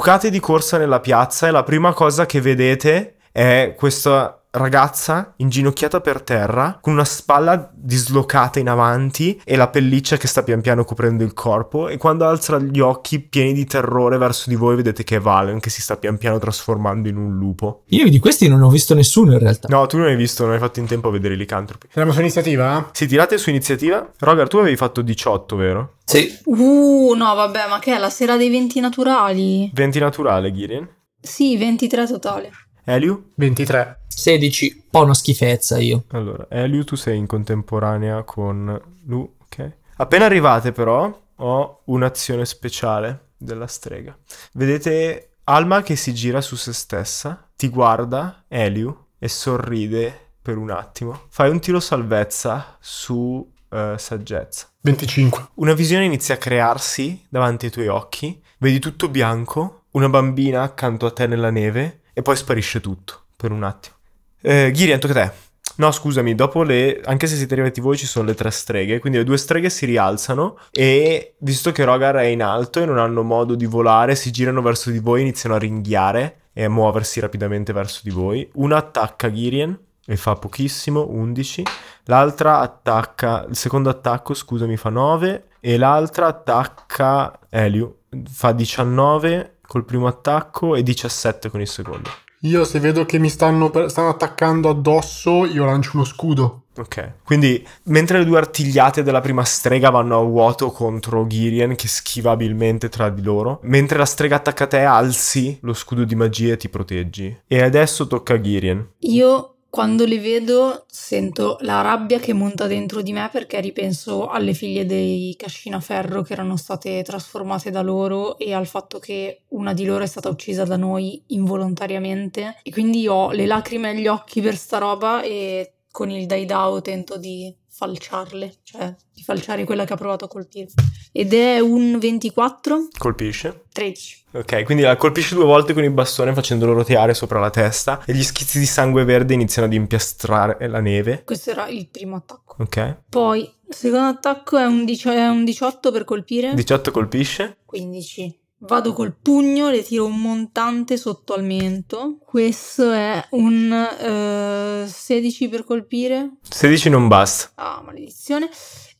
Sbucate 0.00 0.30
di 0.30 0.40
corsa 0.40 0.78
nella 0.78 0.98
piazza 0.98 1.46
e 1.46 1.50
la 1.50 1.62
prima 1.62 1.92
cosa 1.92 2.24
che 2.24 2.40
vedete 2.40 3.16
è 3.30 3.74
questa 3.76 4.39
ragazza 4.52 5.34
inginocchiata 5.36 6.00
per 6.00 6.22
terra 6.22 6.78
con 6.80 6.92
una 6.94 7.04
spalla 7.04 7.70
dislocata 7.72 8.58
in 8.58 8.68
avanti 8.68 9.40
e 9.44 9.56
la 9.56 9.68
pelliccia 9.68 10.16
che 10.16 10.26
sta 10.26 10.42
pian 10.42 10.60
piano 10.60 10.84
coprendo 10.84 11.22
il 11.22 11.32
corpo 11.34 11.88
e 11.88 11.96
quando 11.96 12.26
alza 12.26 12.58
gli 12.58 12.80
occhi 12.80 13.20
pieni 13.20 13.52
di 13.52 13.64
terrore 13.64 14.18
verso 14.18 14.50
di 14.50 14.56
voi 14.56 14.76
vedete 14.76 15.04
che 15.04 15.16
è 15.16 15.20
Valen 15.20 15.60
che 15.60 15.70
si 15.70 15.80
sta 15.80 15.96
pian 15.96 16.18
piano 16.18 16.38
trasformando 16.38 17.08
in 17.08 17.16
un 17.16 17.36
lupo. 17.36 17.82
Io 17.88 18.08
di 18.08 18.18
questi 18.18 18.48
non 18.48 18.62
ho 18.62 18.68
visto 18.68 18.94
nessuno 18.94 19.32
in 19.32 19.38
realtà. 19.38 19.68
No, 19.68 19.86
tu 19.86 19.98
non 19.98 20.06
hai 20.06 20.16
visto, 20.16 20.44
non 20.44 20.54
hai 20.54 20.58
fatto 20.58 20.80
in 20.80 20.86
tempo 20.86 21.08
a 21.08 21.12
vedere 21.12 21.34
i 21.34 21.36
licantropi. 21.36 21.88
Siamo 21.92 22.12
su 22.12 22.20
iniziativa? 22.20 22.90
Si 22.92 23.06
tirate 23.06 23.38
su 23.38 23.50
iniziativa. 23.50 24.10
Roger, 24.18 24.48
tu 24.48 24.58
avevi 24.58 24.76
fatto 24.76 25.02
18, 25.02 25.56
vero? 25.56 25.94
Sì, 26.04 26.38
Uh, 26.44 27.14
no, 27.14 27.34
vabbè, 27.34 27.68
ma 27.68 27.78
che 27.78 27.94
è 27.94 27.98
la 27.98 28.10
sera 28.10 28.36
dei 28.36 28.50
venti 28.50 28.80
naturali? 28.80 29.70
20 29.72 29.98
naturale, 30.00 30.52
Girian. 30.52 30.88
Sì, 31.20 31.56
23 31.56 32.06
totale. 32.06 32.50
Eliu? 32.84 33.30
23. 33.34 34.00
16, 34.06 34.72
un 34.74 34.82
po' 34.90 35.02
una 35.02 35.14
schifezza 35.14 35.78
io. 35.78 36.04
Allora, 36.08 36.46
Eliu, 36.50 36.84
tu 36.84 36.96
sei 36.96 37.16
in 37.16 37.26
contemporanea 37.26 38.22
con 38.22 38.80
Lu, 39.06 39.36
ok? 39.42 39.72
Appena 39.96 40.24
arrivate, 40.24 40.72
però, 40.72 41.20
ho 41.36 41.80
un'azione 41.84 42.44
speciale 42.44 43.28
della 43.36 43.66
strega. 43.66 44.16
Vedete 44.52 45.30
Alma 45.44 45.82
che 45.82 45.96
si 45.96 46.14
gira 46.14 46.40
su 46.40 46.54
se 46.54 46.72
stessa, 46.72 47.48
ti 47.56 47.68
guarda, 47.68 48.44
Eliu, 48.46 48.96
e 49.18 49.28
sorride 49.28 50.28
per 50.40 50.56
un 50.56 50.70
attimo. 50.70 51.22
Fai 51.28 51.50
un 51.50 51.60
tiro 51.60 51.80
salvezza 51.80 52.76
su 52.80 53.50
eh, 53.70 53.94
saggezza. 53.96 54.68
25. 54.82 55.48
Una 55.54 55.74
visione 55.74 56.04
inizia 56.04 56.34
a 56.34 56.38
crearsi 56.38 57.26
davanti 57.28 57.66
ai 57.66 57.72
tuoi 57.72 57.88
occhi, 57.88 58.42
vedi 58.58 58.78
tutto 58.78 59.08
bianco, 59.08 59.84
una 59.92 60.08
bambina 60.08 60.62
accanto 60.62 61.06
a 61.06 61.10
te 61.10 61.26
nella 61.26 61.50
neve 61.50 61.99
e 62.20 62.22
poi 62.22 62.36
sparisce 62.36 62.80
tutto 62.80 63.22
per 63.34 63.50
un 63.50 63.64
attimo. 63.64 63.96
Eh, 64.42 64.70
Ghirian, 64.72 65.00
tocca 65.00 65.22
a 65.22 65.28
te. 65.28 65.48
No, 65.76 65.90
scusami, 65.90 66.34
dopo 66.34 66.62
le... 66.62 67.00
anche 67.04 67.26
se 67.26 67.36
siete 67.36 67.54
arrivati 67.54 67.80
voi 67.80 67.96
ci 67.96 68.06
sono 68.06 68.26
le 68.26 68.34
tre 68.34 68.50
streghe, 68.50 68.98
quindi 68.98 69.18
le 69.18 69.24
due 69.24 69.38
streghe 69.38 69.70
si 69.70 69.86
rialzano 69.86 70.58
e 70.70 71.36
visto 71.38 71.72
che 71.72 71.84
Rogar 71.84 72.16
è 72.16 72.24
in 72.24 72.42
alto 72.42 72.82
e 72.82 72.84
non 72.84 72.98
hanno 72.98 73.22
modo 73.22 73.54
di 73.54 73.64
volare, 73.64 74.14
si 74.14 74.30
girano 74.30 74.60
verso 74.60 74.90
di 74.90 74.98
voi, 74.98 75.22
iniziano 75.22 75.54
a 75.54 75.58
ringhiare 75.58 76.40
e 76.52 76.64
a 76.64 76.68
muoversi 76.68 77.20
rapidamente 77.20 77.72
verso 77.72 78.00
di 78.02 78.10
voi. 78.10 78.46
Una 78.54 78.76
attacca 78.76 79.28
Ghirian 79.28 79.78
e 80.04 80.16
fa 80.16 80.34
pochissimo, 80.34 81.06
11. 81.08 81.62
L'altra 82.04 82.58
attacca, 82.58 83.46
il 83.48 83.56
secondo 83.56 83.88
attacco, 83.88 84.34
scusami, 84.34 84.76
fa 84.76 84.90
9 84.90 85.44
e 85.60 85.78
l'altra 85.78 86.26
attacca 86.26 87.38
Eliu, 87.48 88.00
fa 88.28 88.52
19 88.52 89.59
col 89.70 89.84
primo 89.84 90.08
attacco 90.08 90.74
e 90.74 90.82
17 90.82 91.48
con 91.48 91.60
il 91.60 91.68
secondo. 91.68 92.10
Io 92.40 92.64
se 92.64 92.80
vedo 92.80 93.04
che 93.04 93.20
mi 93.20 93.28
stanno, 93.28 93.70
per- 93.70 93.88
stanno 93.88 94.08
attaccando 94.08 94.68
addosso, 94.68 95.44
io 95.46 95.64
lancio 95.64 95.92
uno 95.94 96.04
scudo. 96.04 96.62
Ok, 96.76 97.12
quindi 97.22 97.64
mentre 97.84 98.18
le 98.18 98.24
due 98.24 98.38
artigliate 98.38 99.04
della 99.04 99.20
prima 99.20 99.44
strega 99.44 99.90
vanno 99.90 100.18
a 100.18 100.24
vuoto 100.24 100.72
contro 100.72 101.26
Girien 101.28 101.76
che 101.76 101.86
schiva 101.86 102.32
abilmente 102.32 102.88
tra 102.88 103.10
di 103.10 103.22
loro, 103.22 103.60
mentre 103.62 103.98
la 103.98 104.06
strega 104.06 104.36
attacca 104.36 104.66
te 104.66 104.80
alzi 104.80 105.58
lo 105.62 105.74
scudo 105.74 106.02
di 106.02 106.16
magia 106.16 106.54
e 106.54 106.56
ti 106.56 106.68
proteggi. 106.68 107.42
E 107.46 107.62
adesso 107.62 108.08
tocca 108.08 108.34
a 108.34 108.40
Girien. 108.40 108.92
Io 109.00 109.49
quando 109.70 110.04
le 110.04 110.18
vedo 110.18 110.84
sento 110.90 111.56
la 111.60 111.80
rabbia 111.80 112.18
che 112.18 112.32
monta 112.32 112.66
dentro 112.66 113.02
di 113.02 113.12
me 113.12 113.28
perché 113.30 113.60
ripenso 113.60 114.26
alle 114.26 114.52
figlie 114.52 114.84
dei 114.84 115.34
Cascinaferro 115.38 116.22
che 116.22 116.32
erano 116.32 116.56
state 116.56 117.02
trasformate 117.04 117.70
da 117.70 117.80
loro 117.80 118.36
e 118.36 118.52
al 118.52 118.66
fatto 118.66 118.98
che 118.98 119.42
una 119.50 119.72
di 119.72 119.84
loro 119.84 120.02
è 120.02 120.08
stata 120.08 120.28
uccisa 120.28 120.64
da 120.64 120.76
noi 120.76 121.22
involontariamente. 121.28 122.56
E 122.64 122.72
quindi 122.72 123.06
ho 123.06 123.30
le 123.30 123.46
lacrime 123.46 123.90
agli 123.90 124.08
occhi 124.08 124.40
per 124.40 124.56
sta 124.56 124.78
roba 124.78 125.22
e 125.22 125.74
con 125.92 126.10
il 126.10 126.26
Daidao 126.26 126.80
tento 126.80 127.16
di 127.16 127.54
falciarle, 127.80 128.56
cioè 128.62 128.94
di 129.14 129.22
falciare 129.22 129.64
quella 129.64 129.86
che 129.86 129.94
ha 129.94 129.96
provato 129.96 130.26
a 130.26 130.28
colpire. 130.28 130.66
Ed 131.12 131.32
è 131.32 131.60
un 131.60 131.98
24, 131.98 132.88
Colpisce. 132.98 133.64
13. 133.72 134.24
Ok, 134.32 134.64
quindi 134.64 134.82
la 134.82 134.96
colpisce 134.96 135.34
due 135.34 135.44
volte 135.46 135.72
con 135.72 135.82
il 135.82 135.90
bastone 135.90 136.34
facendolo 136.34 136.74
roteare 136.74 137.14
sopra 137.14 137.40
la 137.40 137.48
testa 137.48 138.04
e 138.04 138.12
gli 138.12 138.22
schizzi 138.22 138.58
di 138.58 138.66
sangue 138.66 139.04
verde 139.04 139.32
iniziano 139.32 139.66
ad 139.66 139.72
impiastrare 139.72 140.68
la 140.68 140.80
neve. 140.80 141.22
Questo 141.24 141.50
era 141.50 141.68
il 141.68 141.88
primo 141.88 142.16
attacco. 142.16 142.56
Ok. 142.58 142.98
Poi, 143.08 143.40
il 143.40 143.74
secondo 143.74 144.08
attacco 144.08 144.58
è 144.58 144.66
un, 144.66 144.84
dicio- 144.84 145.10
è 145.10 145.26
un 145.26 145.44
18 145.44 145.90
per 145.90 146.04
colpire. 146.04 146.52
18 146.52 146.90
colpisce. 146.90 147.56
15. 147.64 148.39
Vado 148.62 148.92
col 148.92 149.14
pugno, 149.14 149.70
le 149.70 149.82
tiro 149.82 150.04
un 150.04 150.20
montante 150.20 150.98
sotto 150.98 151.32
al 151.32 151.42
mento. 151.42 152.18
Questo 152.22 152.92
è 152.92 153.26
un 153.30 153.72
eh, 153.72 154.86
16 154.86 155.48
per 155.48 155.64
colpire. 155.64 156.36
16 156.42 156.90
non 156.90 157.08
basta. 157.08 157.52
Ah, 157.54 157.82
maledizione. 157.82 158.50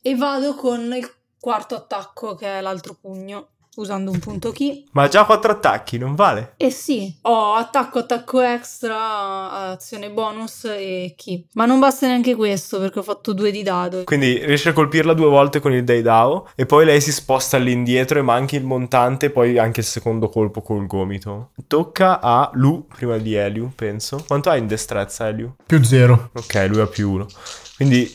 E 0.01 0.15
vado 0.15 0.55
con 0.55 0.91
il 0.95 1.07
quarto 1.39 1.75
attacco, 1.75 2.33
che 2.33 2.57
è 2.57 2.61
l'altro 2.61 2.97
pugno, 2.99 3.49
usando 3.75 4.11
un 4.11 4.19
punto 4.19 4.51
chi. 4.51 4.87
Ma 4.91 5.03
ha 5.03 5.07
già 5.07 5.25
4 5.25 5.51
attacchi, 5.51 5.97
non 5.97 6.15
vale. 6.15 6.53
E 6.57 6.69
sì, 6.69 7.13
ho 7.21 7.53
attacco, 7.53 7.99
attacco 7.99 8.41
extra, 8.41 9.51
azione 9.71 10.09
bonus 10.09 10.65
e 10.65 11.13
chi. 11.15 11.45
Ma 11.53 11.65
non 11.65 11.79
basta 11.79 12.07
neanche 12.07 12.35
questo, 12.35 12.79
perché 12.79 12.99
ho 12.99 13.03
fatto 13.03 13.33
due 13.33 13.51
di 13.51 13.63
dado. 13.63 14.03
Quindi 14.03 14.43
riesce 14.45 14.69
a 14.69 14.73
colpirla 14.73 15.13
due 15.13 15.27
volte 15.27 15.59
con 15.59 15.73
il 15.73 15.83
Daidao 15.83 16.49
e 16.55 16.65
poi 16.65 16.85
lei 16.85 17.01
si 17.01 17.11
sposta 17.11 17.57
all'indietro 17.57 18.19
e 18.19 18.21
manchi 18.21 18.55
il 18.55 18.65
montante 18.65 19.27
e 19.27 19.29
poi 19.29 19.57
anche 19.57 19.79
il 19.81 19.85
secondo 19.85 20.29
colpo 20.29 20.61
col 20.61 20.85
gomito. 20.85 21.51
Tocca 21.67 22.19
a 22.19 22.49
Lu 22.53 22.87
prima 22.87 23.17
di 23.17 23.35
Eliu, 23.35 23.71
penso. 23.73 24.23
Quanto 24.27 24.49
hai 24.49 24.59
in 24.59 24.67
destrezza 24.67 25.27
Eliu? 25.27 25.53
Più 25.65 25.83
zero. 25.83 26.31
Ok, 26.33 26.67
lui 26.69 26.81
ha 26.81 26.87
più 26.87 27.11
uno. 27.11 27.25
Quindi 27.75 28.13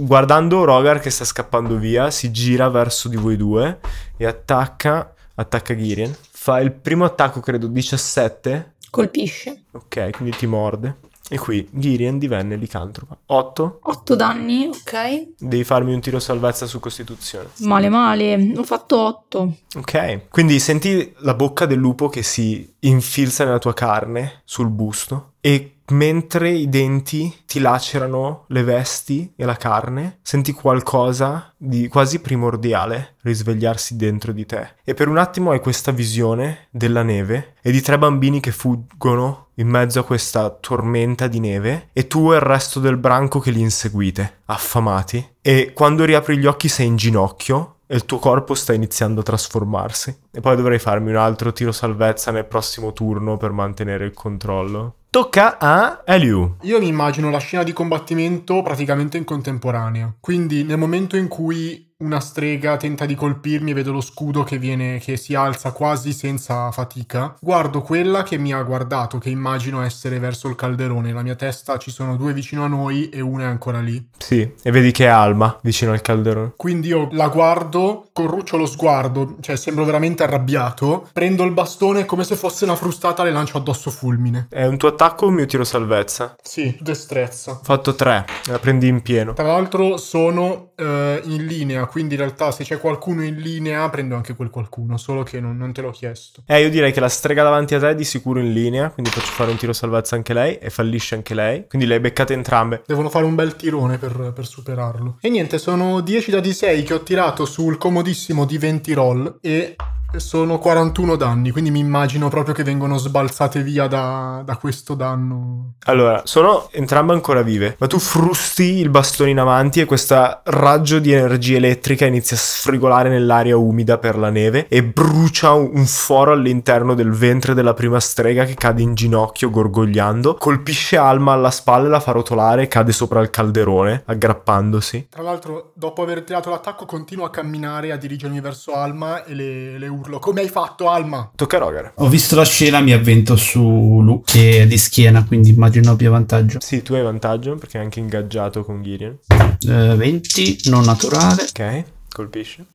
guardando 0.00 0.64
Rogar 0.64 1.00
che 1.00 1.10
sta 1.10 1.24
scappando 1.24 1.76
via, 1.76 2.10
si 2.10 2.30
gira 2.30 2.68
verso 2.68 3.08
di 3.08 3.16
voi 3.16 3.36
due 3.36 3.78
e 4.16 4.26
attacca, 4.26 5.14
attacca 5.34 5.76
Girien. 5.76 6.14
Fa 6.30 6.60
il 6.60 6.72
primo 6.72 7.04
attacco, 7.04 7.40
credo, 7.40 7.66
17. 7.66 8.74
Colpisce. 8.90 9.64
Ok, 9.72 10.10
quindi 10.10 10.36
ti 10.36 10.46
morde. 10.46 10.96
E 11.32 11.38
qui 11.38 11.68
Girien 11.70 12.18
divenne 12.18 12.56
licantropa. 12.56 13.16
8. 13.26 13.78
8 13.82 14.14
danni, 14.16 14.66
ok. 14.66 15.34
Devi 15.38 15.62
farmi 15.62 15.94
un 15.94 16.00
tiro 16.00 16.18
salvezza 16.18 16.66
su 16.66 16.80
costituzione. 16.80 17.50
Male 17.58 17.88
male, 17.88 18.52
ho 18.56 18.64
fatto 18.64 18.98
8. 18.98 19.54
Ok, 19.76 20.28
quindi 20.28 20.58
senti 20.58 21.14
la 21.18 21.34
bocca 21.34 21.66
del 21.66 21.78
lupo 21.78 22.08
che 22.08 22.24
si 22.24 22.74
infilza 22.80 23.44
nella 23.44 23.60
tua 23.60 23.74
carne 23.74 24.40
sul 24.44 24.70
busto 24.70 25.34
e 25.40 25.76
mentre 25.90 26.50
i 26.50 26.68
denti 26.68 27.42
ti 27.46 27.60
lacerano 27.60 28.44
le 28.48 28.62
vesti 28.62 29.32
e 29.36 29.44
la 29.44 29.56
carne, 29.56 30.18
senti 30.22 30.52
qualcosa 30.52 31.52
di 31.56 31.88
quasi 31.88 32.20
primordiale 32.20 33.16
risvegliarsi 33.22 33.96
dentro 33.96 34.32
di 34.32 34.46
te. 34.46 34.76
E 34.84 34.94
per 34.94 35.08
un 35.08 35.18
attimo 35.18 35.50
hai 35.50 35.60
questa 35.60 35.92
visione 35.92 36.68
della 36.70 37.02
neve 37.02 37.54
e 37.60 37.70
di 37.70 37.80
tre 37.80 37.98
bambini 37.98 38.40
che 38.40 38.52
fuggono 38.52 39.48
in 39.54 39.68
mezzo 39.68 40.00
a 40.00 40.04
questa 40.04 40.50
tormenta 40.50 41.26
di 41.26 41.38
neve 41.38 41.88
e 41.92 42.06
tu 42.06 42.32
e 42.32 42.36
il 42.36 42.40
resto 42.40 42.80
del 42.80 42.96
branco 42.96 43.38
che 43.38 43.50
li 43.50 43.60
inseguite, 43.60 44.40
affamati. 44.46 45.34
E 45.42 45.72
quando 45.74 46.04
riapri 46.04 46.38
gli 46.38 46.46
occhi 46.46 46.68
sei 46.68 46.86
in 46.86 46.96
ginocchio 46.96 47.76
e 47.86 47.96
il 47.96 48.06
tuo 48.06 48.18
corpo 48.18 48.54
sta 48.54 48.72
iniziando 48.72 49.20
a 49.20 49.24
trasformarsi. 49.24 50.16
E 50.32 50.40
poi 50.40 50.56
dovrei 50.56 50.78
farmi 50.78 51.10
un 51.10 51.16
altro 51.16 51.52
tiro 51.52 51.72
salvezza 51.72 52.30
nel 52.30 52.46
prossimo 52.46 52.92
turno 52.92 53.36
per 53.36 53.50
mantenere 53.50 54.04
il 54.04 54.12
controllo. 54.12 54.94
Tocca 55.10 55.58
a 55.58 56.02
Eliu. 56.04 56.56
Io 56.62 56.78
mi 56.78 56.86
immagino 56.86 57.30
la 57.30 57.38
scena 57.38 57.64
di 57.64 57.72
combattimento 57.72 58.62
praticamente 58.62 59.16
in 59.16 59.24
contemporanea. 59.24 60.14
Quindi 60.20 60.62
nel 60.62 60.78
momento 60.78 61.16
in 61.16 61.26
cui 61.26 61.90
una 62.00 62.20
strega 62.20 62.76
tenta 62.76 63.06
di 63.06 63.14
colpirmi 63.14 63.70
e 63.70 63.74
vedo 63.74 63.92
lo 63.92 64.00
scudo 64.00 64.42
che 64.42 64.58
viene 64.58 64.98
che 64.98 65.16
si 65.16 65.34
alza 65.34 65.72
quasi 65.72 66.12
senza 66.12 66.70
fatica, 66.70 67.34
guardo 67.40 67.82
quella 67.82 68.22
che 68.22 68.38
mi 68.38 68.52
ha 68.52 68.62
guardato, 68.62 69.18
che 69.18 69.28
immagino 69.30 69.82
essere 69.82 70.18
verso 70.18 70.48
il 70.48 70.54
calderone. 70.54 71.08
Nella 71.08 71.22
mia 71.22 71.34
testa 71.34 71.76
ci 71.76 71.90
sono 71.90 72.16
due 72.16 72.32
vicino 72.32 72.64
a 72.64 72.68
noi 72.68 73.08
e 73.08 73.20
una 73.20 73.44
è 73.44 73.46
ancora 73.46 73.80
lì. 73.80 74.08
Sì, 74.16 74.50
e 74.62 74.70
vedi 74.70 74.92
che 74.92 75.04
è 75.04 75.08
Alma 75.08 75.58
vicino 75.62 75.92
al 75.92 76.00
calderone. 76.00 76.52
Quindi 76.56 76.88
io 76.88 77.08
la 77.12 77.28
guardo, 77.28 78.08
corruccio 78.12 78.56
lo 78.56 78.66
sguardo, 78.66 79.36
cioè 79.40 79.56
sembro 79.56 79.84
veramente 79.84 80.19
arrabbiato, 80.24 81.08
prendo 81.12 81.44
il 81.44 81.52
bastone 81.52 82.04
come 82.04 82.24
se 82.24 82.36
fosse 82.36 82.64
una 82.64 82.76
frustata 82.76 83.22
le 83.22 83.30
lancio 83.30 83.58
addosso 83.58 83.90
fulmine. 83.90 84.48
È 84.50 84.64
un 84.66 84.76
tuo 84.76 84.88
attacco 84.88 85.26
o 85.26 85.28
un 85.28 85.34
mio 85.34 85.46
tiro 85.46 85.64
salvezza? 85.64 86.36
Sì, 86.42 86.76
destrezza. 86.80 87.60
Fatto 87.62 87.94
3, 87.94 88.24
la 88.46 88.58
prendi 88.58 88.88
in 88.88 89.02
pieno. 89.02 89.32
Tra 89.32 89.46
l'altro 89.46 89.96
sono 89.96 90.69
eh, 90.80 91.20
in 91.24 91.46
linea, 91.46 91.84
quindi 91.86 92.14
in 92.14 92.20
realtà 92.20 92.50
se 92.50 92.64
c'è 92.64 92.78
qualcuno 92.78 93.22
in 93.22 93.36
linea 93.36 93.88
prendo 93.90 94.16
anche 94.16 94.34
quel 94.34 94.50
qualcuno, 94.50 94.96
solo 94.96 95.22
che 95.22 95.40
non, 95.40 95.56
non 95.56 95.72
te 95.72 95.82
l'ho 95.82 95.90
chiesto. 95.90 96.42
Eh, 96.46 96.62
io 96.62 96.70
direi 96.70 96.92
che 96.92 97.00
la 97.00 97.08
strega 97.08 97.42
davanti 97.42 97.74
a 97.74 97.78
te 97.78 97.90
è 97.90 97.94
di 97.94 98.04
sicuro 98.04 98.40
in 98.40 98.52
linea, 98.52 98.90
quindi 98.90 99.10
faccio 99.10 99.32
fare 99.32 99.50
un 99.50 99.56
tiro 99.56 99.72
salvezza 99.72 100.16
anche 100.16 100.32
lei 100.32 100.56
e 100.56 100.70
fallisce 100.70 101.14
anche 101.14 101.34
lei. 101.34 101.66
Quindi 101.68 101.86
le 101.86 101.94
hai 101.94 102.00
beccate 102.00 102.32
entrambe. 102.32 102.82
Devono 102.86 103.10
fare 103.10 103.24
un 103.24 103.34
bel 103.34 103.56
tirone 103.56 103.98
per, 103.98 104.32
per 104.34 104.46
superarlo. 104.46 105.18
E 105.20 105.28
niente, 105.28 105.58
sono 105.58 106.00
10 106.00 106.30
da 106.30 106.38
D6 106.38 106.84
che 106.84 106.94
ho 106.94 107.02
tirato 107.02 107.44
sul 107.44 107.76
comodissimo 107.76 108.44
di 108.44 108.58
20 108.58 108.92
roll 108.92 109.38
e 109.40 109.76
sono 110.18 110.58
41 110.58 111.14
danni, 111.14 111.50
quindi 111.50 111.70
mi 111.70 111.78
immagino 111.78 112.28
proprio 112.28 112.54
che 112.54 112.64
vengono 112.64 112.96
sbalzate 112.96 113.62
via 113.62 113.86
da, 113.86 114.42
da 114.44 114.56
questo 114.56 114.94
danno. 114.94 115.74
Allora, 115.84 116.22
sono 116.24 116.68
entrambe 116.72 117.12
ancora 117.12 117.42
vive, 117.42 117.76
ma 117.78 117.86
tu 117.86 117.98
frusti 117.98 118.78
il 118.78 118.88
bastone 118.88 119.30
in 119.30 119.38
avanti 119.38 119.80
e 119.80 119.84
questo 119.84 120.40
raggio 120.70 121.00
di 121.00 121.10
energia 121.10 121.56
elettrica 121.56 122.06
inizia 122.06 122.36
a 122.36 122.38
sfrigolare 122.38 123.08
nell'aria 123.08 123.56
umida 123.56 123.98
per 123.98 124.16
la 124.16 124.30
neve 124.30 124.68
e 124.68 124.84
brucia 124.84 125.52
un 125.52 125.84
foro 125.84 126.30
all'interno 126.30 126.94
del 126.94 127.10
ventre 127.10 127.54
della 127.54 127.74
prima 127.74 127.98
strega 127.98 128.44
che 128.44 128.54
cade 128.54 128.80
in 128.80 128.94
ginocchio 128.94 129.50
gorgogliando, 129.50 130.34
colpisce 130.34 130.96
Alma 130.96 131.32
alla 131.32 131.50
spalla 131.50 131.88
e 131.88 131.90
la 131.90 131.98
fa 131.98 132.12
rotolare 132.12 132.62
e 132.62 132.68
cade 132.68 132.92
sopra 132.92 133.20
il 133.20 133.30
calderone, 133.30 134.04
aggrappandosi. 134.04 135.08
Tra 135.10 135.22
l'altro, 135.22 135.72
dopo 135.74 136.02
aver 136.02 136.22
tirato 136.22 136.50
l'attacco, 136.50 136.86
continuo 136.86 137.24
a 137.24 137.30
camminare 137.30 137.88
e 137.88 137.90
a 137.90 137.96
dirigermi 137.96 138.40
verso 138.40 138.72
Alma 138.72 139.24
e 139.24 139.34
le, 139.34 139.76
le 139.76 139.88
urlo: 139.88 140.20
Come 140.20 140.42
hai 140.42 140.48
fatto, 140.48 140.88
Alma? 140.88 141.32
Tocca 141.34 141.56
a 141.56 141.60
Rogar. 141.60 141.92
Ho 141.96 142.08
visto 142.08 142.36
la 142.36 142.44
scena, 142.44 142.78
mi 142.78 142.92
avvento 142.92 143.34
su 143.34 143.60
Lu, 144.02 144.22
che 144.24 144.62
è 144.62 144.66
di 144.68 144.78
schiena, 144.78 145.24
quindi 145.24 145.50
immagino 145.50 145.90
abbia 145.90 146.10
vantaggio. 146.10 146.60
Sì, 146.60 146.82
tu 146.82 146.94
hai 146.94 147.02
vantaggio 147.02 147.56
perché 147.56 147.78
è 147.78 147.82
anche 147.82 147.98
ingaggiato 147.98 148.62
con 148.62 148.84
Gideon. 148.84 149.18
Eh, 149.66 149.94
20, 149.96 150.59
non 150.64 150.82
naturale, 150.84 151.42
Ok, 151.42 151.84
colpisce, 152.12 152.66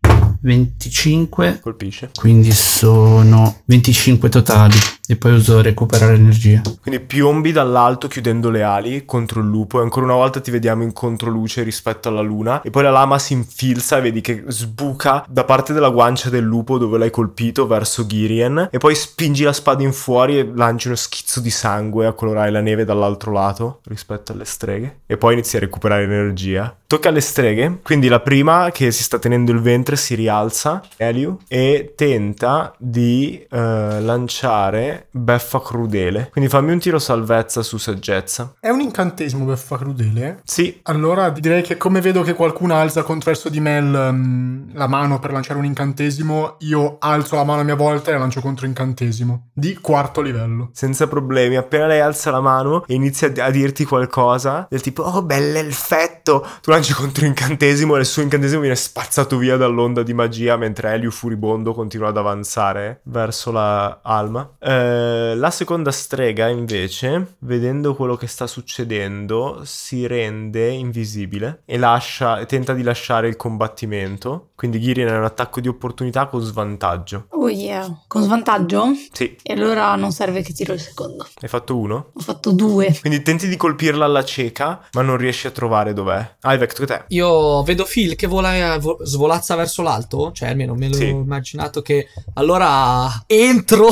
25, 0.42 1.60
colpisce. 1.62 2.12
quindi 2.20 2.52
sono 2.52 3.62
25 3.66 4.30
totali. 4.30 4.76
E 5.08 5.16
poi 5.18 5.34
uso 5.34 5.62
recuperare 5.62 6.16
energia. 6.16 6.64
Quindi 6.82 7.00
piombi 7.00 7.52
dall'alto 7.52 8.08
chiudendo 8.08 8.50
le 8.50 8.64
ali 8.64 9.06
contro 9.06 9.40
il 9.40 9.46
lupo 9.46 9.80
e 9.80 9.84
ancora 9.84 10.06
una 10.06 10.16
volta 10.16 10.40
ti 10.40 10.50
vediamo 10.50 10.82
in 10.82 10.94
controluce 10.94 11.62
rispetto 11.62 12.10
alla 12.10 12.22
luna 12.22 12.64
e 12.64 12.72
poi 12.72 12.82
la 12.82 12.90
lama 12.90 13.20
si 13.20 13.34
infilza 13.34 13.98
e 13.98 14.02
vedi 14.02 14.22
che 14.22 14.44
sbuca 14.48 15.24
da 15.30 15.44
parte 15.44 15.74
della 15.74 15.90
guancia 15.90 16.32
del 16.32 16.44
lupo 16.44 16.80
dove 16.80 16.98
l'hai 16.98 17.12
colpito 17.12 17.68
verso 17.68 18.08
Girien 18.08 18.70
e 18.72 18.78
poi 18.80 18.96
spingi 18.96 19.44
la 19.44 19.54
spada 19.54 19.84
in 19.84 19.94
fuori 19.94 20.40
e 20.40 20.52
lanci 20.52 20.88
uno 20.88 20.96
schizzo 20.96 21.40
di 21.40 21.52
sangue 21.52 22.08
a 22.08 22.14
colorare 22.14 22.50
la 22.50 22.62
neve 22.62 22.84
dall'altro 22.84 23.32
lato 23.32 23.82
rispetto 23.84 24.32
alle 24.32 24.46
streghe 24.46 25.02
e 25.06 25.18
poi 25.18 25.34
inizi 25.34 25.58
a 25.58 25.60
recuperare 25.60 26.02
energia. 26.02 26.76
Tocca 26.88 27.10
alle 27.10 27.22
streghe, 27.22 27.80
quindi 27.84 28.08
la 28.08 28.20
prima 28.20 28.70
che 28.72 28.92
si 28.92 29.04
sta 29.04 29.20
tenendo 29.20 29.52
il 29.52 29.60
ventre 29.60 29.96
si 30.06 30.16
rialza, 30.16 30.84
Eliu, 30.98 31.38
e 31.48 31.94
tenta 31.96 32.74
di 32.78 33.46
eh, 33.50 34.02
lanciare 34.02 35.08
beffa 35.10 35.60
crudele. 35.62 36.30
Quindi 36.32 36.50
fammi 36.50 36.72
un 36.72 36.80
tiro 36.80 37.00
salvezza 37.00 37.64
su 37.64 37.78
saggezza. 37.78 38.54
È 38.60 38.70
un 38.70 38.82
incantesimo 38.82 39.46
beffa 39.46 39.78
crudele? 39.78 40.42
Sì, 40.44 40.80
Allora 40.84 41.30
direi 41.30 41.64
che 41.64 41.78
come 41.78 42.02
vedo 42.02 42.22
che 42.22 42.34
qualcuno 42.34 42.76
alza 42.76 43.02
contro 43.04 43.32
verso 43.32 43.50
di 43.50 43.60
me 43.60 43.78
il, 43.78 43.94
um, 43.94 44.70
la 44.74 44.88
mano 44.88 45.20
per 45.20 45.32
lanciare 45.32 45.58
un 45.58 45.66
incantesimo, 45.66 46.58
io 46.60 46.98
alzo 47.00 47.36
la 47.36 47.44
mano 47.44 47.62
a 47.62 47.64
mia 47.64 47.76
volta 47.76 48.10
e 48.10 48.14
la 48.14 48.20
lancio 48.20 48.42
contro 48.42 48.66
incantesimo. 48.66 49.50
Di 49.54 49.76
quarto 49.76 50.22
livello. 50.22 50.70
senza 50.74 51.08
problemi. 51.08 51.56
Appena 51.56 51.88
lei 51.88 52.00
alza 52.00 52.30
la 52.32 52.42
mano 52.42 52.84
e 52.86 52.94
inizia 52.94 53.32
a 53.38 53.50
dirti 53.50 53.86
qualcosa, 53.86 54.68
del 54.70 54.82
tipo, 54.82 55.04
oh, 55.04 55.24
bell'effetto. 55.24 56.46
Tu 56.62 56.70
lanci 56.72 56.94
contro 56.94 57.26
incantesimo 57.26 57.96
e 57.96 58.00
il 58.00 58.06
suo 58.06 58.22
incantesimo 58.22 58.62
viene 58.62 58.76
spazzato 58.76 59.38
via 59.38 59.58
dall'onda 59.58 59.95
di 60.04 60.14
magia 60.14 60.56
mentre 60.58 60.92
Elio 60.94 61.12
furibondo 61.12 61.74
continua 61.74 62.10
ad 62.10 62.18
avanzare 62.18 63.02
verso 63.04 63.52
la 63.52 64.00
Alma. 64.02 64.50
Eh, 64.60 65.34
la 65.36 65.52
seconda 65.52 65.92
strega, 65.92 66.48
invece, 66.48 67.36
vedendo 67.40 67.96
quello 67.96 68.16
che 68.16 68.28
sta 68.28 68.48
succedendo, 68.48 69.62
si 69.64 70.08
rende 70.08 70.70
invisibile 70.70 71.62
e 71.66 71.78
lascia, 71.78 72.40
e 72.40 72.46
tenta 72.46 72.74
di 72.74 72.84
lasciare 72.84 73.28
il 73.28 73.36
combattimento. 73.36 74.50
Quindi 74.56 74.80
Girin 74.80 75.08
è 75.08 75.18
un 75.18 75.24
attacco 75.26 75.60
di 75.60 75.68
opportunità 75.68 76.28
con 76.28 76.42
svantaggio. 76.42 77.28
Oh 77.32 77.50
yeah. 77.50 77.86
Con 78.08 78.24
svantaggio? 78.24 78.86
Sì, 79.12 79.36
E 79.44 79.54
allora 79.54 79.96
non 79.96 80.12
serve 80.12 80.42
che 80.42 80.54
tiro 80.54 80.74
il 80.74 80.80
secondo. 80.80 81.28
hai 81.42 81.48
fatto 81.50 81.78
uno. 81.78 82.12
Ho 82.14 82.20
fatto 82.22 82.52
due. 82.52 82.96
Quindi 83.02 83.22
tenti 83.22 83.48
di 83.48 83.58
colpirla 83.58 84.06
alla 84.06 84.24
cieca, 84.24 84.82
ma 84.94 85.02
non 85.02 85.18
riesci 85.18 85.48
a 85.48 85.52
trovare 85.52 85.94
dov'è. 85.94 86.36
Ah, 86.42 86.54
Ivek, 86.54 86.74
tocca 86.74 86.94
a 86.94 86.98
te. 87.00 87.06
Io 87.10 87.64
vedo 87.64 87.84
Phil 87.84 88.16
che 88.16 88.28
vola, 88.28 88.78
vo- 88.80 88.98
svolazza 89.04 89.56
verso 89.56 89.82
l'alto, 89.86 90.32
cioè 90.34 90.50
almeno 90.50 90.74
me 90.76 90.90
l'ho 90.90 90.96
Sì. 90.96 91.08
immaginato 91.08 91.82
che 91.82 92.08
allora 92.34 93.24
entro 93.28 93.88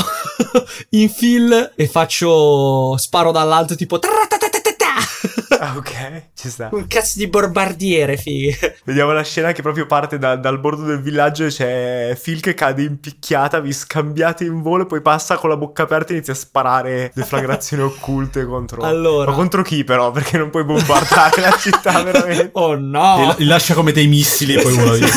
in 0.92 1.12
Phil 1.14 1.72
e 1.76 1.88
faccio 1.88 2.98
sparo 2.98 3.32
dall'alto 3.32 3.76
tipo 3.76 3.98
"Tratatatatata". 4.00 4.33
Ah, 5.60 5.76
ok, 5.78 6.24
ci 6.36 6.50
sta. 6.50 6.70
un 6.72 6.88
cazzo 6.88 7.14
di 7.18 7.28
bombardiere, 7.28 8.18
figa. 8.18 8.74
Vediamo 8.84 9.12
la 9.14 9.24
scena 9.24 9.52
che 9.54 9.62
proprio 9.62 9.86
parte 9.86 10.18
da- 10.18 10.36
dal 10.36 10.60
bordo 10.60 10.84
del 10.84 11.02
villaggio 11.02 11.46
e 11.46 11.50
c'è 11.50 12.18
Phil 12.22 12.42
che 12.42 12.54
cade 12.54 12.84
in 12.84 13.00
picchiata, 13.00 13.60
vi 13.60 13.72
scambiate 13.72 14.44
in 14.44 14.62
volo 14.62 14.84
e 14.84 14.86
poi 14.88 15.02
passa 15.02 15.38
con 15.38 15.50
la 15.50 15.58
bocca 15.58 15.84
aperta 15.84 16.12
e 16.12 16.16
inizia 16.16 16.34
a 16.34 16.36
sparare 16.36 17.12
deflagrazioni 17.14 17.84
occulte 17.84 18.46
contro... 18.46 18.82
Allora. 18.82 19.30
Ma 19.32 19.38
contro 19.38 19.62
chi 19.64 19.84
però? 19.84 20.12
Perché 20.12 20.38
non 20.38 20.50
puoi 20.50 20.64
bombardare 20.66 21.42
la 21.42 21.56
città 21.58 22.02
veramente. 22.04 22.50
Oh 22.54 22.76
no! 22.76 23.34
Li, 23.38 23.46
lascia 23.46 23.74
come 23.74 23.92
dei 23.94 24.08
missili 24.08 24.56
e 24.56 24.62
poi 24.62 24.74
vola 24.76 24.94
via. 24.98 25.08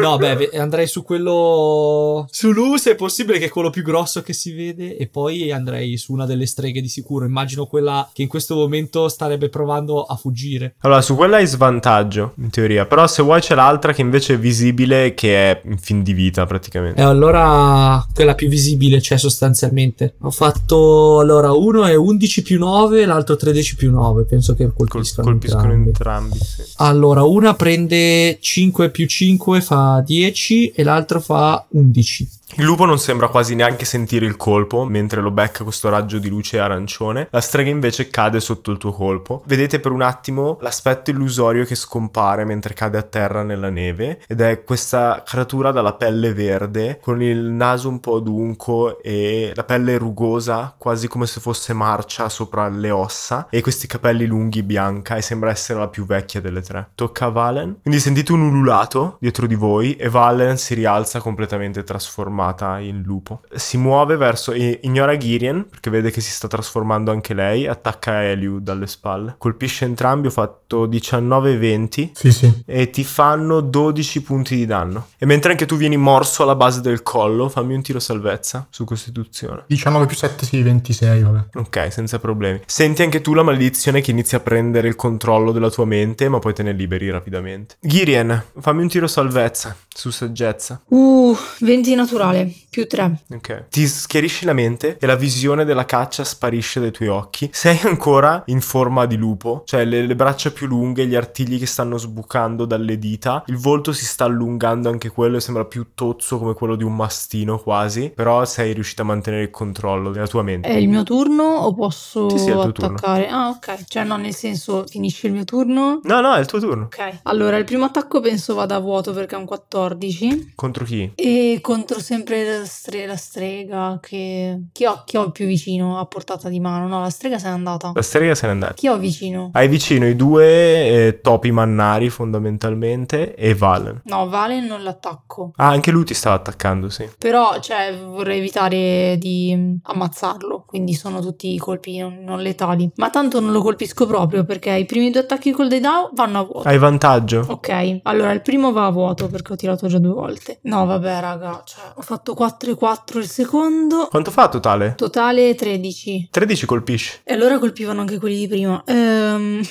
No, 0.00 0.16
beh, 0.16 0.50
andrei 0.54 0.86
su 0.86 1.02
quello. 1.02 2.26
Su 2.30 2.50
Lu, 2.52 2.76
se 2.76 2.92
è 2.92 2.94
possibile, 2.94 3.38
che 3.38 3.46
è 3.46 3.48
quello 3.48 3.70
più 3.70 3.82
grosso 3.82 4.22
che 4.22 4.32
si 4.32 4.52
vede. 4.52 4.96
E 4.96 5.06
poi 5.06 5.50
andrei 5.52 5.96
su 5.96 6.12
una 6.12 6.26
delle 6.26 6.46
streghe 6.46 6.80
di 6.80 6.88
sicuro. 6.88 7.24
Immagino 7.24 7.66
quella 7.66 8.08
che 8.12 8.22
in 8.22 8.28
questo 8.28 8.54
momento 8.54 9.08
starebbe 9.08 9.48
provando 9.48 10.02
a 10.02 10.16
fuggire. 10.16 10.74
Allora, 10.80 11.00
su 11.02 11.14
quella 11.14 11.36
hai 11.36 11.46
svantaggio, 11.46 12.34
in 12.38 12.50
teoria. 12.50 12.86
Però 12.86 13.06
se 13.06 13.22
vuoi 13.22 13.40
c'è 13.40 13.54
l'altra 13.54 13.92
che 13.92 14.00
invece 14.00 14.34
è 14.34 14.38
visibile, 14.38 15.14
che 15.14 15.50
è 15.50 15.60
in 15.64 15.78
fin 15.78 16.02
di 16.02 16.12
vita 16.12 16.46
praticamente. 16.46 17.00
E 17.00 17.04
allora 17.04 18.04
quella 18.14 18.34
più 18.34 18.48
visibile 18.48 19.00
c'è 19.00 19.16
sostanzialmente. 19.18 20.14
Ho 20.20 20.30
fatto. 20.30 21.18
Allora, 21.20 21.52
uno 21.52 21.84
è 21.84 21.94
11 21.94 22.42
più 22.42 22.58
9, 22.58 23.04
l'altro 23.04 23.36
13 23.36 23.76
più 23.76 23.90
9. 23.90 24.24
Penso 24.24 24.54
che 24.54 24.64
Col- 24.72 24.88
colpiscano, 24.88 25.28
colpiscono 25.30 25.72
entrambi. 25.72 25.88
entrambi, 25.88 26.38
sì. 26.38 26.62
Allora, 26.76 27.22
una 27.24 27.54
prende 27.54 28.38
5 28.40 28.90
più 28.90 29.06
5, 29.06 29.60
fa 29.60 29.89
10 29.98 30.72
e 30.72 30.82
l'altro 30.84 31.20
fa 31.20 31.66
11. 31.70 32.39
Il 32.56 32.64
lupo 32.64 32.84
non 32.84 32.98
sembra 32.98 33.28
quasi 33.28 33.54
neanche 33.54 33.84
sentire 33.84 34.26
il 34.26 34.36
colpo 34.36 34.84
mentre 34.84 35.20
lo 35.20 35.30
becca 35.30 35.62
questo 35.62 35.88
raggio 35.88 36.18
di 36.18 36.28
luce 36.28 36.58
arancione. 36.58 37.28
La 37.30 37.40
strega 37.40 37.70
invece 37.70 38.08
cade 38.08 38.40
sotto 38.40 38.72
il 38.72 38.76
tuo 38.76 38.92
colpo. 38.92 39.42
Vedete 39.46 39.78
per 39.78 39.92
un 39.92 40.02
attimo 40.02 40.58
l'aspetto 40.60 41.10
illusorio 41.10 41.64
che 41.64 41.76
scompare 41.76 42.44
mentre 42.44 42.74
cade 42.74 42.98
a 42.98 43.02
terra 43.02 43.44
nella 43.44 43.70
neve 43.70 44.20
ed 44.26 44.40
è 44.40 44.64
questa 44.64 45.22
creatura 45.24 45.70
dalla 45.70 45.94
pelle 45.94 46.34
verde 46.34 46.98
con 47.00 47.22
il 47.22 47.38
naso 47.38 47.88
un 47.88 48.00
po' 48.00 48.16
adunco 48.16 49.00
e 49.00 49.52
la 49.54 49.64
pelle 49.64 49.96
rugosa, 49.96 50.74
quasi 50.76 51.06
come 51.06 51.26
se 51.26 51.40
fosse 51.40 51.72
marcia 51.72 52.28
sopra 52.28 52.68
le 52.68 52.90
ossa 52.90 53.46
e 53.48 53.60
questi 53.60 53.86
capelli 53.86 54.26
lunghi 54.26 54.64
bianca 54.64 55.14
e 55.14 55.22
sembra 55.22 55.50
essere 55.50 55.78
la 55.78 55.88
più 55.88 56.04
vecchia 56.04 56.40
delle 56.40 56.62
tre. 56.62 56.90
Tocca 56.96 57.26
a 57.26 57.30
Valen. 57.30 57.78
Quindi 57.82 58.00
sentite 58.00 58.32
un 58.32 58.40
ululato 58.40 59.18
dietro 59.20 59.46
di 59.46 59.54
voi 59.54 59.94
e 59.94 60.08
Valen 60.08 60.58
si 60.58 60.74
rialza 60.74 61.20
completamente 61.20 61.84
trasformata 61.84 62.38
in 62.80 63.02
lupo. 63.04 63.42
Si 63.54 63.76
muove 63.76 64.16
verso 64.16 64.52
e 64.52 64.80
ignora 64.82 65.16
Girien 65.16 65.66
perché 65.68 65.90
vede 65.90 66.10
che 66.10 66.20
si 66.20 66.30
sta 66.30 66.48
trasformando 66.48 67.10
anche 67.10 67.34
lei, 67.34 67.66
attacca 67.66 68.24
Eliu 68.24 68.60
dalle 68.60 68.86
spalle. 68.86 69.34
Colpisce 69.38 69.84
entrambi, 69.84 70.26
ho 70.28 70.30
fatto 70.30 70.86
19 70.86 71.52
e 71.52 71.56
20 71.58 72.10
Sì, 72.14 72.32
sì. 72.32 72.62
e 72.66 72.90
ti 72.90 73.04
fanno 73.04 73.60
12 73.60 74.22
punti 74.22 74.56
di 74.56 74.66
danno. 74.66 75.08
E 75.18 75.26
mentre 75.26 75.50
anche 75.52 75.66
tu 75.66 75.76
vieni 75.76 75.96
morso 75.96 76.42
alla 76.42 76.54
base 76.56 76.80
del 76.80 77.02
collo, 77.02 77.48
fammi 77.48 77.74
un 77.74 77.82
tiro 77.82 77.98
salvezza 78.00 78.66
su 78.70 78.84
costituzione. 78.84 79.64
19 79.66 80.06
più 80.06 80.16
7, 80.16 80.44
sì, 80.46 80.62
26, 80.62 81.22
vabbè. 81.22 81.58
Ok, 81.58 81.92
senza 81.92 82.18
problemi. 82.18 82.60
Senti 82.66 83.02
anche 83.02 83.20
tu 83.20 83.34
la 83.34 83.42
maledizione 83.42 84.00
che 84.00 84.10
inizia 84.10 84.38
a 84.38 84.40
prendere 84.40 84.88
il 84.88 84.96
controllo 84.96 85.52
della 85.52 85.70
tua 85.70 85.84
mente, 85.84 86.28
ma 86.28 86.38
poi 86.38 86.54
te 86.54 86.62
ne 86.62 86.72
liberi 86.72 87.10
rapidamente. 87.10 87.76
Girien, 87.80 88.42
fammi 88.58 88.82
un 88.82 88.88
tiro 88.88 89.06
salvezza 89.06 89.76
su 89.88 90.10
saggezza. 90.10 90.80
Uh, 90.88 91.36
20 91.60 91.94
naturale, 91.94 92.29
parlais. 92.32 92.66
Più 92.70 92.86
3. 92.86 93.20
Ok. 93.34 93.64
Ti 93.68 93.86
schiarisci 93.86 94.44
la 94.44 94.52
mente 94.52 94.96
e 94.98 95.06
la 95.06 95.16
visione 95.16 95.64
della 95.64 95.84
caccia 95.84 96.24
sparisce 96.24 96.80
dai 96.80 96.92
tuoi 96.92 97.08
occhi. 97.08 97.50
Sei 97.52 97.78
ancora 97.82 98.42
in 98.46 98.60
forma 98.60 99.06
di 99.06 99.16
lupo, 99.16 99.62
cioè 99.66 99.84
le, 99.84 100.06
le 100.06 100.14
braccia 100.16 100.50
più 100.52 100.66
lunghe, 100.66 101.06
gli 101.06 101.14
artigli 101.16 101.58
che 101.58 101.66
stanno 101.66 101.98
sbucando 101.98 102.64
dalle 102.64 102.98
dita. 102.98 103.42
Il 103.48 103.56
volto 103.58 103.92
si 103.92 104.04
sta 104.04 104.24
allungando 104.24 104.88
anche 104.88 105.10
quello 105.10 105.36
e 105.36 105.40
sembra 105.40 105.64
più 105.64 105.88
tozzo 105.94 106.38
come 106.38 106.54
quello 106.54 106.76
di 106.76 106.84
un 106.84 106.94
mastino 106.94 107.58
quasi. 107.58 108.12
Però 108.14 108.44
sei 108.44 108.72
riuscito 108.72 109.02
a 109.02 109.06
mantenere 109.06 109.42
il 109.42 109.50
controllo 109.50 110.10
della 110.12 110.26
tua 110.28 110.42
mente. 110.42 110.68
È 110.68 110.74
il 110.76 110.88
mio 110.88 111.02
turno 111.02 111.42
o 111.42 111.74
posso 111.74 112.30
Sì, 112.30 112.38
sì, 112.38 112.50
tuo 112.52 112.70
turno. 112.72 112.94
attaccare? 112.96 113.28
Ah, 113.28 113.48
ok. 113.48 113.84
Cioè, 113.86 114.04
no, 114.04 114.16
nel 114.16 114.34
senso, 114.34 114.84
finisce 114.86 115.26
il 115.26 115.32
mio 115.32 115.44
turno. 115.44 116.00
No, 116.04 116.20
no, 116.20 116.34
è 116.34 116.38
il 116.40 116.46
tuo 116.46 116.60
turno. 116.60 116.84
Ok. 116.84 117.20
Allora, 117.24 117.56
il 117.56 117.64
primo 117.64 117.86
attacco 117.86 118.20
penso 118.20 118.54
vada 118.54 118.76
a 118.76 118.78
vuoto 118.78 119.12
perché 119.12 119.34
è 119.34 119.38
un 119.38 119.44
14. 119.46 120.52
Contro 120.54 120.84
chi? 120.84 121.10
E 121.14 121.58
contro 121.60 121.98
sempre 122.00 122.59
la, 122.60 122.66
stre- 122.66 123.06
la 123.06 123.16
strega 123.16 123.98
che... 124.00 124.66
Chi 124.72 124.84
ho, 124.84 125.02
chi 125.04 125.16
ho 125.16 125.30
più 125.30 125.46
vicino 125.46 125.98
a 125.98 126.06
portata 126.06 126.48
di 126.48 126.60
mano? 126.60 126.86
No, 126.86 127.00
la 127.00 127.10
strega 127.10 127.38
se 127.38 127.48
n'è 127.48 127.52
andata. 127.52 127.92
La 127.94 128.02
strega 128.02 128.34
se 128.34 128.46
n'è 128.46 128.52
andata. 128.52 128.74
Chi 128.74 128.88
ho 128.88 128.96
vicino? 128.96 129.50
Hai 129.52 129.68
vicino 129.68 130.06
i 130.06 130.16
due 130.16 130.46
eh, 130.46 131.20
topi 131.20 131.50
mannari 131.50 132.10
fondamentalmente 132.10 133.34
e 133.34 133.54
Valen. 133.54 134.02
No, 134.04 134.28
Valen 134.28 134.66
non 134.66 134.82
l'attacco. 134.82 135.52
Ah, 135.56 135.68
anche 135.68 135.90
lui 135.90 136.04
ti 136.04 136.14
stava 136.14 136.36
attaccando, 136.36 136.88
sì. 136.88 137.08
Però, 137.18 137.58
cioè, 137.60 137.96
vorrei 137.96 138.38
evitare 138.38 139.16
di 139.18 139.54
mm, 139.56 139.74
ammazzarlo. 139.82 140.64
Quindi 140.66 140.94
sono 140.94 141.20
tutti 141.20 141.56
colpi 141.58 141.98
non, 141.98 142.18
non 142.22 142.40
letali. 142.40 142.90
Ma 142.96 143.10
tanto 143.10 143.40
non 143.40 143.52
lo 143.52 143.62
colpisco 143.62 144.06
proprio 144.06 144.44
perché 144.44 144.72
i 144.72 144.84
primi 144.84 145.10
due 145.10 145.20
attacchi 145.20 145.52
col 145.52 145.68
Deidao 145.68 146.10
vanno 146.14 146.38
a 146.40 146.42
vuoto. 146.42 146.68
Hai 146.68 146.78
vantaggio? 146.78 147.44
Ok, 147.48 148.00
allora 148.02 148.32
il 148.32 148.42
primo 148.42 148.72
va 148.72 148.86
a 148.86 148.90
vuoto 148.90 149.28
perché 149.28 149.52
ho 149.52 149.56
tirato 149.56 149.86
già 149.88 149.98
due 149.98 150.12
volte. 150.12 150.58
No, 150.62 150.84
vabbè, 150.84 151.20
raga, 151.20 151.62
cioè, 151.64 151.92
ho 151.94 152.02
fatto 152.02 152.34
4 152.34 152.49
e 152.58 152.74
4 152.74 153.18
il 153.18 153.28
secondo. 153.28 154.08
Quanto 154.08 154.30
fa 154.30 154.48
totale? 154.48 154.94
Totale 154.96 155.54
13. 155.54 156.28
13 156.30 156.66
colpisce. 156.66 157.20
E 157.24 157.34
allora 157.34 157.58
colpivano 157.58 158.00
anche 158.00 158.18
quelli 158.18 158.38
di 158.38 158.48
prima. 158.48 158.82
Ehm, 158.86 159.62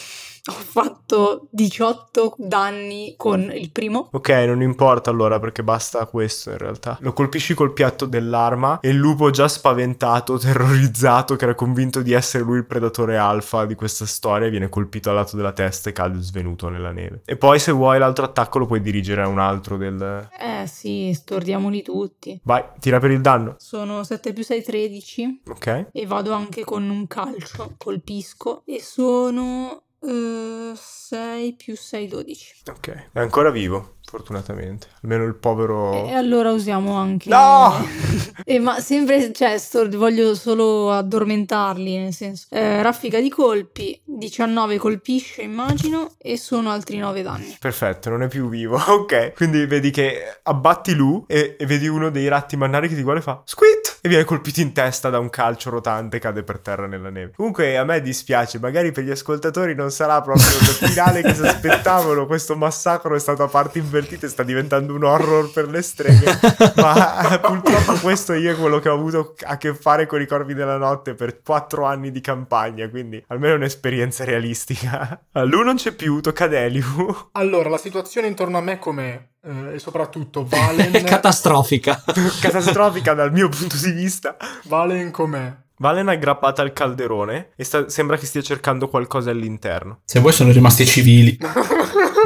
ho 0.49 0.63
fatto 0.63 1.47
18 1.51 2.35
danni 2.37 3.13
con 3.17 3.51
il 3.53 3.71
primo. 3.71 4.09
Ok, 4.11 4.29
non 4.29 4.61
importa 4.61 5.09
allora 5.09 5.39
perché 5.39 5.63
basta 5.63 6.05
questo 6.05 6.51
in 6.51 6.57
realtà. 6.57 6.97
Lo 7.01 7.13
colpisci 7.13 7.53
col 7.53 7.73
piatto 7.73 8.05
dell'arma 8.05 8.79
e 8.81 8.89
il 8.89 8.97
lupo 8.97 9.29
già 9.29 9.47
spaventato, 9.47 10.37
terrorizzato, 10.37 11.35
che 11.35 11.45
era 11.45 11.55
convinto 11.55 12.01
di 12.01 12.13
essere 12.13 12.43
lui 12.43 12.57
il 12.57 12.65
predatore 12.65 13.17
alfa 13.17 13.65
di 13.65 13.75
questa 13.75 14.05
storia, 14.05 14.49
viene 14.49 14.69
colpito 14.69 15.09
al 15.09 15.15
lato 15.15 15.35
della 15.35 15.53
testa 15.53 15.89
e 15.89 15.93
cade 15.93 16.19
svenuto 16.19 16.69
nella 16.69 16.91
neve. 16.91 17.21
E 17.25 17.35
poi 17.35 17.59
se 17.59 17.71
vuoi 17.71 17.99
l'altro 17.99 18.25
attacco 18.25 18.59
lo 18.59 18.65
puoi 18.65 18.81
dirigere 18.81 19.21
a 19.21 19.27
un 19.27 19.39
altro 19.39 19.77
del... 19.77 20.27
Eh 20.39 20.67
sì, 20.67 21.11
stordiamoli 21.13 21.81
tutti. 21.81 22.39
Vai, 22.43 22.63
tira 22.79 22.99
per 22.99 23.11
il 23.11 23.21
danno. 23.21 23.55
Sono 23.57 24.03
7 24.03 24.33
più 24.33 24.43
6, 24.43 24.63
13. 24.63 25.41
Ok. 25.47 25.87
E 25.91 26.05
vado 26.05 26.33
anche 26.33 26.63
con 26.63 26.89
un 26.89 27.07
calcio. 27.07 27.75
Colpisco. 27.77 28.63
E 28.65 28.81
sono 28.81 29.83
6 30.01 31.53
più 31.53 31.75
6, 31.75 32.07
12. 32.07 32.55
Ok. 32.69 33.09
È 33.11 33.19
ancora 33.19 33.49
vivo, 33.49 33.95
fortunatamente. 34.03 34.87
Almeno 35.01 35.25
il 35.25 35.35
povero... 35.35 36.05
E 36.05 36.13
allora 36.13 36.51
usiamo 36.51 36.95
anche... 36.95 37.29
No! 37.29 38.27
Eh, 38.45 38.57
ma 38.57 38.79
sempre, 38.79 39.31
cioè, 39.33 39.57
sto- 39.59 39.87
voglio 39.89 40.33
solo 40.33 40.91
addormentarli, 40.91 41.97
nel 41.97 42.13
senso. 42.13 42.47
Eh, 42.49 42.81
raffica 42.81 43.19
di 43.19 43.29
colpi, 43.29 43.99
19 44.03 44.77
colpisce, 44.77 45.41
immagino, 45.41 46.13
e 46.17 46.37
sono 46.37 46.71
altri 46.71 46.97
9 46.97 47.21
danni. 47.21 47.57
Perfetto, 47.59 48.09
non 48.09 48.23
è 48.23 48.27
più 48.27 48.49
vivo. 48.49 48.77
Ok. 48.89 49.33
Quindi 49.33 49.65
vedi 49.65 49.91
che 49.91 50.39
abbatti 50.43 50.93
Lu 50.93 51.25
e, 51.27 51.57
e 51.59 51.65
vedi 51.65 51.87
uno 51.87 52.09
dei 52.09 52.27
ratti 52.27 52.57
mannari 52.57 52.87
che 52.89 52.95
ti 52.95 53.01
guarda 53.01 53.21
e 53.21 53.23
fa 53.23 53.41
Squit! 53.45 53.99
E 54.01 54.09
viene 54.09 54.23
colpito 54.23 54.61
in 54.61 54.73
testa 54.73 55.09
da 55.09 55.19
un 55.19 55.29
calcio 55.29 55.69
rotante 55.69 56.19
cade 56.19 56.43
per 56.43 56.59
terra 56.59 56.87
nella 56.87 57.09
neve. 57.09 57.33
Comunque 57.35 57.77
a 57.77 57.83
me 57.83 58.01
dispiace, 58.01 58.57
magari 58.59 58.91
per 58.91 59.03
gli 59.03 59.11
ascoltatori 59.11 59.75
non 59.75 59.88
sarà 59.89 60.21
proprio 60.21 60.45
il 60.45 60.65
finale 60.65 61.21
che 61.21 61.33
si 61.33 61.41
aspettavano. 61.41 62.25
Questo 62.25 62.55
massacro 62.55 63.15
è 63.15 63.19
stato 63.19 63.43
a 63.43 63.47
parti 63.47 63.79
invertite, 63.79 64.27
sta 64.27 64.43
diventando 64.43 64.93
un 64.93 65.03
horror 65.03 65.51
per 65.51 65.67
le 65.69 65.81
streghe. 65.81 66.39
Ma 66.75 67.33
eh, 67.33 67.39
purtroppo 67.39 67.93
questo 68.01 68.33
io 68.33 68.51
è 68.51 68.55
quello 68.55 68.79
che 68.79 68.89
ho 68.89 68.93
avuto 68.93 69.35
a 69.43 69.57
che 69.57 69.73
fare 69.73 70.05
con 70.05 70.21
i 70.21 70.25
corvi 70.25 70.53
della 70.53 70.77
notte 70.77 71.13
per 71.13 71.41
quattro 71.41 71.85
anni 71.85 72.11
di 72.11 72.21
campagna. 72.21 72.89
Quindi 72.89 73.23
almeno 73.27 73.53
è 73.53 73.57
un'esperienza 73.57 74.23
realistica. 74.23 75.21
Lu 75.31 75.63
non 75.63 75.75
c'è 75.75 75.91
più, 75.91 76.21
tocca 76.21 76.45
ad 76.45 76.53
Eliu. 76.53 77.29
Allora, 77.33 77.69
la 77.69 77.77
situazione 77.77 78.27
intorno 78.27 78.57
a 78.57 78.61
me 78.61 78.79
com'è? 78.79 79.27
Eh, 79.41 79.75
e 79.75 79.79
soprattutto 79.79 80.45
Valen, 80.47 80.93
È 80.93 81.03
catastrofica. 81.03 82.03
Catastrofica 82.41 83.13
dal 83.13 83.31
mio 83.31 83.49
punto 83.49 83.77
di 83.77 83.91
vista. 83.91 84.35
Valen 84.65 85.11
com'è? 85.11 85.53
Valen 85.81 86.07
è 86.07 86.13
aggrappata 86.13 86.61
al 86.61 86.73
calderone 86.73 87.51
e 87.55 87.63
sta- 87.63 87.87
sembra 87.87 88.17
che 88.17 88.25
stia 88.25 88.41
cercando 88.41 88.89
qualcosa 88.89 89.31
all'interno. 89.31 90.01
Se 90.03 90.19
vuoi 90.19 90.33
sono 90.33 90.51
rimasti 90.51 90.85
civili. 90.85 91.37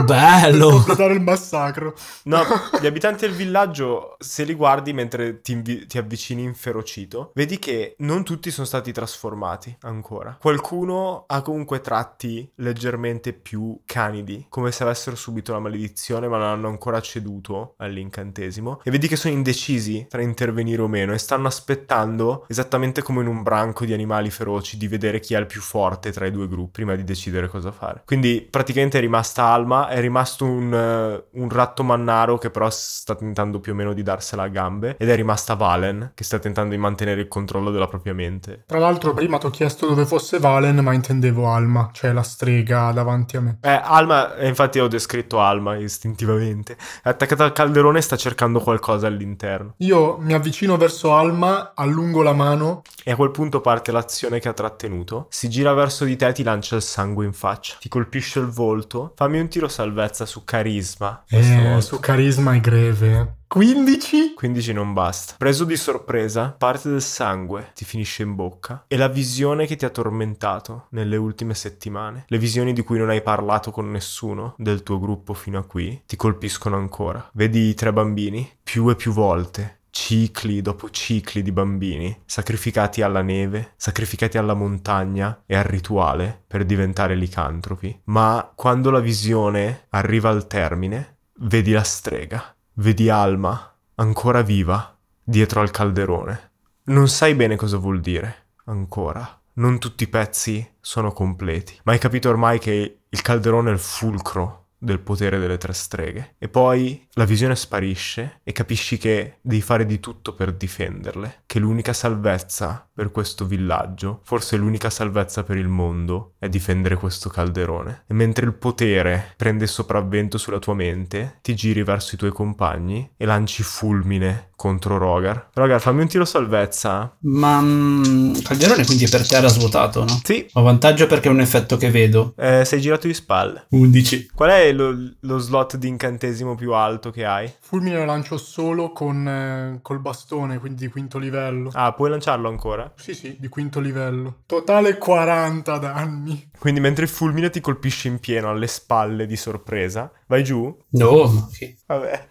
Bello. 0.03 0.81
Guardare 0.83 1.13
il 1.13 1.21
massacro. 1.21 1.93
No, 2.23 2.41
gli 2.81 2.87
abitanti 2.87 3.27
del 3.27 3.35
villaggio, 3.35 4.15
se 4.17 4.43
li 4.43 4.55
guardi 4.55 4.91
mentre 4.91 5.41
ti, 5.41 5.51
invi- 5.51 5.85
ti 5.85 5.99
avvicini 5.99 6.41
inferocito, 6.41 7.31
vedi 7.35 7.59
che 7.59 7.93
non 7.99 8.23
tutti 8.23 8.49
sono 8.49 8.65
stati 8.65 8.91
trasformati 8.91 9.77
ancora. 9.81 10.35
Qualcuno 10.39 11.25
ha 11.27 11.41
comunque 11.43 11.79
tratti 11.79 12.49
leggermente 12.55 13.33
più 13.33 13.79
canidi, 13.85 14.47
come 14.49 14.71
se 14.71 14.81
avessero 14.81 15.15
subito 15.15 15.51
la 15.51 15.59
maledizione, 15.59 16.27
ma 16.27 16.37
non 16.37 16.47
hanno 16.47 16.67
ancora 16.69 16.99
ceduto 16.99 17.75
all'incantesimo. 17.77 18.81
E 18.83 18.89
vedi 18.89 19.07
che 19.07 19.15
sono 19.15 19.35
indecisi 19.35 20.07
tra 20.09 20.23
intervenire 20.23 20.81
o 20.81 20.87
meno 20.87 21.13
e 21.13 21.19
stanno 21.19 21.47
aspettando, 21.47 22.45
esattamente 22.47 23.03
come 23.03 23.21
in 23.21 23.27
un 23.27 23.42
branco 23.43 23.85
di 23.85 23.93
animali 23.93 24.29
feroci, 24.29 24.77
di 24.77 24.87
vedere 24.87 25.19
chi 25.19 25.33
è 25.33 25.39
il 25.39 25.45
più 25.45 25.61
forte 25.61 26.11
tra 26.11 26.25
i 26.25 26.31
due 26.31 26.47
gruppi 26.47 26.83
prima 26.83 26.95
di 26.95 27.03
decidere 27.03 27.47
cosa 27.47 27.71
fare. 27.71 28.01
Quindi 28.05 28.45
praticamente 28.49 28.97
è 28.97 29.01
rimasta 29.01 29.45
Alma, 29.45 29.87
è 29.87 30.01
rimasto 30.01 30.43
un, 30.45 30.73
eh, 30.73 31.39
un 31.39 31.49
ratto 31.49 31.83
mannaro 31.83 32.37
che 32.37 32.49
però 32.49 32.69
sta 32.69 33.15
tentando 33.15 33.59
più 33.59 33.71
o 33.71 33.75
meno 33.75 33.93
di 33.93 34.03
darsela 34.03 34.43
a 34.43 34.47
gambe 34.47 34.95
ed 34.97 35.09
è 35.09 35.15
rimasta 35.15 35.53
Valen 35.53 36.11
che 36.13 36.23
sta 36.23 36.39
tentando 36.39 36.73
di 36.73 36.79
mantenere 36.79 37.21
il 37.21 37.27
controllo 37.27 37.71
della 37.71 37.87
propria 37.87 38.13
mente. 38.13 38.63
Tra 38.65 38.79
l'altro, 38.79 39.13
prima 39.13 39.37
ti 39.37 39.45
ho 39.45 39.49
chiesto 39.49 39.87
dove 39.87 40.05
fosse 40.05 40.39
Valen, 40.39 40.77
ma 40.79 40.93
intendevo 40.93 41.47
Alma, 41.47 41.89
cioè 41.93 42.11
la 42.11 42.23
strega 42.23 42.91
davanti 42.91 43.37
a 43.37 43.41
me. 43.41 43.57
Eh, 43.61 43.79
Alma, 43.83 44.35
eh, 44.35 44.47
infatti 44.47 44.79
ho 44.79 44.87
descritto 44.87 45.39
Alma 45.39 45.77
istintivamente, 45.77 46.75
è 47.03 47.09
attaccata 47.09 47.43
al 47.43 47.53
calderone 47.53 47.99
e 47.99 48.01
sta 48.01 48.17
cercando 48.17 48.59
qualcosa 48.59 49.07
all'interno. 49.07 49.75
Io 49.77 50.17
mi 50.17 50.33
avvicino 50.33 50.75
verso 50.75 51.13
Alma, 51.13 51.73
allungo 51.75 52.23
la 52.23 52.33
mano. 52.33 52.81
E 53.03 53.11
a 53.11 53.15
quel 53.15 53.31
punto 53.31 53.61
parte 53.61 53.91
l'azione 53.91 54.39
che 54.39 54.49
ha 54.49 54.53
trattenuto. 54.53 55.27
Si 55.29 55.49
gira 55.49 55.73
verso 55.73 56.05
di 56.05 56.15
te 56.15 56.27
e 56.27 56.33
ti 56.33 56.43
lancia 56.43 56.75
il 56.75 56.81
sangue 56.81 57.25
in 57.25 57.33
faccia. 57.33 57.77
Ti 57.79 57.89
colpisce 57.89 58.39
il 58.39 58.47
volto. 58.47 59.13
Fammi 59.15 59.39
un 59.39 59.47
tiro 59.47 59.67
salvezza 59.67 60.25
su 60.25 60.43
carisma. 60.43 61.23
Eh, 61.29 61.81
su 61.81 61.99
carisma 61.99 62.53
è 62.53 62.59
greve. 62.59 63.41
15? 63.53 64.33
15 64.33 64.73
non 64.73 64.93
basta. 64.93 65.35
Preso 65.37 65.63
di 65.63 65.75
sorpresa, 65.75 66.55
parte 66.57 66.89
del 66.89 67.03
sangue 67.03 67.69
ti 67.75 67.85
finisce 67.85 68.23
in 68.23 68.33
bocca 68.33 68.85
e 68.87 68.97
la 68.97 69.07
visione 69.07 69.67
che 69.67 69.75
ti 69.75 69.85
ha 69.85 69.91
tormentato 69.91 70.87
nelle 70.89 71.17
ultime 71.17 71.53
settimane, 71.53 72.25
le 72.29 72.39
visioni 72.39 72.73
di 72.73 72.81
cui 72.81 72.97
non 72.97 73.09
hai 73.09 73.21
parlato 73.21 73.69
con 73.69 73.91
nessuno 73.91 74.55
del 74.57 74.81
tuo 74.81 74.99
gruppo 74.99 75.35
fino 75.35 75.59
a 75.59 75.65
qui, 75.65 76.01
ti 76.07 76.15
colpiscono 76.15 76.77
ancora. 76.77 77.29
Vedi 77.33 77.67
i 77.67 77.73
tre 77.75 77.93
bambini 77.93 78.49
più 78.63 78.89
e 78.89 78.95
più 78.95 79.11
volte. 79.11 79.81
Cicli 79.95 80.63
dopo 80.63 80.89
cicli 80.89 81.43
di 81.43 81.51
bambini 81.51 82.23
sacrificati 82.25 83.03
alla 83.03 83.21
neve, 83.21 83.73
sacrificati 83.75 84.39
alla 84.39 84.55
montagna 84.55 85.43
e 85.45 85.55
al 85.55 85.65
rituale 85.65 86.45
per 86.47 86.65
diventare 86.65 87.13
licantropi. 87.13 88.01
Ma 88.05 88.51
quando 88.55 88.89
la 88.89 88.99
visione 88.99 89.85
arriva 89.89 90.29
al 90.29 90.47
termine, 90.47 91.17
vedi 91.41 91.73
la 91.73 91.83
strega. 91.83 92.55
Vedi 92.73 93.07
Alma, 93.09 93.71
ancora 93.93 94.41
viva, 94.41 94.97
dietro 95.23 95.61
al 95.61 95.69
calderone. 95.69 96.51
Non 96.85 97.07
sai 97.07 97.35
bene 97.35 97.55
cosa 97.55 97.77
vuol 97.77 98.01
dire, 98.01 98.47
ancora. 98.65 99.41
Non 99.53 99.77
tutti 99.77 100.05
i 100.05 100.09
pezzi 100.09 100.67
sono 100.81 101.11
completi, 101.11 101.79
ma 101.83 101.91
hai 101.91 101.99
capito 101.99 102.29
ormai 102.29 102.57
che 102.57 103.01
il 103.07 103.21
calderone 103.21 103.69
è 103.69 103.73
il 103.73 103.79
fulcro 103.79 104.62
del 104.83 104.99
potere 104.99 105.39
delle 105.39 105.57
tre 105.57 105.73
streghe. 105.73 106.35
E 106.37 106.47
poi 106.49 107.07
la 107.13 107.25
visione 107.25 107.55
sparisce 107.55 108.39
e 108.43 108.51
capisci 108.51 108.97
che 108.97 109.37
devi 109.41 109.61
fare 109.61 109.85
di 109.85 109.99
tutto 109.99 110.33
per 110.33 110.53
difenderle, 110.53 111.43
che 111.45 111.59
l'unica 111.59 111.93
salvezza 111.93 112.87
per 112.93 113.11
questo 113.11 113.45
villaggio, 113.45 114.21
forse 114.23 114.55
l'unica 114.57 114.89
salvezza 114.89 115.43
per 115.43 115.57
il 115.57 115.67
mondo, 115.67 116.33
è 116.37 116.49
difendere 116.49 116.95
questo 116.95 117.29
calderone. 117.29 118.03
E 118.07 118.13
mentre 118.13 118.45
il 118.45 118.53
potere 118.53 119.33
prende 119.35 119.65
sopravvento 119.67 120.37
sulla 120.37 120.59
tua 120.59 120.73
mente, 120.75 121.39
ti 121.41 121.55
giri 121.55 121.83
verso 121.83 122.15
i 122.15 122.17
tuoi 122.17 122.31
compagni 122.31 123.09
e 123.17 123.25
lanci 123.25 123.63
fulmine 123.63 124.49
contro 124.55 124.97
Rogar. 124.97 125.49
Rogar, 125.53 125.81
fammi 125.81 126.01
un 126.01 126.07
tiro 126.07 126.23
salvezza. 126.25 127.17
Ma 127.21 127.59
mm, 127.61 128.33
Calderone 128.43 128.85
quindi 128.85 129.05
è 129.05 129.09
per 129.09 129.27
terra 129.27 129.47
svuotato, 129.47 130.03
no? 130.05 130.19
Sì, 130.23 130.45
Ho 130.53 130.61
vantaggio 130.61 131.07
perché 131.07 131.27
è 131.27 131.31
un 131.31 131.41
effetto 131.41 131.77
che 131.77 131.89
vedo. 131.89 132.33
eh, 132.37 132.63
sei 132.63 132.79
girato 132.79 133.07
di 133.07 133.13
spalle. 133.13 133.65
11. 133.69 134.29
Qual 134.33 134.49
è 134.49 134.71
lo, 134.73 134.93
lo 135.19 135.37
slot 135.37 135.77
di 135.77 135.87
incantesimo 135.87 136.55
più 136.55 136.73
alto 136.73 137.11
che 137.11 137.25
hai? 137.25 137.51
Fulmine 137.59 137.97
lo 137.97 138.05
lancio 138.05 138.37
solo 138.37 138.91
con, 138.91 139.27
eh, 139.27 139.79
col 139.81 139.99
bastone, 139.99 140.57
quindi 140.59 140.85
di 140.85 140.91
quinto 140.91 141.17
livello. 141.17 141.69
Ah, 141.73 141.93
puoi 141.93 142.09
lanciarlo 142.09 142.47
ancora? 142.49 142.91
Sì, 142.95 143.13
sì, 143.13 143.37
di 143.39 143.47
quinto 143.47 143.79
livello. 143.79 144.41
Totale 144.45 144.97
40 144.97 145.77
danni. 145.77 146.49
Quindi 146.59 146.79
mentre 146.79 147.03
il 147.03 147.09
fulmine 147.09 147.49
ti 147.49 147.61
colpisce 147.61 148.07
in 148.07 148.19
pieno 148.19 148.49
alle 148.49 148.67
spalle 148.67 149.25
di 149.25 149.35
sorpresa, 149.35 150.11
vai 150.27 150.43
giù? 150.43 150.75
No, 150.91 151.49
che- 151.57 151.77
Vabbè, 151.85 152.29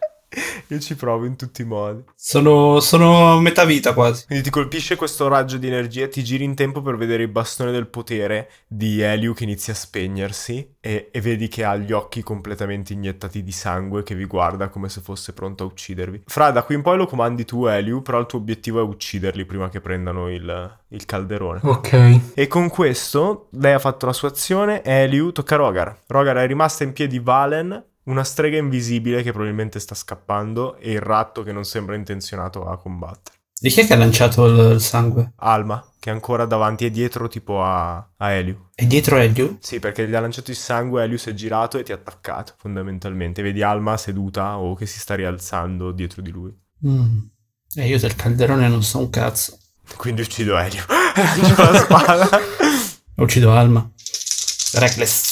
io 0.69 0.79
ci 0.79 0.97
provo 0.97 1.27
in 1.27 1.37
tutti 1.37 1.63
i 1.63 1.65
modi. 1.65 2.03
Sono, 2.15 2.81
sono 2.81 3.39
metà 3.41 3.65
vita 3.65 3.93
quasi. 3.93 4.27
Quindi 4.27 4.45
ti 4.45 4.51
colpisce 4.51 4.97
questo 4.97 5.29
raggio 5.29 5.59
di 5.59 5.67
energia, 5.67 6.09
ti 6.09 6.25
giri 6.25 6.45
in 6.45 6.55
tempo 6.55 6.81
per 6.81 6.97
vedere 6.97 7.25
il 7.25 7.29
bastone 7.29 7.71
del 7.71 7.89
potere 7.89 8.51
di 8.67 9.01
Eliu 9.01 9.35
che 9.35 9.45
inizia 9.45 9.73
a 9.73 9.77
spegnersi 9.77 10.77
e, 10.81 11.09
e 11.13 11.21
vedi 11.21 11.49
che 11.49 11.65
ha 11.65 11.77
gli 11.77 11.93
occhi 11.93 12.23
completamente 12.23 12.93
iniettati 12.93 13.43
di 13.43 13.53
sangue 13.53 14.03
che 14.03 14.15
vi 14.15 14.25
guarda 14.25 14.69
come 14.69 14.89
se 14.89 15.01
fosse 15.01 15.33
pronto 15.33 15.65
a 15.65 15.67
uccidervi. 15.67 16.23
Fra, 16.27 16.51
da 16.51 16.63
qui 16.63 16.75
in 16.75 16.83
poi 16.83 16.97
lo 16.97 17.07
comandi 17.07 17.45
tu 17.45 17.67
Eliu, 17.67 18.03
però 18.03 18.19
il 18.19 18.27
tuo 18.27 18.39
obiettivo 18.39 18.81
è 18.81 18.83
ucciderli 18.83 19.45
prima 19.45 19.69
che 19.69 19.81
prendano 19.81 20.31
il, 20.31 20.79
il 20.89 21.05
calderone. 21.05 21.61
Ok. 21.63 22.21
E 22.35 22.47
con 22.47 22.69
questo 22.69 23.49
lei 23.51 23.75
ha 23.75 23.79
fatto 23.79 24.07
la 24.07 24.13
sua 24.13 24.29
azione, 24.29 24.83
Eliu 24.83 25.33
tocca 25.33 25.55
a 25.55 25.59
Rogar. 25.59 25.99
Rogar 26.07 26.37
è 26.37 26.47
rimasta 26.47 26.85
in 26.85 26.93
piedi 26.93 27.19
Valen, 27.19 27.91
una 28.05 28.25
strega 28.25 28.57
invisibile 28.57 29.23
che 29.23 29.33
probabilmente 29.33 29.79
sta 29.79 29.95
scappando 29.95 30.77
e 30.77 30.93
il 30.93 31.01
ratto 31.01 31.43
che 31.43 31.53
non 31.53 31.65
sembra 31.65 31.95
intenzionato 31.95 32.67
a 32.67 32.79
combattere. 32.79 33.39
Di 33.63 33.71
chi 33.71 33.83
è 33.83 33.87
che 33.87 33.93
ha 33.93 33.97
lanciato 33.97 34.45
il, 34.45 34.81
sangue? 34.81 35.35
Alma, 35.37 35.85
che 36.01 36.11
è 36.11 36.13
ancora 36.13 36.47
davanti 36.47 36.85
e 36.85 36.91
dietro 36.91 37.29
tipo 37.29 37.63
a, 37.63 37.95
a 38.17 38.31
Eliu. 38.33 38.71
È 38.75 38.85
dietro 38.85 39.19
Elio? 39.19 39.59
Sì, 39.61 39.79
perché 39.79 40.09
gli 40.09 40.15
ha 40.17 40.21
lanciato 40.21 40.51
il 40.51 40.57
sangue, 40.57 41.05
Eliu 41.05 41.17
si 41.17 41.31
è 41.31 41.35
girato 41.35 41.79
e 41.79 41.85
ti 41.85 41.93
ha 41.93 41.95
attaccato, 41.95 42.55
fondamentalmente. 42.57 43.41
Vedi 43.41 43.63
Alma 43.63 43.97
seduta 43.97 44.59
o 44.59 44.75
che 44.75 44.87
si 44.87 44.99
sta 44.99 45.15
rialzando 45.15 45.93
dietro 45.93 46.23
di 46.23 46.31
lui. 46.33 46.53
Mm. 46.89 47.19
E 47.77 47.87
io 47.87 48.01
del 48.01 48.17
calderone 48.17 48.67
non 48.67 48.83
so 48.83 48.99
un 48.99 49.11
cazzo. 49.11 49.57
Quindi 49.97 50.23
uccido. 50.23 50.55
Lancio 50.55 50.83
la 51.71 51.79
spada. 51.79 52.29
Uccido 53.15 53.53
Alma. 53.53 53.89
Reckless. 54.73 55.32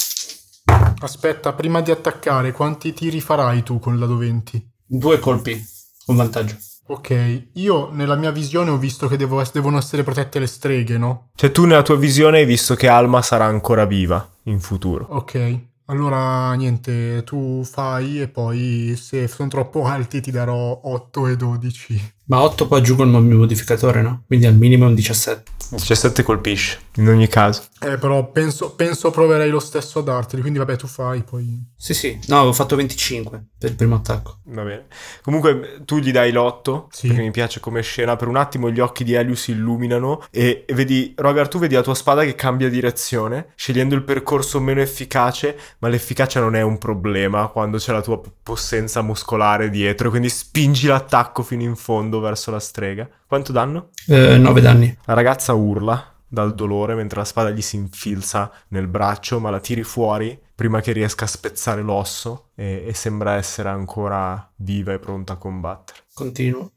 Aspetta, 1.03 1.53
prima 1.53 1.81
di 1.81 1.89
attaccare, 1.89 2.51
quanti 2.51 2.93
tiri 2.93 3.21
farai 3.21 3.63
tu 3.63 3.79
con 3.79 3.97
l'ado 3.97 4.17
20? 4.17 4.71
Due 4.85 5.17
colpi. 5.19 5.59
Con 6.05 6.15
vantaggio. 6.15 6.55
Ok, 6.87 7.47
io 7.53 7.89
nella 7.91 8.15
mia 8.15 8.31
visione 8.31 8.69
ho 8.69 8.77
visto 8.77 9.07
che 9.07 9.17
devo 9.17 9.41
ess- 9.41 9.53
devono 9.53 9.77
essere 9.77 10.03
protette 10.03 10.37
le 10.39 10.45
streghe, 10.45 10.97
no? 10.97 11.29
Cioè 11.35 11.51
tu 11.51 11.65
nella 11.65 11.81
tua 11.81 11.95
visione 11.95 12.39
hai 12.39 12.45
visto 12.45 12.75
che 12.75 12.87
Alma 12.87 13.21
sarà 13.21 13.45
ancora 13.45 13.85
viva 13.85 14.29
in 14.43 14.59
futuro. 14.59 15.07
Ok, 15.09 15.59
allora 15.85 16.53
niente, 16.53 17.23
tu 17.23 17.63
fai 17.63 18.21
e 18.21 18.27
poi 18.27 18.95
se 18.95 19.27
sono 19.27 19.49
troppo 19.49 19.85
alti 19.85 20.21
ti 20.21 20.31
darò 20.31 20.81
8 20.83 21.27
e 21.27 21.35
12. 21.35 22.13
Ma 22.31 22.43
8 22.43 22.65
poi 22.65 22.79
aggiungo 22.79 23.03
il 23.03 23.09
modificatore, 23.09 24.01
no? 24.01 24.23
Quindi 24.25 24.45
al 24.45 24.55
minimo 24.55 24.85
è 24.85 24.87
un 24.87 24.95
17. 24.95 25.51
17 25.71 26.23
colpisce, 26.23 26.79
in 26.95 27.07
ogni 27.07 27.27
caso. 27.27 27.63
Eh, 27.81 27.97
però 27.97 28.29
penso, 28.29 28.71
penso 28.75 29.09
proverei 29.09 29.49
lo 29.49 29.59
stesso 29.59 29.99
a 29.99 30.01
darteli, 30.01 30.41
quindi 30.41 30.59
vabbè 30.59 30.75
tu 30.75 30.85
fai, 30.87 31.23
poi... 31.23 31.61
Sì, 31.77 31.93
sì. 31.93 32.19
No, 32.27 32.37
avevo 32.37 32.53
fatto 32.53 32.75
25 32.75 33.45
per 33.57 33.69
il 33.69 33.75
primo 33.75 33.95
attacco. 33.95 34.39
Va 34.45 34.63
bene. 34.63 34.87
Comunque 35.23 35.81
tu 35.85 35.97
gli 35.99 36.11
dai 36.11 36.31
l'otto, 36.31 36.87
Sì. 36.91 37.07
perché 37.07 37.21
mi 37.21 37.31
piace 37.31 37.59
come 37.59 37.81
scena. 37.81 38.15
Per 38.17 38.27
un 38.27 38.35
attimo 38.35 38.69
gli 38.69 38.79
occhi 38.79 39.03
di 39.03 39.13
Elius 39.13 39.41
si 39.43 39.51
illuminano 39.51 40.25
e, 40.29 40.65
e 40.67 40.73
vedi, 40.73 41.13
Rogar, 41.15 41.47
tu 41.47 41.57
vedi 41.57 41.75
la 41.75 41.81
tua 41.83 41.95
spada 41.95 42.23
che 42.23 42.35
cambia 42.35 42.69
direzione, 42.69 43.53
scegliendo 43.55 43.95
il 43.95 44.03
percorso 44.03 44.59
meno 44.59 44.81
efficace, 44.81 45.57
ma 45.79 45.87
l'efficacia 45.87 46.39
non 46.39 46.55
è 46.55 46.61
un 46.61 46.77
problema 46.77 47.47
quando 47.47 47.77
c'è 47.77 47.93
la 47.93 48.01
tua 48.01 48.21
possenza 48.43 49.01
muscolare 49.01 49.69
dietro, 49.69 50.09
quindi 50.09 50.29
spingi 50.29 50.87
l'attacco 50.87 51.43
fino 51.43 51.63
in 51.63 51.75
fondo 51.75 52.19
verso 52.21 52.51
la 52.51 52.59
strega. 52.59 53.09
Quanto 53.27 53.51
danno? 53.51 53.89
Eh, 54.07 54.37
9 54.37 54.61
danni. 54.61 54.97
La 55.05 55.13
ragazza 55.13 55.53
urla 55.53 56.15
dal 56.27 56.55
dolore 56.55 56.95
mentre 56.95 57.19
la 57.19 57.25
spada 57.25 57.49
gli 57.49 57.61
si 57.61 57.75
infilza 57.75 58.49
nel 58.69 58.87
braccio, 58.87 59.39
ma 59.39 59.49
la 59.49 59.59
tiri 59.59 59.83
fuori 59.83 60.39
prima 60.55 60.79
che 60.79 60.91
riesca 60.93 61.25
a 61.25 61.27
spezzare 61.27 61.81
l'osso 61.81 62.51
e, 62.55 62.85
e 62.87 62.93
sembra 62.93 63.33
essere 63.33 63.69
ancora 63.69 64.49
viva 64.57 64.93
e 64.93 64.99
pronta 64.99 65.33
a 65.33 65.37
combattere. 65.37 65.99
Continuo. 66.13 66.73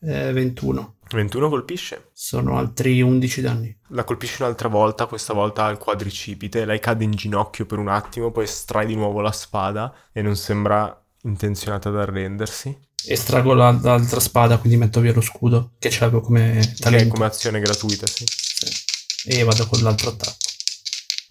Eh, 0.00 0.32
21. 0.32 0.94
21 1.10 1.48
colpisce. 1.48 2.08
Sono 2.12 2.56
altri 2.56 3.00
11 3.00 3.40
danni. 3.40 3.76
La 3.88 4.04
colpisce 4.04 4.42
un'altra 4.42 4.68
volta, 4.68 5.06
questa 5.06 5.34
volta 5.34 5.64
al 5.64 5.78
quadricipite. 5.78 6.64
Lei 6.64 6.80
cade 6.80 7.04
in 7.04 7.12
ginocchio 7.12 7.66
per 7.66 7.78
un 7.78 7.88
attimo, 7.88 8.30
poi 8.30 8.44
estrae 8.44 8.86
di 8.86 8.96
nuovo 8.96 9.20
la 9.20 9.32
spada 9.32 9.94
e 10.12 10.22
non 10.22 10.34
sembra 10.34 10.98
intenzionata 11.22 11.90
ad 11.90 11.98
arrendersi. 11.98 12.76
Estraggo 13.06 13.54
la- 13.54 13.78
l'altra 13.82 14.18
spada, 14.20 14.58
quindi 14.58 14.78
metto 14.78 15.00
via 15.00 15.12
lo 15.12 15.20
scudo, 15.20 15.72
che 15.78 15.90
ce 15.90 16.00
l'avevo 16.00 16.20
come 16.20 16.58
Che 16.60 16.70
è 16.70 16.74
talento. 16.76 17.14
come 17.14 17.26
azione 17.26 17.60
gratuita, 17.60 18.06
sì. 18.06 18.24
Sì. 18.26 19.28
E 19.28 19.44
vado 19.44 19.66
con 19.66 19.80
l'altro 19.82 20.10
attacco. 20.10 20.36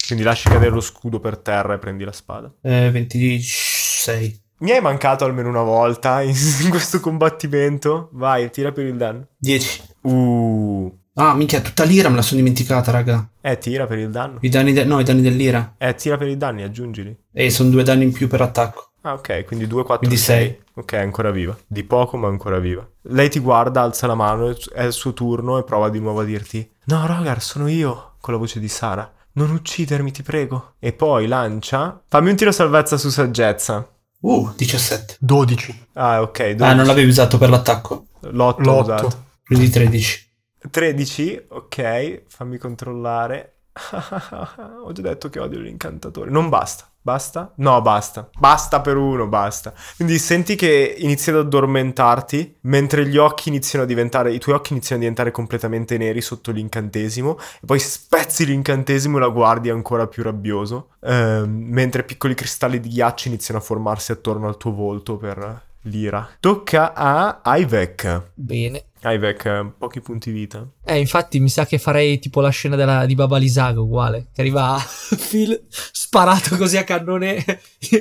Quindi 0.05 0.23
lasci 0.23 0.47
cadere 0.49 0.71
lo 0.71 0.81
scudo 0.81 1.19
per 1.19 1.37
terra 1.37 1.73
e 1.73 1.79
prendi 1.79 2.03
la 2.03 2.11
spada. 2.11 2.53
Eh, 2.61 2.91
26. 2.91 4.41
Mi 4.59 4.71
hai 4.71 4.79
mancato 4.81 5.25
almeno 5.25 5.49
una 5.49 5.63
volta 5.63 6.21
in, 6.21 6.33
in 6.63 6.69
questo 6.69 6.99
combattimento. 6.99 8.09
Vai, 8.13 8.49
tira 8.51 8.71
per 8.71 8.85
il 8.85 8.95
danno. 8.97 9.27
10. 9.37 9.81
Uh. 10.01 10.97
Ah, 11.17 11.33
minchia, 11.33 11.61
tutta 11.61 11.83
l'ira 11.85 12.09
me 12.09 12.15
la 12.17 12.21
sono 12.21 12.41
dimenticata, 12.41 12.91
raga. 12.91 13.27
Eh, 13.41 13.57
tira 13.57 13.87
per 13.87 13.97
il 13.99 14.09
danno. 14.11 14.37
I 14.41 14.49
danni, 14.49 14.73
de- 14.73 14.83
no, 14.83 14.99
i 14.99 15.03
danni 15.03 15.21
dell'ira. 15.21 15.75
Eh, 15.77 15.95
tira 15.95 16.17
per 16.17 16.27
i 16.27 16.37
danni, 16.37 16.61
aggiungili. 16.63 17.15
E 17.33 17.49
sono 17.49 17.69
due 17.69 17.83
danni 17.83 18.03
in 18.03 18.11
più 18.11 18.27
per 18.27 18.41
attacco. 18.41 18.91
Ah, 19.05 19.13
ok, 19.13 19.45
quindi 19.45 19.67
2, 19.67 19.83
4, 19.83 20.07
Quindi 20.07 20.17
6. 20.17 20.63
Ok, 20.73 20.93
è 20.93 20.97
ancora 20.97 21.29
viva. 21.29 21.55
Di 21.67 21.83
poco, 21.83 22.17
ma 22.17 22.27
ancora 22.27 22.57
viva. 22.57 22.87
Lei 23.03 23.29
ti 23.29 23.37
guarda, 23.39 23.81
alza 23.81 24.07
la 24.07 24.15
mano, 24.15 24.55
è 24.73 24.81
il 24.83 24.93
suo 24.93 25.13
turno 25.13 25.59
e 25.59 25.63
prova 25.63 25.89
di 25.89 25.99
nuovo 25.99 26.21
a 26.21 26.23
dirti: 26.23 26.67
No, 26.85 27.05
Rogar, 27.05 27.39
sono 27.39 27.67
io, 27.67 28.15
con 28.19 28.33
la 28.33 28.39
voce 28.39 28.59
di 28.59 28.67
Sara. 28.67 29.11
Non 29.33 29.51
uccidermi, 29.51 30.09
ti 30.11 30.23
prego. 30.23 30.73
E 30.79 30.91
poi 30.91 31.27
lancia. 31.27 32.01
Fammi 32.07 32.31
un 32.31 32.35
tiro 32.35 32.51
salvezza 32.51 32.97
su 32.97 33.09
saggezza. 33.09 33.87
Uh, 34.21 34.51
17. 34.55 35.17
12. 35.19 35.87
Ah, 35.93 36.23
ok. 36.23 36.39
Ah, 36.39 36.53
12. 36.55 36.75
non 36.75 36.85
l'avevi 36.87 37.09
usato 37.09 37.37
per 37.37 37.49
l'attacco. 37.49 38.07
L'otto 38.21 38.61
ho 38.61 38.63
L'otto. 38.63 38.81
usato. 38.81 39.23
Quindi 39.45 39.69
13. 39.69 40.33
13, 40.71 41.45
ok, 41.49 42.23
fammi 42.27 42.57
controllare. 42.57 43.51
Ho 44.83 44.91
già 44.93 45.01
detto 45.01 45.29
che 45.29 45.39
odio 45.39 45.59
l'incantatore. 45.59 46.31
Non 46.31 46.49
basta. 46.49 46.89
Basta? 47.05 47.51
No, 47.57 47.83
basta. 47.83 48.27
Basta 48.35 48.81
per 48.81 48.97
uno, 48.97 49.27
basta. 49.27 49.71
Quindi 49.95 50.17
senti 50.17 50.55
che 50.55 50.95
inizi 50.97 51.29
ad 51.29 51.35
addormentarti 51.35 52.55
mentre 52.61 53.05
gli 53.05 53.17
occhi 53.17 53.49
iniziano 53.49 53.85
a 53.85 53.87
diventare, 53.87 54.33
i 54.33 54.39
tuoi 54.39 54.55
occhi 54.55 54.71
iniziano 54.71 54.95
a 54.95 55.01
diventare 55.01 55.29
completamente 55.29 55.99
neri 55.99 56.19
sotto 56.19 56.49
l'incantesimo 56.49 57.37
e 57.37 57.65
poi 57.67 57.77
spezzi 57.77 58.43
l'incantesimo 58.47 59.17
e 59.17 59.19
la 59.19 59.27
guardi 59.27 59.69
ancora 59.69 60.07
più 60.07 60.23
rabbioso, 60.23 60.93
ehm, 61.01 61.47
mentre 61.47 62.01
piccoli 62.01 62.33
cristalli 62.33 62.79
di 62.79 62.89
ghiaccio 62.89 63.27
iniziano 63.27 63.59
a 63.59 63.63
formarsi 63.63 64.11
attorno 64.11 64.47
al 64.47 64.57
tuo 64.57 64.73
volto 64.73 65.17
per 65.17 65.61
l'ira. 65.81 66.27
Tocca 66.39 66.95
a 66.95 67.39
Ivek. 67.43 68.31
Bene. 68.33 68.85
Ivek, 69.03 69.45
eh, 69.45 69.71
pochi 69.77 70.01
punti 70.01 70.31
vita. 70.31 70.67
Eh, 70.83 70.97
infatti 70.99 71.39
mi 71.39 71.49
sa 71.49 71.65
che 71.65 71.77
farei 71.77 72.17
tipo 72.19 72.41
la 72.41 72.49
scena 72.49 72.75
della- 72.75 73.05
di 73.05 73.13
Baba 73.15 73.37
Lisago 73.37 73.83
uguale. 73.83 74.27
Che 74.33 74.41
arriva 74.41 74.77
Phil 75.29 75.65
sparato 75.69 76.55
così 76.57 76.77
a 76.77 76.83
cannone, 76.83 77.43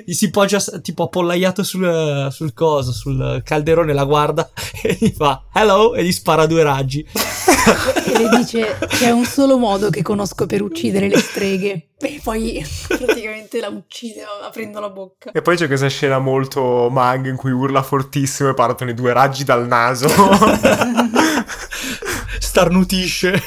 gli 0.05 0.13
si 0.15 0.31
poggia 0.31 0.59
tipo 0.81 1.05
appollaiato 1.05 1.63
sul, 1.63 2.29
sul 2.31 2.55
coso, 2.55 2.93
sul 2.93 3.43
calderone, 3.45 3.93
la 3.93 4.05
guarda 4.05 4.51
e 4.83 4.97
gli 4.99 5.13
fa 5.15 5.45
hello 5.53 5.95
e 5.95 6.05
gli 6.05 6.13
spara 6.13 6.47
due 6.47 6.63
raggi. 6.63 7.05
E 8.07 8.19
le 8.19 8.29
dice 8.39 8.77
c'è 8.87 9.11
un 9.11 9.25
solo 9.25 9.59
modo 9.59 9.91
che 9.91 10.03
conosco 10.03 10.47
per 10.47 10.63
uccidere 10.63 11.09
le 11.09 11.19
streghe. 11.19 11.89
E 12.05 12.21
poi 12.23 12.63
praticamente 12.87 13.61
la 13.61 13.69
uccide 13.69 14.23
aprendo 14.43 14.79
la 14.79 14.91
bocca. 14.91 15.31
E 15.33 15.41
poi 15.41 15.57
c'è 15.57 15.67
questa 15.67 15.89
scena 15.89 16.19
molto 16.19 16.89
mag 16.91 17.27
in 17.27 17.37
cui 17.37 17.51
urla 17.51 17.83
fortissimo 17.83 18.51
e 18.51 18.55
partono 18.55 18.91
i 18.91 18.95
due 18.95 19.13
raggi 19.15 19.45
dal 19.45 19.67
naso. 19.67 20.07
Starnutisce. 22.39 23.43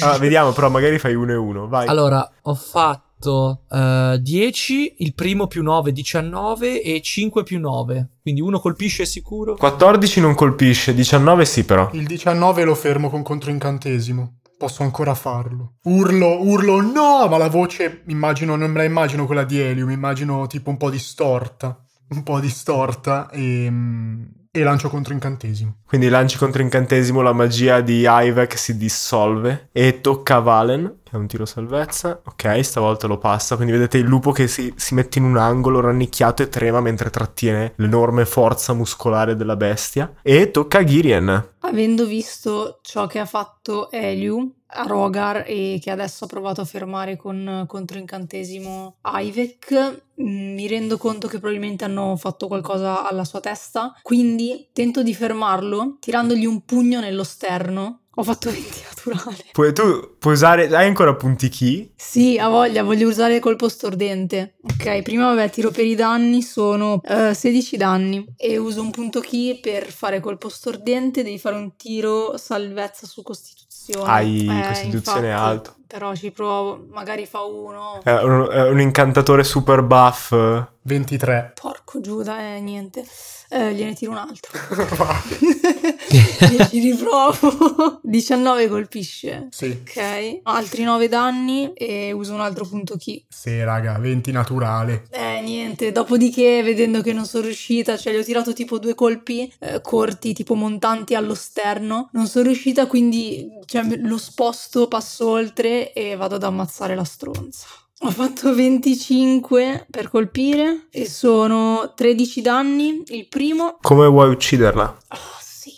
Ah, 0.00 0.18
vediamo, 0.18 0.52
però 0.52 0.68
magari 0.70 0.98
fai 0.98 1.14
uno 1.14 1.32
e 1.32 1.36
uno. 1.36 1.68
Vai. 1.68 1.86
Allora, 1.86 2.28
ho 2.42 2.54
fatto 2.54 3.62
eh, 3.70 4.18
10, 4.20 4.96
il 4.98 5.14
primo 5.14 5.46
più 5.46 5.62
9, 5.62 5.92
19 5.92 6.82
e 6.82 7.00
5 7.00 7.42
più 7.42 7.58
9. 7.58 8.10
Quindi 8.22 8.40
uno 8.40 8.60
colpisce 8.60 9.04
sicuro. 9.06 9.56
14 9.56 10.20
non 10.20 10.34
colpisce, 10.34 10.94
19 10.94 11.44
sì 11.44 11.64
però. 11.64 11.90
Il 11.92 12.06
19 12.06 12.64
lo 12.64 12.74
fermo 12.74 13.10
con 13.10 13.22
controincantesimo. 13.22 14.38
Posso 14.58 14.82
ancora 14.82 15.14
farlo. 15.14 15.74
Urlo, 15.84 16.42
urlo, 16.42 16.80
no! 16.80 17.28
Ma 17.28 17.38
la 17.38 17.48
voce, 17.48 18.02
immagino, 18.08 18.56
non 18.56 18.72
me 18.72 18.78
la 18.78 18.84
immagino 18.84 19.24
quella 19.24 19.44
di 19.44 19.60
Elio, 19.60 19.86
mi 19.86 19.92
immagino 19.92 20.48
tipo 20.48 20.70
un 20.70 20.76
po' 20.76 20.90
distorta. 20.90 21.80
Un 22.08 22.22
po' 22.24 22.40
distorta 22.40 23.28
e, 23.30 23.68
mm, 23.70 24.24
e 24.50 24.62
lancio 24.62 24.88
controincantesimo. 24.88 25.76
Quindi 25.86 26.08
lanci 26.08 26.36
contro 26.36 26.62
incantesimo, 26.62 27.20
la 27.20 27.32
magia 27.32 27.80
di 27.80 28.04
Ivek 28.06 28.58
si 28.58 28.76
dissolve 28.76 29.68
e 29.72 30.00
tocca 30.00 30.36
a 30.36 30.40
Valen, 30.40 30.97
ha 31.12 31.18
un 31.18 31.26
tiro 31.26 31.46
salvezza. 31.46 32.20
Ok, 32.24 32.64
stavolta 32.64 33.06
lo 33.06 33.18
passa, 33.18 33.56
quindi 33.56 33.72
vedete 33.72 33.98
il 33.98 34.06
lupo 34.06 34.32
che 34.32 34.48
si, 34.48 34.72
si 34.76 34.94
mette 34.94 35.18
in 35.18 35.24
un 35.24 35.36
angolo 35.36 35.80
rannicchiato 35.80 36.42
e 36.42 36.48
trema 36.48 36.80
mentre 36.80 37.10
trattiene 37.10 37.72
l'enorme 37.76 38.24
forza 38.24 38.72
muscolare 38.72 39.36
della 39.36 39.56
bestia. 39.56 40.12
E 40.22 40.50
tocca 40.50 40.78
a 40.78 40.84
Girien. 40.84 41.48
Avendo 41.60 42.06
visto 42.06 42.78
ciò 42.82 43.06
che 43.06 43.18
ha 43.18 43.26
fatto 43.26 43.90
Eliu 43.90 44.54
a 44.70 44.82
Rogar 44.82 45.44
e 45.46 45.78
che 45.82 45.90
adesso 45.90 46.24
ha 46.24 46.28
provato 46.28 46.60
a 46.60 46.64
fermare 46.64 47.16
con 47.16 47.64
controincantesimo 47.66 48.96
Ivek, 49.02 50.02
mh, 50.14 50.22
mi 50.24 50.66
rendo 50.66 50.98
conto 50.98 51.26
che 51.26 51.38
probabilmente 51.38 51.84
hanno 51.84 52.16
fatto 52.16 52.48
qualcosa 52.48 53.08
alla 53.08 53.24
sua 53.24 53.40
testa, 53.40 53.94
quindi 54.02 54.68
tento 54.72 55.02
di 55.02 55.14
fermarlo 55.14 55.96
tirandogli 56.00 56.44
un 56.44 56.64
pugno 56.64 57.00
nello 57.00 57.24
sterno. 57.24 58.00
Ho 58.18 58.24
fatto 58.24 58.50
20 58.50 58.82
naturale. 58.82 59.44
Poi 59.52 59.72
tu 59.72 60.16
puoi 60.18 60.32
usare... 60.34 60.66
Hai 60.74 60.86
ancora 60.88 61.14
punti 61.14 61.48
chi? 61.48 61.88
Sì, 61.94 62.36
ha 62.36 62.48
voglia, 62.48 62.82
voglio 62.82 63.06
usare 63.06 63.38
colpo 63.38 63.68
stordente. 63.68 64.56
Ok, 64.62 65.02
prima 65.02 65.32
vabbè, 65.32 65.50
tiro 65.50 65.70
per 65.70 65.84
i 65.84 65.94
danni, 65.94 66.42
sono 66.42 67.00
eh, 67.04 67.32
16 67.32 67.76
danni. 67.76 68.26
E 68.36 68.56
uso 68.58 68.82
un 68.82 68.90
punto 68.90 69.20
key 69.20 69.60
per 69.60 69.92
fare 69.92 70.18
colpo 70.18 70.48
stordente, 70.48 71.22
devi 71.22 71.38
fare 71.38 71.54
un 71.54 71.76
tiro 71.76 72.36
salvezza 72.36 73.06
su 73.06 73.22
costituzione. 73.22 74.10
Hai 74.10 74.48
Eh, 74.48 74.66
costituzione 74.66 75.28
infatti, 75.28 75.48
alto. 75.48 75.76
Però 75.88 76.14
ci 76.14 76.30
provo, 76.32 76.86
magari 76.90 77.24
fa 77.24 77.40
uno. 77.40 78.02
È 78.04 78.12
un, 78.12 78.46
è 78.50 78.68
un 78.68 78.78
incantatore 78.78 79.42
super 79.42 79.82
buff. 79.82 80.34
23. 80.82 81.52
Porco 81.60 82.00
Giuda, 82.00 82.54
eh, 82.54 82.60
niente. 82.60 83.04
Eh, 83.50 83.72
gliene 83.72 83.94
tiro 83.94 84.10
un 84.10 84.18
altro. 84.18 84.52
ci 86.68 86.80
riprovo. 86.80 88.00
19 88.02 88.68
colpisce. 88.68 89.48
Sì. 89.50 89.80
Ok, 89.80 90.40
altri 90.42 90.82
9 90.82 91.08
danni 91.08 91.72
e 91.74 92.12
uso 92.12 92.34
un 92.34 92.40
altro 92.40 92.66
punto 92.66 92.96
key. 92.96 93.24
Sì, 93.28 93.62
raga, 93.62 93.98
20 93.98 94.32
naturale. 94.32 95.06
Eh, 95.10 95.40
niente, 95.42 95.92
dopodiché 95.92 96.62
vedendo 96.62 97.00
che 97.00 97.12
non 97.12 97.26
sono 97.26 97.44
riuscita, 97.44 97.96
cioè 97.96 98.12
gli 98.12 98.18
ho 98.18 98.24
tirato 98.24 98.52
tipo 98.52 98.78
due 98.78 98.94
colpi 98.94 99.52
eh, 99.60 99.80
corti, 99.80 100.32
tipo 100.32 100.54
montanti 100.54 101.14
allo 101.14 101.34
sterno, 101.34 102.08
non 102.12 102.26
sono 102.26 102.46
riuscita, 102.46 102.86
quindi 102.86 103.48
cioè, 103.64 103.84
lo 104.00 104.18
sposto, 104.18 104.88
passo 104.88 105.28
oltre 105.28 105.77
e 105.92 106.16
vado 106.16 106.36
ad 106.36 106.42
ammazzare 106.42 106.94
la 106.94 107.04
stronza. 107.04 107.66
Ho 108.02 108.10
fatto 108.12 108.54
25 108.54 109.86
per 109.90 110.08
colpire 110.08 110.86
e 110.90 111.08
sono 111.08 111.94
13 111.96 112.40
danni, 112.40 113.02
il 113.06 113.26
primo 113.26 113.78
Come 113.80 114.06
vuoi 114.06 114.30
ucciderla? 114.30 114.98
Oh, 115.08 115.16
sì. 115.40 115.72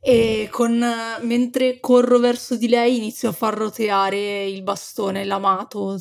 E 0.00 0.48
con, 0.50 0.82
mentre 1.20 1.78
corro 1.78 2.18
verso 2.18 2.56
di 2.56 2.68
lei 2.68 2.96
inizio 2.96 3.28
a 3.28 3.32
far 3.32 3.52
roteare 3.52 4.46
il 4.46 4.62
bastone 4.62 5.26
lamato. 5.26 5.98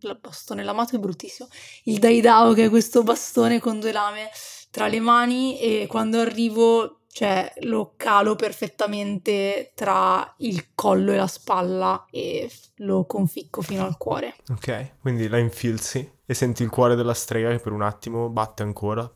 Il 0.00 0.18
bastone 0.20 0.62
lamato 0.62 0.96
è 0.96 0.98
bruttissimo. 0.98 1.48
Il 1.84 1.98
Daidao 1.98 2.52
che 2.52 2.66
è 2.66 2.68
questo 2.68 3.02
bastone 3.02 3.60
con 3.60 3.80
due 3.80 3.92
lame 3.92 4.28
tra 4.70 4.86
le 4.88 5.00
mani 5.00 5.58
e 5.60 5.86
quando 5.88 6.20
arrivo 6.20 7.03
Cioè 7.14 7.52
lo 7.60 7.92
calo 7.96 8.34
perfettamente 8.34 9.70
tra 9.76 10.34
il 10.38 10.74
collo 10.74 11.12
e 11.12 11.16
la 11.16 11.28
spalla 11.28 12.06
e 12.10 12.50
lo 12.78 13.04
conficco 13.06 13.62
fino 13.62 13.84
al 13.84 13.96
cuore. 13.96 14.34
Ok, 14.50 14.96
quindi 14.98 15.28
la 15.28 15.38
infilzi 15.38 16.10
e 16.26 16.34
senti 16.34 16.64
il 16.64 16.70
cuore 16.70 16.96
della 16.96 17.14
strega 17.14 17.50
che 17.50 17.60
per 17.60 17.70
un 17.70 17.82
attimo 17.82 18.30
batte 18.30 18.64
ancora. 18.64 19.08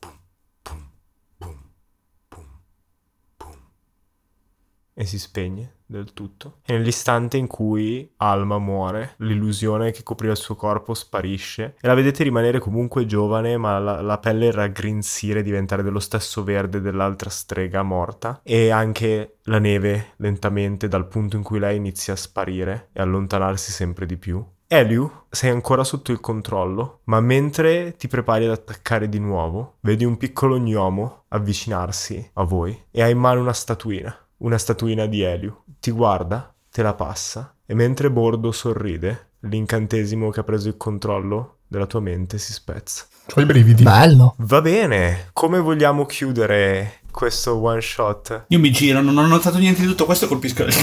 E 5.00 5.06
si 5.06 5.16
spegne 5.16 5.74
del 5.86 6.12
tutto. 6.12 6.56
E 6.66 6.72
nell'istante 6.72 7.36
in 7.36 7.46
cui 7.46 8.10
Alma 8.16 8.58
muore, 8.58 9.14
l'illusione 9.18 9.92
che 9.92 10.02
copriva 10.02 10.32
il 10.32 10.38
suo 10.38 10.56
corpo 10.56 10.92
sparisce 10.92 11.76
e 11.80 11.86
la 11.86 11.94
vedete 11.94 12.24
rimanere 12.24 12.58
comunque 12.58 13.06
giovane, 13.06 13.56
ma 13.56 13.78
la, 13.78 14.00
la 14.00 14.18
pelle 14.18 14.50
raggrinzire, 14.50 15.42
diventare 15.42 15.84
dello 15.84 16.00
stesso 16.00 16.42
verde 16.42 16.80
dell'altra 16.80 17.30
strega 17.30 17.84
morta 17.84 18.40
e 18.42 18.70
anche 18.70 19.36
la 19.44 19.60
neve 19.60 20.14
lentamente 20.16 20.88
dal 20.88 21.06
punto 21.06 21.36
in 21.36 21.44
cui 21.44 21.60
lei 21.60 21.76
inizia 21.76 22.14
a 22.14 22.16
sparire 22.16 22.88
e 22.92 23.00
allontanarsi 23.00 23.70
sempre 23.70 24.04
di 24.04 24.16
più. 24.16 24.44
Eliu, 24.66 25.10
sei 25.30 25.50
ancora 25.50 25.84
sotto 25.84 26.12
il 26.12 26.20
controllo, 26.20 27.00
ma 27.04 27.20
mentre 27.20 27.94
ti 27.96 28.08
prepari 28.08 28.44
ad 28.44 28.50
attaccare 28.50 29.08
di 29.08 29.20
nuovo, 29.20 29.76
vedi 29.80 30.04
un 30.04 30.18
piccolo 30.18 30.58
gnomo 30.58 31.24
avvicinarsi 31.28 32.32
a 32.34 32.42
voi 32.42 32.78
e 32.90 33.00
ha 33.00 33.08
in 33.08 33.16
mano 33.16 33.40
una 33.40 33.54
statuina, 33.54 34.14
una 34.38 34.58
statuina 34.58 35.06
di 35.06 35.22
Eliu. 35.22 35.54
Ti 35.80 35.90
guarda, 35.90 36.52
te 36.70 36.82
la 36.82 36.94
passa 36.94 37.54
e 37.64 37.74
mentre 37.74 38.10
Bordo 38.10 38.52
sorride, 38.52 39.30
l'incantesimo 39.40 40.30
che 40.30 40.40
ha 40.40 40.44
preso 40.44 40.68
il 40.68 40.76
controllo 40.76 41.58
della 41.66 41.86
tua 41.86 42.00
mente 42.00 42.38
si 42.38 42.52
spezza. 42.52 43.06
Ho 43.34 43.40
i 43.40 43.44
brividi. 43.44 43.82
Bello. 43.82 44.34
Va 44.38 44.60
bene, 44.62 45.28
come 45.32 45.58
vogliamo 45.60 46.06
chiudere 46.06 47.00
questo 47.10 47.62
one 47.62 47.80
shot? 47.80 48.44
Io 48.48 48.58
mi 48.58 48.70
giro, 48.72 49.02
non 49.02 49.16
ho 49.18 49.26
notato 49.26 49.58
niente 49.58 49.82
di 49.82 49.86
tutto 49.86 50.06
questo 50.06 50.26
colpisco 50.28 50.64
le 50.64 50.72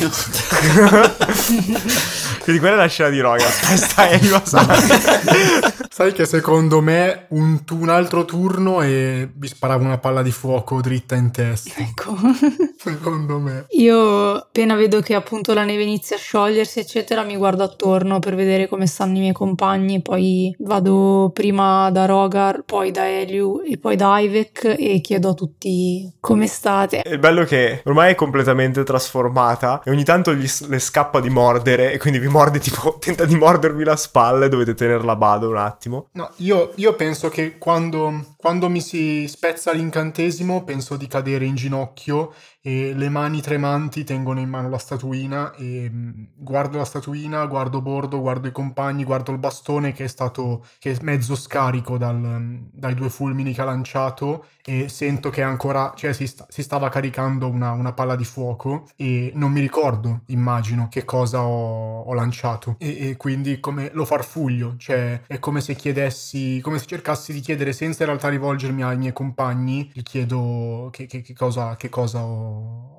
Quindi 2.43 2.61
quella 2.61 2.75
è 2.75 2.77
la 2.77 2.87
scena 2.87 3.09
di 3.09 3.19
Rogas, 3.19 3.65
questa 3.65 4.07
è 4.09 4.19
a 4.31 5.84
Sai 5.95 6.11
che 6.11 6.25
secondo 6.25 6.81
me 6.81 7.27
un, 7.29 7.63
tu- 7.63 7.79
un 7.79 7.87
altro 7.87 8.25
turno 8.25 8.81
e 8.81 9.29
vi 9.33 9.47
sparavo 9.47 9.85
una 9.85 9.97
palla 9.97 10.21
di 10.21 10.31
fuoco 10.31 10.81
dritta 10.81 11.15
in 11.15 11.31
testa. 11.31 11.71
Ecco. 11.85 12.17
Secondo 12.77 13.39
me. 13.39 13.65
Io 13.69 14.33
appena 14.33 14.75
vedo 14.75 14.99
che 14.99 15.15
appunto 15.15 15.53
la 15.53 15.63
neve 15.63 15.83
inizia 15.83 16.17
a 16.17 16.19
sciogliersi, 16.19 16.79
eccetera, 16.79 17.23
mi 17.23 17.35
guardo 17.35 17.63
attorno 17.63 18.19
per 18.19 18.35
vedere 18.35 18.67
come 18.67 18.85
stanno 18.85 19.17
i 19.17 19.21
miei 19.21 19.33
compagni. 19.33 20.01
Poi 20.01 20.53
vado 20.59 21.31
prima 21.33 21.89
da 21.89 22.05
Rogar, 22.05 22.63
poi 22.65 22.91
da 22.91 23.09
Eliu 23.09 23.61
e 23.65 23.77
poi 23.77 23.95
da 23.95 24.19
Ivek 24.19 24.75
e 24.77 24.99
chiedo 25.01 25.29
a 25.29 25.33
tutti 25.33 26.11
come 26.19 26.47
state. 26.47 27.03
Il 27.05 27.19
bello 27.19 27.41
è 27.41 27.45
che 27.45 27.81
ormai 27.85 28.11
è 28.11 28.15
completamente 28.15 28.83
trasformata 28.83 29.81
e 29.83 29.91
ogni 29.91 30.03
tanto 30.03 30.33
gli 30.33 30.47
le 30.67 30.79
scappa 30.79 31.21
di 31.21 31.29
mordere 31.29 31.93
e 31.93 31.97
quindi 31.97 32.19
vi 32.19 32.27
morde 32.27 32.59
tipo, 32.59 32.97
tenta 33.01 33.25
di 33.25 33.35
mordervi 33.35 33.83
la 33.83 33.95
spalla 33.95 34.45
e 34.45 34.49
dovete 34.49 34.73
tenerla 34.73 35.13
a 35.13 35.15
bado 35.15 35.49
un 35.49 35.57
attimo. 35.57 35.84
No, 36.13 36.31
io, 36.37 36.73
io 36.75 36.95
penso 36.95 37.29
che 37.29 37.57
quando, 37.57 38.35
quando 38.37 38.69
mi 38.69 38.81
si 38.81 39.27
spezza 39.27 39.71
l'incantesimo 39.71 40.63
penso 40.63 40.97
di 40.97 41.07
cadere 41.07 41.45
in 41.45 41.55
ginocchio 41.55 42.33
e 42.67 42.93
le 42.95 43.09
mani 43.09 43.41
tremanti 43.41 44.03
tengono 44.03 44.39
in 44.39 44.49
mano 44.49 44.69
la 44.69 44.79
statuina 44.79 45.53
e 45.55 45.87
mh, 45.89 46.29
guardo 46.35 46.77
la 46.77 46.85
statuina, 46.85 47.45
guardo 47.45 47.79
Bordo, 47.81 48.19
guardo 48.19 48.47
i 48.47 48.51
compagni, 48.51 49.03
guardo 49.03 49.31
il 49.31 49.37
bastone 49.37 49.93
che 49.93 50.05
è 50.05 50.07
stato 50.07 50.65
che 50.79 50.91
è 50.91 50.97
mezzo 51.03 51.35
scarico 51.35 51.97
dal- 51.97 52.67
dai 52.71 52.93
due 52.95 53.09
fulmini 53.09 53.53
che 53.53 53.61
ha 53.61 53.65
lanciato 53.65 54.45
e 54.63 54.89
sento 54.89 55.29
che 55.29 55.43
ancora, 55.43 55.93
cioè 55.95 56.11
si, 56.13 56.25
sta- 56.25 56.45
si 56.49 56.63
stava 56.63 56.89
caricando 56.89 57.47
una, 57.47 57.71
una 57.71 57.93
palla 57.93 58.15
di 58.15 58.25
fuoco 58.25 58.87
e 58.95 59.31
non 59.35 59.51
mi 59.51 59.59
ricordo, 59.59 60.21
immagino, 60.27 60.87
che 60.89 61.05
cosa 61.05 61.43
ho, 61.43 62.01
ho 62.01 62.13
lanciato. 62.13 62.75
E, 62.79 63.09
e 63.09 63.17
quindi 63.17 63.59
come 63.59 63.89
lo 63.93 64.05
farfuglio, 64.05 64.75
cioè 64.77 65.21
è 65.27 65.39
come 65.39 65.61
se 65.61 65.75
chiedessi, 65.75 66.59
come 66.61 66.79
se 66.79 66.85
cercassi 66.87 67.33
di 67.33 67.39
chiedere 67.41 67.73
senza 67.73 68.03
in 68.03 68.09
realtà 68.09 68.29
rivolgermi 68.29 68.81
ai 68.83 68.97
miei 68.97 69.13
compagni, 69.13 69.89
gli 69.93 70.01
chiedo 70.03 70.89
che, 70.91 71.05
che- 71.05 71.21
che 71.21 71.33
cosa, 71.33 71.75
che 71.75 71.89
cosa 71.89 72.23
ho, 72.23 72.54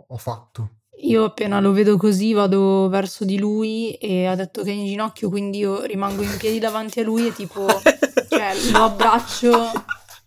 ho 0.09 0.17
fatto. 0.17 0.71
Io 1.01 1.25
appena 1.25 1.61
lo 1.61 1.73
vedo 1.73 1.99
così 1.99 2.33
vado 2.33 2.89
verso 2.89 3.25
di 3.25 3.39
lui 3.39 3.93
e 3.95 4.27
ha 4.27 4.35
detto 4.35 4.63
che 4.63 4.71
è 4.71 4.75
in 4.75 4.87
ginocchio, 4.87 5.29
quindi 5.29 5.59
io 5.59 5.83
rimango 5.83 6.23
in 6.23 6.35
piedi 6.39 6.59
davanti 6.59 7.01
a 7.01 7.03
lui 7.05 7.27
e 7.27 7.33
tipo, 7.35 7.67
cioè, 8.31 8.55
lo 8.73 8.85
abbraccio. 8.85 9.71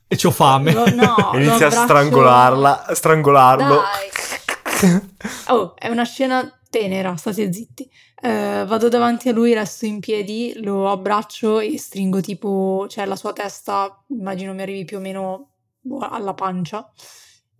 E 0.07 0.15
c'ho 0.15 0.31
fame. 0.31 0.71
lo- 0.71 0.89
no, 0.93 1.15
lo 1.33 1.39
Inizia 1.39 1.67
a 1.67 1.71
strangolarla, 1.71 2.85
a 2.85 2.93
strangolarlo. 2.93 3.75
Dai. 3.75 5.01
Oh, 5.47 5.75
è 5.75 5.87
una 5.87 6.03
scena 6.03 6.59
tenera, 6.69 7.15
state 7.15 7.51
zitti. 7.51 7.89
Eh, 8.21 8.63
vado 8.67 8.89
davanti 8.89 9.29
a 9.29 9.33
lui, 9.33 9.53
resto 9.53 9.85
in 9.85 9.99
piedi, 9.99 10.53
lo 10.61 10.89
abbraccio 10.89 11.59
e 11.59 11.77
stringo 11.77 12.21
tipo, 12.21 12.85
cioè 12.89 13.05
la 13.05 13.15
sua 13.15 13.33
testa, 13.33 14.03
immagino 14.09 14.53
mi 14.53 14.61
arrivi 14.61 14.85
più 14.85 14.97
o 14.97 15.01
meno 15.01 15.49
boh, 15.79 15.99
alla 15.99 16.33
pancia. 16.33 16.87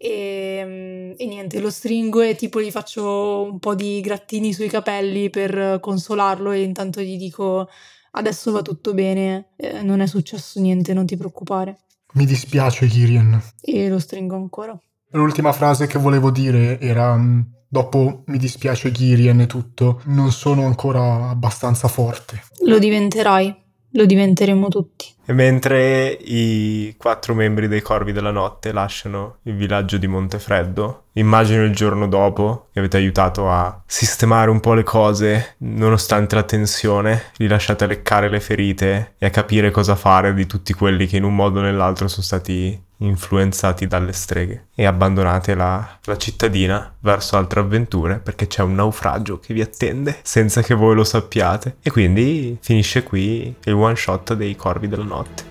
E, 0.02 1.14
e 1.18 1.26
niente, 1.26 1.60
lo 1.60 1.70
stringo 1.70 2.22
e 2.22 2.36
tipo 2.36 2.62
gli 2.62 2.72
faccio 2.72 3.44
un 3.52 3.60
po' 3.60 3.76
di 3.76 4.00
grattini 4.00 4.54
sui 4.54 4.70
capelli 4.70 5.30
per 5.30 5.80
consolarlo 5.82 6.52
e 6.52 6.62
intanto 6.62 7.02
gli 7.02 7.18
dico 7.18 7.68
adesso 8.12 8.52
va 8.52 8.62
tutto 8.62 8.94
bene, 8.94 9.50
eh, 9.58 9.82
non 9.82 10.00
è 10.00 10.08
successo 10.08 10.62
niente, 10.62 10.94
non 10.94 11.06
ti 11.06 11.18
preoccupare. 11.18 11.80
Mi 12.14 12.26
dispiace, 12.26 12.88
Kirien. 12.88 13.40
E 13.62 13.90
lo 13.90 14.00
stringo 14.00 14.36
ancora. 14.36 14.80
L'ultima 15.12 15.52
frase 15.52 15.86
che 15.86 16.00
volevo 16.00 16.32
dire 16.32 16.80
era: 16.80 17.16
mm, 17.16 17.42
Dopo 17.72 18.24
mi 18.28 18.40
dispiace 18.40 18.90
Kirien 18.90 19.42
e 19.42 19.46
tutto, 19.46 20.02
non 20.06 20.32
sono 20.32 20.66
ancora 20.66 21.30
abbastanza 21.30 21.88
forte. 21.88 22.42
Lo 22.66 22.80
diventerai, 22.80 23.56
lo 23.92 24.06
diventeremo 24.06 24.68
tutti. 24.68 25.08
E 25.26 25.34
mentre 25.34 26.10
i 26.10 26.96
quattro 26.98 27.36
membri 27.36 27.68
dei 27.68 27.82
Corvi 27.82 28.12
della 28.12 28.32
Notte 28.32 28.72
lasciano 28.72 29.38
il 29.44 29.56
villaggio 29.56 29.98
di 29.98 30.08
Montefreddo, 30.08 31.04
immagino 31.14 31.64
il 31.64 31.76
giorno 31.76 32.08
dopo 32.08 32.70
che 32.74 32.80
avete 32.80 32.98
aiutato 32.98 33.50
a 33.50 33.80
sistemare 33.86 34.50
un 34.50 34.60
po' 34.60 34.74
le 34.74 34.82
cose, 34.82 35.56
nonostante 35.60 36.34
la 36.34 36.44
tensione, 36.44 37.26
li 37.36 37.48
lasciate 37.48 37.86
leccare 37.86 38.28
le 38.28 38.40
ferite 38.40 39.14
e 39.20 39.28
a 39.28 39.30
capire 39.30 39.70
cosa 39.70 39.96
fare 39.96 40.34
di 40.34 40.48
tutti 40.48 40.74
quelli 40.74 41.06
che 41.06 41.18
in 41.18 41.24
un 41.24 41.36
modo 41.36 41.60
o 41.60 41.64
nell'altro 41.64 42.08
sono 42.08 42.24
stati 42.24 42.88
influenzati 43.00 43.88
dalle 43.88 44.14
streghe 44.14 44.68
e 44.76 44.86
abbandonate 44.86 45.56
la, 45.56 46.00
la 46.04 46.18
cittadina 46.18 46.94
verso 47.00 47.38
altre 47.38 47.62
avventure 47.62 48.20
perché 48.20 48.48
c'è 48.48 48.62
un 48.62 48.76
naufragio 48.76 49.40
che 49.40 49.54
vi 49.54 49.62
attende 49.62 50.20
senza 50.24 50.62
che 50.62 50.74
voi 50.74 50.96
lo 50.96 51.04
sappiate 51.04 51.78
e 51.82 51.92
quindi 51.92 52.58
finisce 52.62 53.04
qui 53.04 53.56
il 53.64 53.74
one 53.74 53.96
shot 53.96 54.34
dei 54.34 54.56
corvi 54.56 54.88
della 54.88 55.04
notte. 55.04 55.49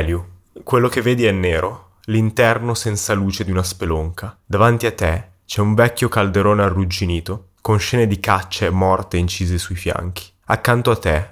Eliu, 0.00 0.24
quello 0.64 0.88
che 0.88 1.02
vedi 1.02 1.26
è 1.26 1.30
nero, 1.30 1.96
l'interno 2.04 2.72
senza 2.72 3.12
luce 3.12 3.44
di 3.44 3.50
una 3.50 3.62
spelonca. 3.62 4.36
Davanti 4.46 4.86
a 4.86 4.92
te 4.92 5.32
c'è 5.44 5.60
un 5.60 5.74
vecchio 5.74 6.08
calderone 6.08 6.62
arrugginito, 6.62 7.50
con 7.60 7.78
scene 7.78 8.06
di 8.06 8.18
caccia 8.18 8.64
e 8.64 8.70
morte 8.70 9.18
incise 9.18 9.58
sui 9.58 9.74
fianchi. 9.74 10.24
Accanto 10.46 10.90
a 10.90 10.96
te 10.96 11.30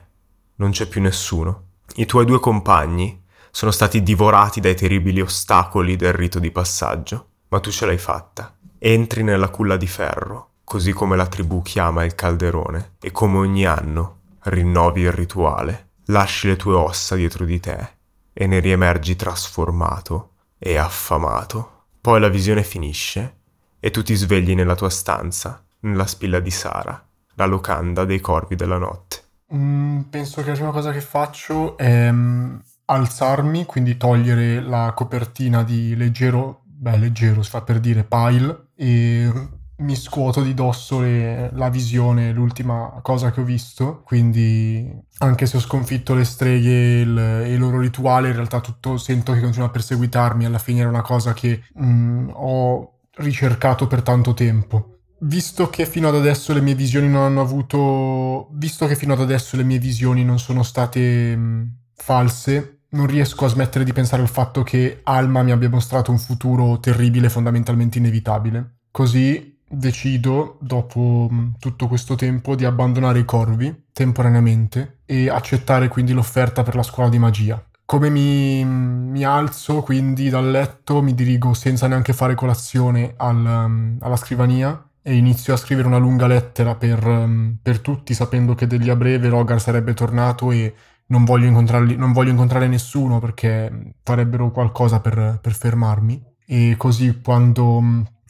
non 0.56 0.70
c'è 0.70 0.86
più 0.86 1.00
nessuno. 1.00 1.62
I 1.94 2.04
tuoi 2.04 2.26
due 2.26 2.40
compagni 2.40 3.24
sono 3.50 3.70
stati 3.70 4.02
divorati 4.02 4.60
dai 4.60 4.76
terribili 4.76 5.22
ostacoli 5.22 5.96
del 5.96 6.12
rito 6.12 6.38
di 6.38 6.50
passaggio, 6.50 7.28
ma 7.48 7.60
tu 7.60 7.70
ce 7.70 7.86
l'hai 7.86 7.98
fatta. 7.98 8.54
Entri 8.78 9.22
nella 9.22 9.48
culla 9.48 9.78
di 9.78 9.86
ferro, 9.86 10.50
così 10.62 10.92
come 10.92 11.16
la 11.16 11.26
tribù 11.26 11.62
chiama 11.62 12.04
il 12.04 12.14
calderone, 12.14 12.96
e 13.00 13.12
come 13.12 13.38
ogni 13.38 13.64
anno 13.64 14.18
rinnovi 14.42 15.00
il 15.00 15.12
rituale, 15.12 15.88
lasci 16.06 16.48
le 16.48 16.56
tue 16.56 16.74
ossa 16.74 17.16
dietro 17.16 17.46
di 17.46 17.58
te 17.58 17.96
e 18.40 18.46
ne 18.46 18.60
riemergi 18.60 19.16
trasformato 19.16 20.34
e 20.58 20.76
affamato. 20.76 21.86
Poi 22.00 22.20
la 22.20 22.28
visione 22.28 22.62
finisce 22.62 23.38
e 23.80 23.90
tu 23.90 24.04
ti 24.04 24.14
svegli 24.14 24.54
nella 24.54 24.76
tua 24.76 24.90
stanza, 24.90 25.66
nella 25.80 26.06
spilla 26.06 26.38
di 26.38 26.52
Sara, 26.52 27.04
la 27.34 27.46
locanda 27.46 28.04
dei 28.04 28.20
corvi 28.20 28.54
della 28.54 28.78
notte. 28.78 29.22
Mm, 29.52 30.02
penso 30.02 30.40
che 30.42 30.50
la 30.50 30.54
prima 30.54 30.70
cosa 30.70 30.92
che 30.92 31.00
faccio 31.00 31.76
è 31.76 32.12
mm, 32.12 32.58
alzarmi, 32.84 33.64
quindi 33.64 33.96
togliere 33.96 34.60
la 34.60 34.92
copertina 34.94 35.64
di 35.64 35.96
leggero, 35.96 36.60
beh, 36.62 36.96
leggero 36.96 37.42
si 37.42 37.50
fa 37.50 37.62
per 37.62 37.80
dire, 37.80 38.04
pile, 38.04 38.68
e 38.76 39.32
mi 39.78 39.94
scuoto 39.94 40.42
di 40.42 40.54
dosso 40.54 41.00
le- 41.00 41.50
la 41.52 41.68
visione, 41.68 42.32
l'ultima 42.32 42.98
cosa 43.02 43.30
che 43.30 43.40
ho 43.40 43.44
visto. 43.44 44.02
Quindi, 44.04 44.90
anche 45.18 45.46
se 45.46 45.56
ho 45.56 45.60
sconfitto 45.60 46.14
le 46.14 46.24
streghe 46.24 46.70
e 46.70 47.00
il, 47.02 47.44
il 47.52 47.58
loro 47.58 47.78
rituale, 47.80 48.28
in 48.28 48.34
realtà 48.34 48.60
tutto 48.60 48.96
sento 48.98 49.32
che 49.32 49.40
continua 49.40 49.68
a 49.68 49.70
perseguitarmi. 49.70 50.44
Alla 50.44 50.58
fine 50.58 50.80
era 50.80 50.88
una 50.88 51.02
cosa 51.02 51.32
che 51.32 51.62
mm, 51.80 52.30
ho 52.32 52.98
ricercato 53.18 53.86
per 53.86 54.02
tanto 54.02 54.34
tempo. 54.34 54.94
Visto 55.20 55.68
che 55.68 55.84
fino 55.86 56.08
ad 56.08 56.14
adesso 56.14 56.52
le 56.52 56.60
mie 56.60 56.74
visioni 56.74 57.08
non 57.08 57.22
hanno 57.22 57.40
avuto. 57.40 58.48
Visto 58.52 58.86
che 58.86 58.96
fino 58.96 59.12
ad 59.14 59.20
adesso 59.20 59.56
le 59.56 59.64
mie 59.64 59.78
visioni 59.78 60.24
non 60.24 60.38
sono 60.38 60.62
state 60.62 61.36
mh, 61.36 61.76
false, 61.94 62.82
non 62.90 63.06
riesco 63.06 63.44
a 63.44 63.48
smettere 63.48 63.84
di 63.84 63.92
pensare 63.92 64.22
al 64.22 64.28
fatto 64.28 64.62
che 64.62 65.00
Alma 65.04 65.42
mi 65.42 65.50
abbia 65.52 65.68
mostrato 65.68 66.10
un 66.10 66.18
futuro 66.18 66.78
terribile, 66.80 67.28
fondamentalmente 67.30 67.98
inevitabile. 67.98 68.76
Così 68.90 69.56
decido, 69.68 70.56
dopo 70.60 71.28
mh, 71.30 71.56
tutto 71.58 71.86
questo 71.86 72.14
tempo, 72.14 72.54
di 72.54 72.64
abbandonare 72.64 73.20
i 73.20 73.24
corvi 73.24 73.84
temporaneamente 73.92 75.00
e 75.04 75.28
accettare 75.28 75.88
quindi 75.88 76.12
l'offerta 76.12 76.62
per 76.62 76.74
la 76.74 76.82
scuola 76.82 77.08
di 77.08 77.18
magia. 77.18 77.62
Come 77.84 78.10
mi, 78.10 78.64
mi 78.64 79.24
alzo 79.24 79.80
quindi 79.80 80.28
dal 80.28 80.50
letto, 80.50 81.00
mi 81.02 81.14
dirigo 81.14 81.54
senza 81.54 81.86
neanche 81.86 82.12
fare 82.12 82.34
colazione 82.34 83.14
al, 83.16 83.36
um, 83.36 83.96
alla 84.00 84.16
scrivania 84.16 84.88
e 85.00 85.14
inizio 85.14 85.54
a 85.54 85.56
scrivere 85.56 85.88
una 85.88 85.96
lunga 85.96 86.26
lettera 86.26 86.74
per, 86.74 87.58
per 87.62 87.80
tutti, 87.80 88.12
sapendo 88.12 88.54
che 88.54 88.66
degli 88.66 88.90
a 88.90 88.96
breve 88.96 89.30
Rogar 89.30 89.58
sarebbe 89.58 89.94
tornato 89.94 90.50
e 90.50 90.74
non 91.06 91.24
voglio, 91.24 91.48
non 91.48 92.12
voglio 92.12 92.30
incontrare 92.30 92.68
nessuno 92.68 93.18
perché 93.18 93.94
farebbero 94.02 94.50
qualcosa 94.50 95.00
per, 95.00 95.38
per 95.40 95.54
fermarmi. 95.54 96.22
E 96.46 96.74
così 96.76 97.20
quando 97.22 97.82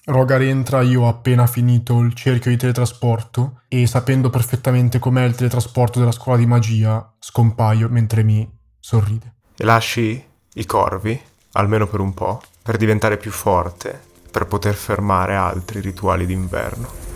Rogar 0.09 0.41
entra 0.41 0.81
io 0.81 1.03
ho 1.03 1.09
appena 1.09 1.47
finito 1.47 2.01
il 2.01 2.15
cerchio 2.15 2.51
di 2.51 2.57
teletrasporto 2.57 3.61
e 3.69 3.87
sapendo 3.87 4.31
perfettamente 4.31 4.99
com'è 4.99 5.23
il 5.23 5.35
teletrasporto 5.35 5.99
della 5.99 6.13
scuola 6.13 6.39
di 6.39 6.47
magia, 6.47 7.15
scompaio 7.19 7.91
mentre 7.91 8.23
mi 8.23 8.51
sorride. 8.81 9.35
E 9.55 9.65
lasci 9.67 10.25
i 10.55 10.65
corvi, 10.65 11.21
almeno 11.53 11.87
per 11.87 12.01
un 12.01 12.15
po', 12.15 12.41
per 12.63 12.79
diventare 12.79 13.19
più 13.19 13.31
forte, 13.31 14.01
per 14.31 14.47
poter 14.47 14.77
fermare 14.77 15.35
altri 15.35 15.81
rituali 15.81 16.25
d'inverno. 16.25 17.08